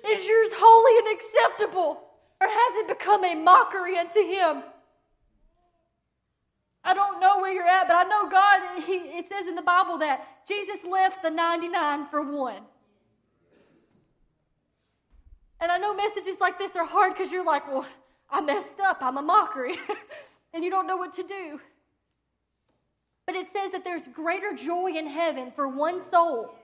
Is 0.09 0.27
yours 0.27 0.51
holy 0.55 0.99
and 0.99 1.19
acceptable? 1.19 2.03
Or 2.41 2.49
has 2.49 2.73
it 2.85 2.89
become 2.89 3.25
a 3.25 3.35
mockery 3.35 3.99
unto 3.99 4.21
Him? 4.21 4.63
I 6.85 6.95
don't 6.95 7.19
know 7.19 7.41
where 7.41 7.53
you're 7.53 7.67
at, 7.67 7.89
but 7.89 7.97
I 7.97 8.05
know 8.05 8.29
God, 8.29 8.85
he, 8.85 8.93
it 9.19 9.29
says 9.29 9.49
in 9.49 9.57
the 9.57 9.63
Bible 9.63 9.99
that 9.99 10.47
Jesus 10.47 10.79
left 10.89 11.23
the 11.23 11.31
99 11.31 12.07
for 12.11 12.23
one. 12.23 12.63
And 15.61 15.73
I 15.73 15.79
know 15.79 15.95
messages 15.95 16.37
like 16.41 16.59
this 16.59 16.77
are 16.77 16.85
hard 16.85 17.15
because 17.15 17.33
you're 17.33 17.45
like, 17.45 17.67
well, 17.69 17.87
I 18.31 18.41
messed 18.41 18.81
up. 18.81 18.99
I'm 19.01 19.17
a 19.17 19.23
mockery. 19.23 19.77
and 20.55 20.65
you 20.65 20.71
don't 20.71 20.87
know 20.87 20.97
what 20.97 21.15
to 21.15 21.23
do. 21.23 21.61
But 23.27 23.35
it 23.37 23.49
says 23.53 23.73
that 23.73 23.85
there's 23.85 24.07
greater 24.09 24.55
joy 24.55 24.93
in 24.95 25.07
heaven 25.07 25.51
for 25.55 25.69
one 25.69 26.01
soul. 26.01 26.55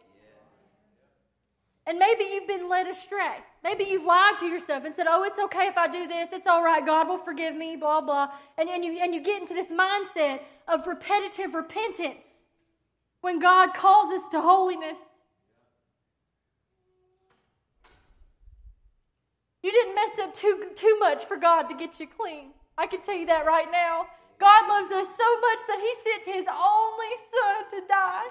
And 1.86 1.98
maybe 1.98 2.24
you've 2.24 2.46
been 2.46 2.68
led 2.68 2.86
astray. 2.86 3.38
Maybe 3.64 3.84
you've 3.84 4.04
lied 4.04 4.38
to 4.38 4.46
yourself 4.46 4.84
and 4.84 4.94
said, 4.94 5.06
oh, 5.08 5.24
it's 5.24 5.38
okay 5.38 5.66
if 5.66 5.76
I 5.76 5.88
do 5.88 6.06
this. 6.06 6.28
It's 6.32 6.46
all 6.46 6.62
right. 6.62 6.84
God 6.84 7.08
will 7.08 7.18
forgive 7.18 7.56
me, 7.56 7.74
blah, 7.74 8.00
blah. 8.00 8.28
And, 8.56 8.68
and, 8.68 8.84
you, 8.84 8.98
and 9.00 9.12
you 9.12 9.20
get 9.20 9.40
into 9.40 9.54
this 9.54 9.66
mindset 9.66 10.40
of 10.68 10.86
repetitive 10.86 11.54
repentance 11.54 12.24
when 13.20 13.40
God 13.40 13.74
calls 13.74 14.12
us 14.12 14.28
to 14.28 14.40
holiness. 14.40 14.98
You 19.62 19.70
didn't 19.70 19.94
mess 19.94 20.18
up 20.18 20.34
too, 20.34 20.74
too 20.74 20.96
much 20.98 21.24
for 21.24 21.38
God 21.38 21.70
to 21.70 21.78
get 21.78 22.00
you 22.02 22.10
clean. 22.10 22.50
I 22.76 22.86
can 22.90 23.00
tell 23.02 23.14
you 23.14 23.26
that 23.26 23.46
right 23.46 23.70
now. 23.70 24.10
God 24.42 24.66
loves 24.66 24.90
us 24.90 25.06
so 25.06 25.28
much 25.38 25.60
that 25.70 25.78
He 25.78 25.92
sent 26.02 26.26
His 26.26 26.46
only 26.50 27.12
Son 27.30 27.70
to 27.70 27.80
die. 27.86 28.26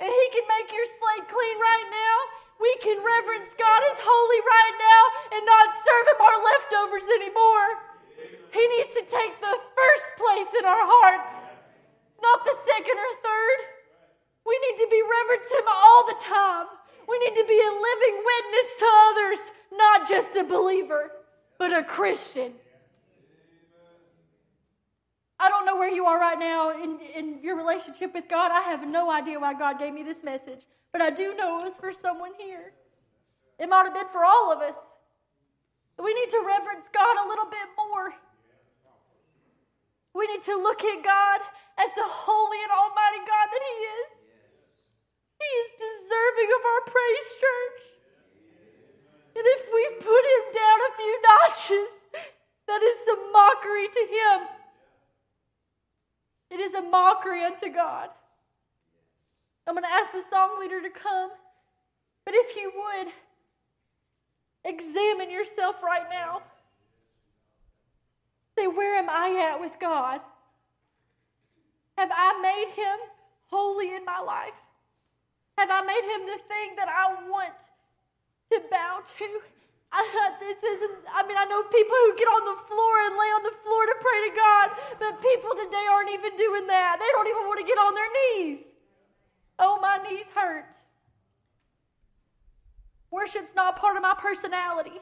And 0.00 0.08
He 0.08 0.26
can 0.32 0.46
make 0.48 0.72
your 0.72 0.88
slate 0.88 1.28
clean 1.28 1.56
right 1.60 1.88
now. 1.92 2.16
We 2.56 2.72
can 2.80 2.96
reverence 2.96 3.52
God 3.60 3.84
as 3.92 4.00
holy 4.00 4.40
right 4.40 4.76
now 4.80 5.02
and 5.36 5.42
not 5.44 5.76
serve 5.76 6.06
Him 6.16 6.20
our 6.24 6.38
leftovers 6.40 7.06
anymore. 7.20 7.68
He 8.56 8.64
needs 8.80 8.96
to 8.96 9.04
take 9.04 9.36
the 9.44 9.56
first 9.76 10.08
place 10.16 10.48
in 10.56 10.64
our 10.64 10.84
hearts, 10.84 11.52
not 12.24 12.40
the 12.48 12.56
second 12.72 12.96
or 12.96 13.12
third. 13.20 13.58
We 14.48 14.56
need 14.64 14.80
to 14.80 14.88
be 14.88 15.00
reverence 15.04 15.48
Him 15.52 15.68
all 15.68 16.08
the 16.08 16.16
time. 16.24 16.72
We 17.08 17.18
need 17.18 17.34
to 17.34 17.44
be 17.46 17.60
a 17.60 17.72
living 17.72 18.24
witness 18.24 18.78
to 18.78 18.86
others 19.10 19.52
not 19.76 20.08
just 20.08 20.36
a 20.36 20.44
believer, 20.44 21.10
but 21.58 21.72
a 21.72 21.82
Christian. 21.82 22.52
I 25.38 25.48
don't 25.48 25.66
know 25.66 25.76
where 25.76 25.90
you 25.90 26.04
are 26.04 26.20
right 26.20 26.38
now 26.38 26.70
in, 26.70 27.00
in 27.16 27.42
your 27.42 27.56
relationship 27.56 28.14
with 28.14 28.28
God. 28.28 28.52
I 28.52 28.60
have 28.60 28.86
no 28.86 29.10
idea 29.10 29.40
why 29.40 29.54
God 29.54 29.78
gave 29.78 29.92
me 29.92 30.04
this 30.04 30.22
message, 30.22 30.66
but 30.92 31.02
I 31.02 31.10
do 31.10 31.34
know 31.34 31.58
it 31.58 31.68
was 31.68 31.76
for 31.78 31.92
someone 31.92 32.30
here. 32.38 32.72
It 33.58 33.68
might 33.68 33.84
have 33.84 33.94
been 33.94 34.08
for 34.12 34.24
all 34.24 34.52
of 34.52 34.60
us. 34.60 34.76
We 35.98 36.14
need 36.14 36.30
to 36.30 36.42
reverence 36.46 36.86
God 36.92 37.26
a 37.26 37.28
little 37.28 37.46
bit 37.46 37.68
more. 37.76 38.14
We 40.14 40.26
need 40.28 40.42
to 40.42 40.56
look 40.56 40.84
at 40.84 41.02
God 41.02 41.40
as 41.78 41.90
the 41.96 42.04
holy 42.06 42.58
and 42.62 42.70
almighty 42.70 43.18
God 43.26 43.46
that 43.50 43.62
He 43.66 43.76
is. 43.82 44.21
He 45.42 45.50
is 45.58 45.70
deserving 45.74 46.50
of 46.54 46.62
our 46.62 46.82
praise, 46.86 47.30
church. 47.34 47.80
And 49.34 49.44
if 49.44 49.62
we 49.74 49.82
put 49.98 50.24
him 50.32 50.44
down 50.54 50.78
a 50.86 50.92
few 50.96 51.14
notches, 51.22 51.90
that 52.68 52.82
is 52.82 52.96
some 53.06 53.32
mockery 53.32 53.88
to 53.88 54.00
him. 54.00 54.38
It 56.50 56.60
is 56.60 56.74
a 56.74 56.82
mockery 56.82 57.42
unto 57.42 57.72
God. 57.72 58.10
I'm 59.66 59.74
going 59.74 59.84
to 59.84 59.90
ask 59.90 60.12
the 60.12 60.22
song 60.30 60.60
leader 60.60 60.80
to 60.82 60.90
come. 60.90 61.30
But 62.24 62.34
if 62.36 62.56
you 62.56 62.72
would, 62.74 63.12
examine 64.64 65.30
yourself 65.30 65.82
right 65.82 66.08
now. 66.10 66.42
Say, 68.56 68.66
where 68.66 68.96
am 68.96 69.08
I 69.08 69.50
at 69.50 69.60
with 69.60 69.72
God? 69.80 70.20
Have 71.96 72.10
I 72.12 72.40
made 72.42 72.72
him 72.74 72.98
holy 73.48 73.94
in 73.94 74.04
my 74.04 74.20
life? 74.20 74.52
Have 75.58 75.70
I 75.70 75.82
made 75.82 76.04
him 76.04 76.26
the 76.26 76.40
thing 76.48 76.76
that 76.76 76.88
I 76.88 77.28
want 77.28 77.54
to 78.52 78.60
bow 78.70 79.00
to. 79.18 79.28
I, 79.92 80.00
this 80.40 80.56
isn't, 80.56 81.04
I 81.12 81.26
mean, 81.26 81.36
I 81.36 81.44
know 81.44 81.62
people 81.68 81.96
who 82.04 82.16
get 82.16 82.24
on 82.24 82.44
the 82.48 82.58
floor 82.64 82.94
and 83.04 83.12
lay 83.12 83.30
on 83.36 83.42
the 83.44 83.56
floor 83.60 83.82
to 83.84 83.96
pray 84.00 84.18
to 84.24 84.32
God, 84.36 84.66
but 84.98 85.20
people 85.20 85.52
today 85.52 85.84
aren't 85.90 86.10
even 86.10 86.36
doing 86.36 86.66
that. 86.66 86.96
They 86.98 87.10
don't 87.12 87.28
even 87.28 87.44
want 87.44 87.60
to 87.60 87.66
get 87.66 87.76
on 87.76 87.92
their 87.94 88.12
knees. 88.16 88.64
Oh, 89.58 89.78
my 89.80 90.00
knees 90.08 90.24
hurt. 90.34 90.72
Worship's 93.10 93.54
not 93.54 93.76
part 93.76 93.96
of 93.96 94.02
my 94.02 94.14
personality. 94.18 94.98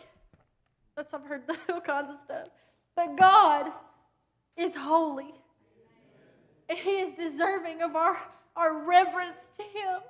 That's, 0.97 1.15
I've 1.15 1.23
heard 1.23 1.43
all 1.73 1.81
kinds 1.81 2.11
of 2.11 2.19
stuff. 2.25 2.49
But 2.97 3.17
God 3.17 3.71
is 4.57 4.75
holy, 4.75 5.33
and 6.69 6.77
He 6.77 6.99
is 6.99 7.17
deserving 7.17 7.81
of 7.83 7.95
our, 7.95 8.19
our 8.57 8.85
reverence 8.85 9.41
to 9.57 9.63
Him. 9.63 10.01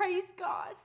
Praise 0.00 0.24
God. 0.38 0.76